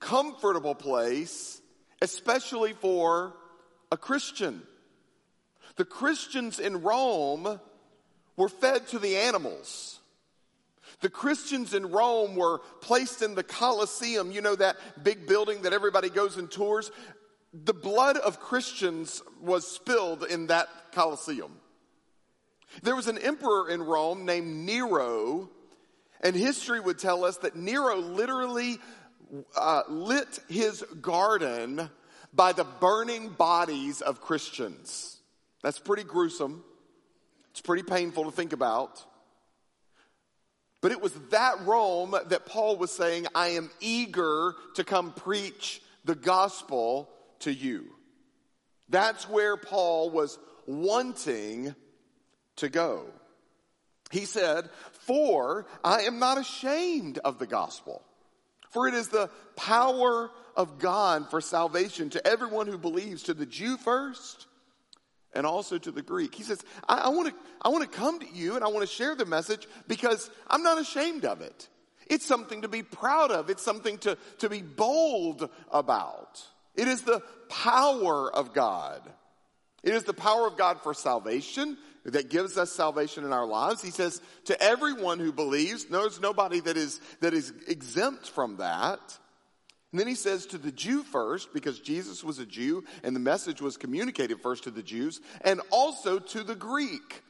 comfortable 0.00 0.74
place, 0.74 1.60
especially 2.02 2.72
for 2.74 3.34
a 3.90 3.96
Christian. 3.96 4.62
The 5.76 5.84
Christians 5.84 6.60
in 6.60 6.82
Rome 6.82 7.60
were 8.36 8.48
fed 8.48 8.86
to 8.88 8.98
the 8.98 9.16
animals. 9.16 9.98
The 11.00 11.10
Christians 11.10 11.74
in 11.74 11.90
Rome 11.90 12.36
were 12.36 12.60
placed 12.80 13.22
in 13.22 13.34
the 13.34 13.42
Colosseum, 13.42 14.30
you 14.30 14.40
know, 14.40 14.54
that 14.54 14.76
big 15.02 15.26
building 15.26 15.62
that 15.62 15.72
everybody 15.72 16.08
goes 16.08 16.36
and 16.36 16.50
tours 16.50 16.90
the 17.62 17.74
blood 17.74 18.16
of 18.16 18.40
Christians 18.40 19.22
was 19.40 19.66
spilled 19.66 20.24
in 20.24 20.48
that 20.48 20.68
Colosseum. 20.92 21.52
There 22.82 22.96
was 22.96 23.06
an 23.06 23.18
emperor 23.18 23.70
in 23.70 23.80
Rome 23.80 24.24
named 24.24 24.66
Nero, 24.66 25.48
and 26.20 26.34
history 26.34 26.80
would 26.80 26.98
tell 26.98 27.24
us 27.24 27.36
that 27.38 27.54
Nero 27.54 27.96
literally 27.98 28.78
uh, 29.56 29.82
lit 29.88 30.40
his 30.48 30.82
garden 31.00 31.88
by 32.32 32.52
the 32.52 32.64
burning 32.64 33.28
bodies 33.28 34.00
of 34.00 34.20
Christians. 34.20 35.18
That's 35.62 35.78
pretty 35.78 36.02
gruesome. 36.02 36.64
It's 37.52 37.60
pretty 37.60 37.84
painful 37.84 38.24
to 38.24 38.32
think 38.32 38.52
about. 38.52 39.04
But 40.80 40.90
it 40.90 41.00
was 41.00 41.12
that 41.30 41.64
Rome 41.64 42.16
that 42.26 42.46
Paul 42.46 42.76
was 42.76 42.90
saying, 42.90 43.26
I 43.34 43.50
am 43.50 43.70
eager 43.80 44.56
to 44.74 44.82
come 44.82 45.12
preach 45.12 45.80
the 46.04 46.16
gospel 46.16 47.08
to 47.40 47.52
you. 47.52 47.86
That's 48.88 49.28
where 49.28 49.56
Paul 49.56 50.10
was 50.10 50.38
wanting 50.66 51.74
to 52.56 52.68
go. 52.68 53.06
He 54.10 54.26
said, 54.26 54.68
For 54.92 55.66
I 55.82 56.02
am 56.02 56.18
not 56.18 56.38
ashamed 56.38 57.18
of 57.18 57.38
the 57.38 57.46
gospel, 57.46 58.02
for 58.70 58.86
it 58.86 58.94
is 58.94 59.08
the 59.08 59.30
power 59.56 60.30
of 60.56 60.78
God 60.78 61.30
for 61.30 61.40
salvation 61.40 62.10
to 62.10 62.26
everyone 62.26 62.66
who 62.66 62.78
believes, 62.78 63.24
to 63.24 63.34
the 63.34 63.46
Jew 63.46 63.76
first 63.76 64.46
and 65.34 65.46
also 65.46 65.78
to 65.78 65.90
the 65.90 66.02
Greek. 66.02 66.34
He 66.34 66.44
says, 66.44 66.62
I, 66.88 67.08
want 67.08 67.28
to, 67.28 67.34
I 67.60 67.68
want 67.68 67.90
to 67.90 67.98
come 67.98 68.20
to 68.20 68.26
you 68.32 68.54
and 68.54 68.64
I 68.64 68.68
want 68.68 68.88
to 68.88 68.94
share 68.94 69.14
the 69.14 69.26
message 69.26 69.66
because 69.88 70.30
I'm 70.46 70.62
not 70.62 70.80
ashamed 70.80 71.24
of 71.24 71.40
it. 71.40 71.68
It's 72.06 72.26
something 72.26 72.62
to 72.62 72.68
be 72.68 72.82
proud 72.82 73.30
of. 73.30 73.50
It's 73.50 73.62
something 73.62 73.98
to, 73.98 74.16
to 74.38 74.48
be 74.48 74.62
bold 74.62 75.48
about. 75.70 76.42
It 76.74 76.88
is 76.88 77.02
the 77.02 77.22
power 77.48 78.34
of 78.34 78.52
God. 78.52 79.00
It 79.82 79.94
is 79.94 80.04
the 80.04 80.14
power 80.14 80.46
of 80.46 80.56
God 80.56 80.80
for 80.82 80.94
salvation 80.94 81.76
that 82.04 82.30
gives 82.30 82.56
us 82.58 82.72
salvation 82.72 83.24
in 83.24 83.32
our 83.32 83.46
lives. 83.46 83.82
He 83.82 83.90
says 83.90 84.20
to 84.44 84.60
everyone 84.62 85.18
who 85.18 85.32
believes, 85.32 85.84
there's 85.84 86.20
nobody 86.20 86.60
that 86.60 86.76
is, 86.76 87.00
that 87.20 87.34
is 87.34 87.52
exempt 87.68 88.28
from 88.30 88.56
that. 88.56 89.00
And 89.92 90.00
then 90.00 90.08
he 90.08 90.14
says 90.14 90.46
to 90.46 90.58
the 90.58 90.72
Jew 90.72 91.02
first, 91.02 91.52
because 91.54 91.78
Jesus 91.78 92.24
was 92.24 92.38
a 92.40 92.46
Jew 92.46 92.84
and 93.04 93.14
the 93.14 93.20
message 93.20 93.62
was 93.62 93.76
communicated 93.76 94.40
first 94.40 94.64
to 94.64 94.70
the 94.70 94.82
Jews, 94.82 95.20
and 95.42 95.60
also 95.70 96.18
to 96.18 96.42
the 96.42 96.56
Greek. 96.56 97.22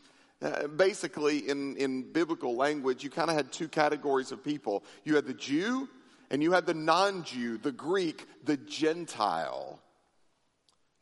Uh, 0.43 0.67
basically, 0.67 1.49
in, 1.49 1.77
in 1.77 2.13
biblical 2.13 2.57
language, 2.57 3.05
you 3.05 3.11
kind 3.11 3.31
of 3.31 3.37
had 3.37 3.53
two 3.53 3.69
categories 3.69 4.33
of 4.33 4.43
people. 4.43 4.85
You 5.05 5.15
had 5.15 5.27
the 5.27 5.35
Jew 5.35 5.89
and 6.31 6.43
you 6.43 6.53
had 6.53 6.67
the 6.67 6.75
non 6.75 7.25
Jew, 7.25 7.59
the 7.59 7.73
Greek, 7.73 8.27
the 8.45 8.57
Gentile. 8.57 9.81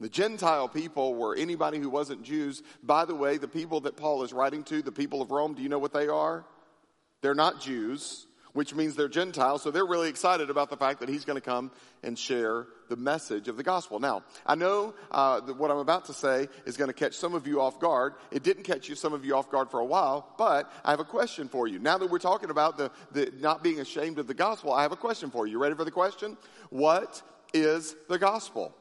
The 0.01 0.09
Gentile 0.09 0.69
people 0.69 1.15
were 1.15 1.37
anybody 1.37 1.79
who 1.79 1.89
wasn't 1.89 2.25
Jews. 2.25 2.63
By 2.83 3.05
the 3.05 3.15
way, 3.15 3.39
the 3.39 3.47
people 3.47 3.81
that 3.83 3.97
Paul 3.97 4.25
is 4.25 4.33
writing 4.33 4.65
to, 4.65 4.83
the 4.83 4.91
people 4.91 5.23
of 5.23 5.31
Rome, 5.31 5.55
do 5.55 5.63
you 5.63 5.69
know 5.69 5.79
what 5.79 5.93
they 5.93 6.09
are? 6.09 6.45
They're 7.21 7.35
not 7.35 7.61
Jews 7.61 8.27
which 8.53 8.75
means 8.75 8.95
they're 8.95 9.09
Gentiles. 9.09 9.63
So 9.63 9.71
they're 9.71 9.87
really 9.87 10.09
excited 10.09 10.51
about 10.51 10.71
the 10.71 10.77
fact 10.77 11.01
that 11.01 11.09
he's 11.09 11.25
going 11.25 11.37
to 11.37 11.45
come 11.45 11.71
and 12.03 12.19
share 12.19 12.67
the 12.89 12.97
message 12.97 13.49
of 13.49 13.57
the 13.57 13.63
gospel. 13.63 13.99
Now, 13.99 14.25
I 14.47 14.55
know 14.55 14.95
uh, 15.11 15.41
that 15.41 15.57
what 15.57 15.71
I'm 15.71 15.79
about 15.79 16.07
to 16.07 16.13
say 16.13 16.49
is 16.67 16.77
going 16.77 16.89
to 16.89 16.95
catch 16.95 17.15
some 17.15 17.35
of 17.35 17.47
you 17.47 17.61
off 17.61 17.81
guard. 17.81 18.15
It 18.31 18.43
didn't 18.43 18.65
catch 18.65 18.89
you, 18.89 18.95
some 18.95 19.13
of 19.13 19.25
you 19.25 19.35
off 19.35 19.51
guard 19.51 19.71
for 19.71 19.81
a 19.81 19.85
while, 19.85 20.35
but 20.37 20.71
I 20.85 20.91
have 20.91 21.01
a 21.01 21.05
question 21.05 21.49
for 21.49 21.67
you. 21.67 21.79
Now 21.79 21.99
that 21.99 22.11
we're 22.11 22.19
talking 22.19 22.51
about 22.51 22.77
the, 22.77 22.91
the 23.13 23.33
not 23.41 23.63
being 23.63 23.81
ashamed 23.81 24.19
of 24.19 24.27
the 24.27 24.35
gospel, 24.35 24.73
I 24.73 24.83
have 24.83 24.93
a 24.93 24.97
question 24.97 25.31
for 25.31 25.47
you. 25.47 25.53
You 25.53 25.59
ready 25.59 25.75
for 25.75 25.85
the 25.85 25.91
question? 25.91 26.37
What 26.71 27.23
is 27.55 27.95
the 28.09 28.19
gospel? 28.19 28.75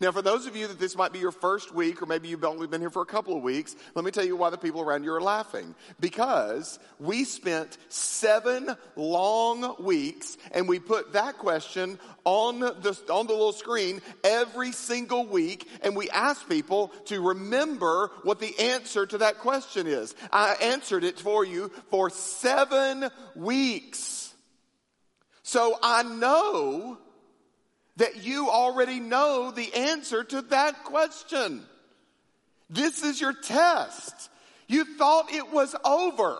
Now, 0.00 0.12
for 0.12 0.22
those 0.22 0.46
of 0.46 0.54
you 0.54 0.68
that 0.68 0.78
this 0.78 0.94
might 0.94 1.12
be 1.12 1.18
your 1.18 1.32
first 1.32 1.74
week, 1.74 2.00
or 2.00 2.06
maybe 2.06 2.28
you've 2.28 2.44
only 2.44 2.68
been 2.68 2.80
here 2.80 2.90
for 2.90 3.02
a 3.02 3.06
couple 3.06 3.36
of 3.36 3.42
weeks, 3.42 3.74
let 3.96 4.04
me 4.04 4.12
tell 4.12 4.24
you 4.24 4.36
why 4.36 4.48
the 4.50 4.56
people 4.56 4.80
around 4.80 5.02
you 5.02 5.12
are 5.12 5.20
laughing. 5.20 5.74
Because 5.98 6.78
we 7.00 7.24
spent 7.24 7.76
seven 7.88 8.76
long 8.94 9.74
weeks 9.82 10.36
and 10.52 10.68
we 10.68 10.78
put 10.78 11.14
that 11.14 11.38
question 11.38 11.98
on 12.24 12.60
the, 12.60 12.98
on 13.10 13.26
the 13.26 13.32
little 13.32 13.52
screen 13.52 14.00
every 14.22 14.70
single 14.70 15.26
week 15.26 15.68
and 15.82 15.96
we 15.96 16.08
asked 16.10 16.48
people 16.48 16.92
to 17.06 17.20
remember 17.20 18.12
what 18.22 18.38
the 18.38 18.56
answer 18.56 19.04
to 19.04 19.18
that 19.18 19.38
question 19.38 19.88
is. 19.88 20.14
I 20.32 20.54
answered 20.62 21.02
it 21.02 21.18
for 21.18 21.44
you 21.44 21.72
for 21.90 22.08
seven 22.08 23.08
weeks. 23.34 24.32
So 25.42 25.76
I 25.82 26.04
know 26.04 26.98
that 27.98 28.24
you 28.24 28.48
already 28.48 29.00
know 29.00 29.50
the 29.50 29.72
answer 29.74 30.24
to 30.24 30.42
that 30.42 30.84
question. 30.84 31.62
This 32.70 33.04
is 33.04 33.20
your 33.20 33.32
test. 33.32 34.30
You 34.66 34.84
thought 34.96 35.32
it 35.32 35.52
was 35.52 35.74
over. 35.84 36.38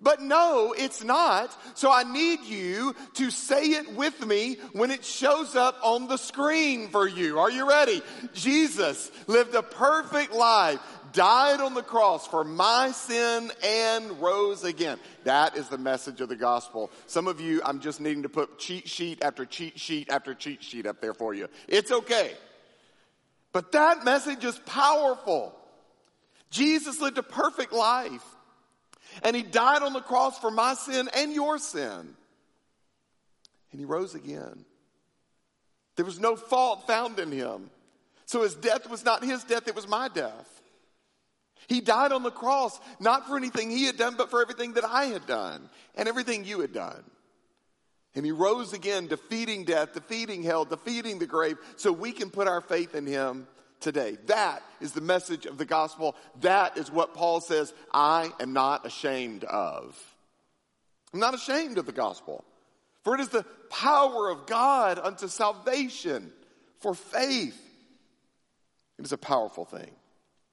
But 0.00 0.22
no, 0.22 0.74
it's 0.78 1.02
not. 1.02 1.56
So 1.76 1.90
I 1.92 2.04
need 2.04 2.44
you 2.44 2.94
to 3.14 3.30
say 3.32 3.64
it 3.64 3.94
with 3.94 4.24
me 4.24 4.58
when 4.72 4.92
it 4.92 5.04
shows 5.04 5.56
up 5.56 5.76
on 5.82 6.06
the 6.06 6.16
screen 6.16 6.88
for 6.88 7.08
you. 7.08 7.40
Are 7.40 7.50
you 7.50 7.68
ready? 7.68 8.00
Jesus 8.32 9.10
lived 9.26 9.56
a 9.56 9.62
perfect 9.62 10.32
life 10.32 10.78
died 11.12 11.60
on 11.60 11.74
the 11.74 11.82
cross 11.82 12.26
for 12.26 12.44
my 12.44 12.90
sin 12.92 13.50
and 13.64 14.20
rose 14.20 14.64
again. 14.64 14.98
That 15.24 15.56
is 15.56 15.68
the 15.68 15.78
message 15.78 16.20
of 16.20 16.28
the 16.28 16.36
gospel. 16.36 16.90
Some 17.06 17.26
of 17.26 17.40
you, 17.40 17.60
I'm 17.64 17.80
just 17.80 18.00
needing 18.00 18.22
to 18.22 18.28
put 18.28 18.58
cheat 18.58 18.88
sheet 18.88 19.22
after 19.22 19.44
cheat 19.44 19.78
sheet 19.78 20.10
after 20.10 20.34
cheat 20.34 20.62
sheet 20.62 20.86
up 20.86 21.00
there 21.00 21.14
for 21.14 21.34
you. 21.34 21.48
It's 21.66 21.90
okay. 21.90 22.32
But 23.52 23.72
that 23.72 24.04
message 24.04 24.44
is 24.44 24.58
powerful. 24.60 25.54
Jesus 26.50 27.00
lived 27.00 27.18
a 27.18 27.22
perfect 27.22 27.72
life. 27.72 28.24
And 29.22 29.34
he 29.34 29.42
died 29.42 29.82
on 29.82 29.92
the 29.92 30.00
cross 30.00 30.38
for 30.38 30.50
my 30.50 30.74
sin 30.74 31.08
and 31.14 31.32
your 31.32 31.58
sin. 31.58 32.14
And 33.72 33.80
he 33.80 33.84
rose 33.84 34.14
again. 34.14 34.64
There 35.96 36.04
was 36.04 36.20
no 36.20 36.36
fault 36.36 36.86
found 36.86 37.18
in 37.18 37.32
him. 37.32 37.70
So 38.26 38.42
his 38.42 38.54
death 38.54 38.88
was 38.88 39.04
not 39.04 39.24
his 39.24 39.42
death, 39.44 39.68
it 39.68 39.74
was 39.74 39.88
my 39.88 40.08
death. 40.08 40.57
He 41.68 41.82
died 41.82 42.12
on 42.12 42.22
the 42.22 42.30
cross, 42.30 42.80
not 42.98 43.28
for 43.28 43.36
anything 43.36 43.70
he 43.70 43.84
had 43.84 43.98
done, 43.98 44.14
but 44.16 44.30
for 44.30 44.40
everything 44.40 44.72
that 44.72 44.84
I 44.84 45.04
had 45.06 45.26
done 45.26 45.68
and 45.94 46.08
everything 46.08 46.44
you 46.44 46.60
had 46.60 46.72
done. 46.72 47.04
And 48.14 48.24
he 48.24 48.32
rose 48.32 48.72
again, 48.72 49.06
defeating 49.06 49.64
death, 49.64 49.92
defeating 49.92 50.42
hell, 50.42 50.64
defeating 50.64 51.18
the 51.18 51.26
grave, 51.26 51.58
so 51.76 51.92
we 51.92 52.12
can 52.12 52.30
put 52.30 52.48
our 52.48 52.62
faith 52.62 52.94
in 52.94 53.06
him 53.06 53.46
today. 53.80 54.16
That 54.26 54.62
is 54.80 54.92
the 54.92 55.02
message 55.02 55.44
of 55.44 55.58
the 55.58 55.66
gospel. 55.66 56.16
That 56.40 56.78
is 56.78 56.90
what 56.90 57.14
Paul 57.14 57.42
says 57.42 57.74
I 57.92 58.30
am 58.40 58.54
not 58.54 58.86
ashamed 58.86 59.44
of. 59.44 59.96
I'm 61.12 61.20
not 61.20 61.34
ashamed 61.34 61.76
of 61.76 61.84
the 61.84 61.92
gospel, 61.92 62.44
for 63.04 63.14
it 63.14 63.20
is 63.20 63.28
the 63.28 63.44
power 63.70 64.30
of 64.30 64.46
God 64.46 64.98
unto 64.98 65.28
salvation 65.28 66.32
for 66.80 66.94
faith. 66.94 67.60
It 68.98 69.04
is 69.04 69.12
a 69.12 69.18
powerful 69.18 69.66
thing. 69.66 69.90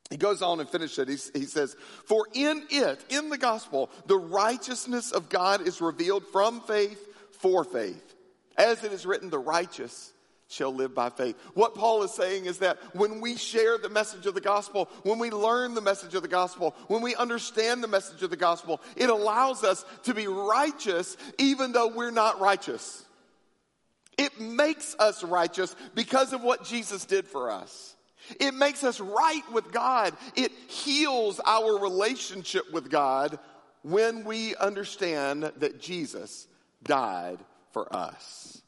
He 0.10 0.18
goes 0.18 0.42
on 0.42 0.60
and 0.60 0.70
finishes 0.70 1.00
it. 1.00 1.08
He, 1.08 1.40
he, 1.40 1.46
says, 1.46 1.76
For 2.06 2.28
in 2.34 2.64
it, 2.70 3.04
in 3.10 3.30
the 3.30 3.38
gospel, 3.38 3.90
the 4.06 4.18
righteousness 4.18 5.12
of 5.12 5.30
God 5.30 5.68
is 5.68 5.82
revealed 5.82 6.26
from 6.28 6.62
faith 6.62 7.02
for 7.40 7.64
faith. 7.64 8.14
As 8.58 8.84
it 8.84 8.94
is 8.94 9.06
written, 9.06 9.30
the 9.30 9.40
righteous 9.40 10.14
shall 10.48 10.74
live 10.74 10.94
by 10.94 11.10
faith. 11.10 11.36
What 11.56 11.74
Paul 11.74 12.04
is 12.04 12.14
saying 12.14 12.46
is 12.46 12.60
that 12.60 12.78
when 12.96 13.20
we 13.20 13.36
share 13.36 13.78
the 13.78 13.90
message 13.90 14.28
of 14.28 14.36
the 14.36 14.42
gospel, 14.42 14.90
when 15.04 15.18
we 15.18 15.32
learn 15.32 15.74
the 15.74 15.82
message 15.82 16.14
of 16.14 16.22
the 16.22 16.28
gospel, 16.28 16.76
when 16.88 17.02
we 17.02 17.16
understand 17.16 17.84
the 17.84 17.88
message 17.88 18.22
of 18.22 18.30
the 18.30 18.38
gospel, 18.38 18.82
it 18.96 19.10
allows 19.10 19.64
us 19.64 19.84
to 20.04 20.14
be 20.14 20.28
righteous 20.28 21.18
even 21.40 21.72
though 21.72 21.88
we're 21.88 22.12
not 22.12 22.40
righteous. 22.40 23.04
It 24.18 24.40
makes 24.40 24.96
us 25.00 25.24
righteous 25.24 25.76
because 25.94 26.32
of 26.32 26.44
what 26.44 26.64
Jesus 26.64 27.06
did 27.06 27.28
for 27.28 27.50
us. 27.52 27.95
It 28.40 28.54
makes 28.54 28.84
us 28.84 29.00
right 29.00 29.44
with 29.52 29.72
God. 29.72 30.16
It 30.36 30.52
heals 30.68 31.40
our 31.46 31.80
relationship 31.80 32.72
with 32.72 32.90
God 32.90 33.40
when 33.84 34.24
we 34.24 34.56
understand 34.56 35.44
that 35.58 35.80
Jesus 35.80 36.48
died 36.84 37.40
for 37.72 37.94
us. 37.96 38.62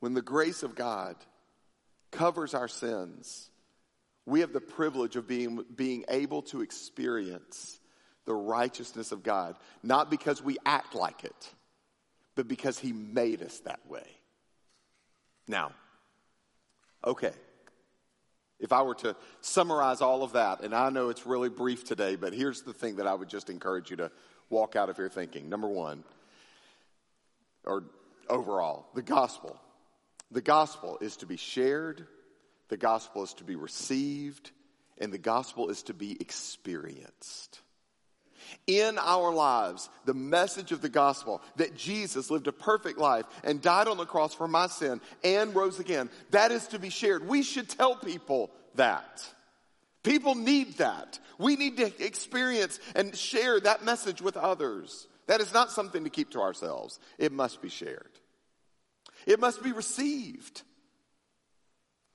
When 0.00 0.14
the 0.14 0.22
grace 0.22 0.62
of 0.62 0.74
God 0.74 1.16
covers 2.10 2.54
our 2.54 2.68
sins, 2.68 3.50
we 4.26 4.40
have 4.40 4.52
the 4.52 4.60
privilege 4.60 5.16
of 5.16 5.28
being, 5.28 5.64
being 5.74 6.04
able 6.08 6.42
to 6.42 6.60
experience 6.62 7.78
the 8.24 8.34
righteousness 8.34 9.12
of 9.12 9.22
God, 9.22 9.56
not 9.82 10.10
because 10.10 10.42
we 10.42 10.58
act 10.66 10.94
like 10.94 11.24
it, 11.24 11.54
but 12.34 12.48
because 12.48 12.78
He 12.78 12.92
made 12.92 13.42
us 13.42 13.60
that 13.60 13.80
way. 13.88 14.06
Now, 15.46 15.70
okay. 17.04 17.32
If 18.58 18.72
I 18.72 18.82
were 18.82 18.94
to 18.96 19.14
summarize 19.40 20.00
all 20.00 20.22
of 20.22 20.32
that, 20.32 20.62
and 20.62 20.74
I 20.74 20.88
know 20.90 21.10
it's 21.10 21.26
really 21.26 21.50
brief 21.50 21.84
today, 21.84 22.16
but 22.16 22.32
here's 22.32 22.62
the 22.62 22.72
thing 22.72 22.96
that 22.96 23.06
I 23.06 23.14
would 23.14 23.28
just 23.28 23.50
encourage 23.50 23.90
you 23.90 23.96
to 23.98 24.10
walk 24.48 24.76
out 24.76 24.88
of 24.88 24.96
here 24.96 25.08
thinking. 25.08 25.48
Number 25.48 25.68
one, 25.68 26.04
or 27.64 27.84
overall, 28.28 28.86
the 28.94 29.02
gospel. 29.02 29.60
The 30.30 30.40
gospel 30.40 30.98
is 31.00 31.18
to 31.18 31.26
be 31.26 31.36
shared, 31.36 32.06
the 32.68 32.76
gospel 32.76 33.22
is 33.22 33.34
to 33.34 33.44
be 33.44 33.56
received, 33.56 34.50
and 34.98 35.12
the 35.12 35.18
gospel 35.18 35.68
is 35.68 35.82
to 35.84 35.94
be 35.94 36.16
experienced. 36.20 37.60
In 38.66 38.98
our 38.98 39.32
lives, 39.32 39.88
the 40.04 40.14
message 40.14 40.72
of 40.72 40.80
the 40.82 40.88
gospel 40.88 41.42
that 41.56 41.76
Jesus 41.76 42.30
lived 42.30 42.46
a 42.46 42.52
perfect 42.52 42.98
life 42.98 43.26
and 43.44 43.62
died 43.62 43.88
on 43.88 43.96
the 43.96 44.06
cross 44.06 44.34
for 44.34 44.48
my 44.48 44.66
sin 44.66 45.00
and 45.24 45.54
rose 45.54 45.78
again, 45.78 46.10
that 46.30 46.52
is 46.52 46.66
to 46.68 46.78
be 46.78 46.90
shared. 46.90 47.28
We 47.28 47.42
should 47.42 47.68
tell 47.68 47.96
people 47.96 48.50
that. 48.74 49.24
People 50.02 50.34
need 50.34 50.78
that. 50.78 51.18
We 51.38 51.56
need 51.56 51.76
to 51.78 52.04
experience 52.04 52.78
and 52.94 53.16
share 53.16 53.58
that 53.60 53.84
message 53.84 54.22
with 54.22 54.36
others. 54.36 55.08
That 55.26 55.40
is 55.40 55.52
not 55.52 55.72
something 55.72 56.04
to 56.04 56.10
keep 56.10 56.30
to 56.30 56.40
ourselves. 56.40 57.00
It 57.18 57.32
must 57.32 57.60
be 57.60 57.68
shared. 57.68 58.10
It 59.26 59.40
must 59.40 59.62
be 59.62 59.72
received. 59.72 60.62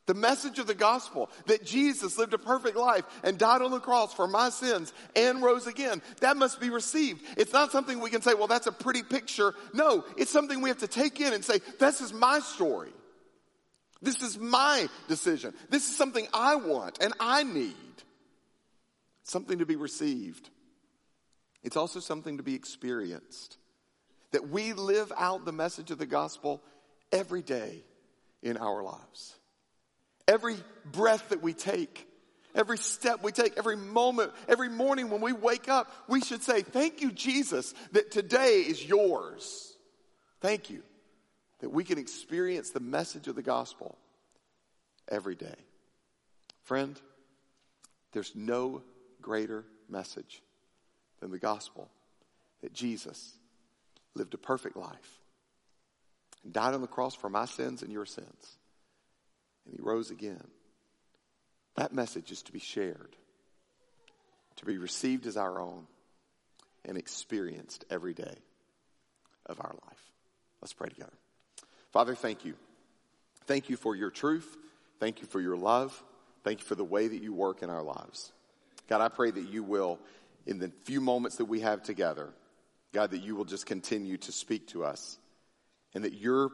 The 0.07 0.13
message 0.15 0.57
of 0.57 0.67
the 0.67 0.73
gospel 0.73 1.29
that 1.45 1.63
Jesus 1.63 2.17
lived 2.17 2.33
a 2.33 2.39
perfect 2.39 2.75
life 2.75 3.05
and 3.23 3.37
died 3.37 3.61
on 3.61 3.71
the 3.71 3.79
cross 3.79 4.13
for 4.13 4.27
my 4.27 4.49
sins 4.49 4.91
and 5.15 5.43
rose 5.43 5.67
again, 5.67 6.01
that 6.21 6.37
must 6.37 6.59
be 6.59 6.69
received. 6.69 7.21
It's 7.37 7.53
not 7.53 7.71
something 7.71 7.99
we 7.99 8.09
can 8.09 8.21
say, 8.21 8.33
well, 8.33 8.47
that's 8.47 8.67
a 8.67 8.71
pretty 8.71 9.03
picture. 9.03 9.53
No, 9.73 10.03
it's 10.17 10.31
something 10.31 10.59
we 10.61 10.69
have 10.69 10.79
to 10.79 10.87
take 10.87 11.21
in 11.21 11.33
and 11.33 11.45
say, 11.45 11.59
this 11.79 12.01
is 12.01 12.13
my 12.13 12.39
story. 12.39 12.91
This 14.01 14.23
is 14.23 14.39
my 14.39 14.87
decision. 15.07 15.53
This 15.69 15.87
is 15.87 15.95
something 15.95 16.27
I 16.33 16.55
want 16.55 16.97
and 17.01 17.13
I 17.19 17.43
need. 17.43 17.75
Something 19.23 19.59
to 19.59 19.65
be 19.67 19.75
received. 19.75 20.49
It's 21.63 21.77
also 21.77 21.99
something 21.99 22.37
to 22.37 22.43
be 22.43 22.55
experienced. 22.55 23.57
That 24.31 24.49
we 24.49 24.73
live 24.73 25.11
out 25.15 25.45
the 25.45 25.51
message 25.51 25.91
of 25.91 25.99
the 25.99 26.07
gospel 26.07 26.63
every 27.11 27.43
day 27.43 27.83
in 28.41 28.57
our 28.57 28.81
lives. 28.81 29.35
Every 30.31 30.55
breath 30.85 31.27
that 31.29 31.41
we 31.41 31.51
take, 31.51 32.07
every 32.55 32.77
step 32.77 33.21
we 33.21 33.33
take, 33.33 33.57
every 33.57 33.75
moment, 33.75 34.31
every 34.47 34.69
morning 34.69 35.09
when 35.09 35.19
we 35.19 35.33
wake 35.33 35.67
up, 35.67 35.91
we 36.07 36.21
should 36.21 36.41
say, 36.41 36.61
Thank 36.61 37.01
you, 37.01 37.11
Jesus, 37.11 37.73
that 37.91 38.11
today 38.11 38.61
is 38.61 38.81
yours. 38.87 39.75
Thank 40.39 40.69
you 40.69 40.83
that 41.59 41.69
we 41.69 41.83
can 41.83 41.97
experience 41.97 42.69
the 42.69 42.79
message 42.79 43.27
of 43.27 43.35
the 43.35 43.41
gospel 43.41 43.97
every 45.09 45.35
day. 45.35 45.57
Friend, 46.63 46.97
there's 48.13 48.33
no 48.33 48.83
greater 49.21 49.65
message 49.89 50.41
than 51.19 51.29
the 51.29 51.39
gospel 51.39 51.89
that 52.61 52.71
Jesus 52.71 53.33
lived 54.15 54.33
a 54.33 54.37
perfect 54.37 54.77
life 54.77 55.19
and 56.45 56.53
died 56.53 56.73
on 56.73 56.79
the 56.79 56.87
cross 56.87 57.15
for 57.15 57.29
my 57.29 57.45
sins 57.45 57.81
and 57.81 57.91
your 57.91 58.05
sins. 58.05 58.57
And 59.71 59.79
he 59.79 59.85
rose 59.85 60.11
again. 60.11 60.43
That 61.75 61.93
message 61.93 62.31
is 62.31 62.41
to 62.43 62.51
be 62.51 62.59
shared, 62.59 63.15
to 64.57 64.65
be 64.65 64.77
received 64.77 65.25
as 65.25 65.37
our 65.37 65.61
own, 65.61 65.87
and 66.83 66.97
experienced 66.97 67.85
every 67.89 68.13
day 68.13 68.35
of 69.45 69.61
our 69.61 69.73
life. 69.87 70.11
Let's 70.61 70.73
pray 70.73 70.89
together. 70.89 71.13
Father, 71.93 72.15
thank 72.15 72.43
you. 72.43 72.55
Thank 73.45 73.69
you 73.69 73.77
for 73.77 73.95
your 73.95 74.09
truth. 74.09 74.57
Thank 74.99 75.21
you 75.21 75.27
for 75.27 75.39
your 75.39 75.55
love. 75.55 76.03
Thank 76.43 76.59
you 76.59 76.65
for 76.65 76.75
the 76.75 76.83
way 76.83 77.07
that 77.07 77.21
you 77.21 77.33
work 77.33 77.63
in 77.63 77.69
our 77.69 77.83
lives. 77.83 78.33
God, 78.89 78.99
I 78.99 79.07
pray 79.07 79.31
that 79.31 79.47
you 79.47 79.63
will, 79.63 79.99
in 80.45 80.59
the 80.59 80.71
few 80.83 80.99
moments 80.99 81.37
that 81.37 81.45
we 81.45 81.61
have 81.61 81.81
together, 81.81 82.29
God, 82.93 83.11
that 83.11 83.23
you 83.23 83.35
will 83.35 83.45
just 83.45 83.65
continue 83.65 84.17
to 84.17 84.31
speak 84.33 84.67
to 84.69 84.83
us 84.83 85.17
and 85.93 86.03
that 86.03 86.13
your 86.13 86.51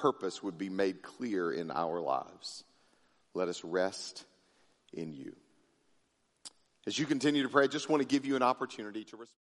purpose 0.00 0.42
would 0.42 0.58
be 0.58 0.68
made 0.68 1.02
clear 1.02 1.52
in 1.52 1.70
our 1.70 2.00
lives. 2.00 2.64
Let 3.34 3.48
us 3.48 3.62
rest 3.64 4.24
in 4.92 5.12
you. 5.12 5.34
As 6.86 6.98
you 6.98 7.06
continue 7.06 7.42
to 7.42 7.48
pray, 7.48 7.64
I 7.64 7.66
just 7.66 7.88
want 7.88 8.02
to 8.02 8.08
give 8.08 8.24
you 8.24 8.36
an 8.36 8.42
opportunity 8.42 9.04
to 9.04 9.16
respond. 9.16 9.45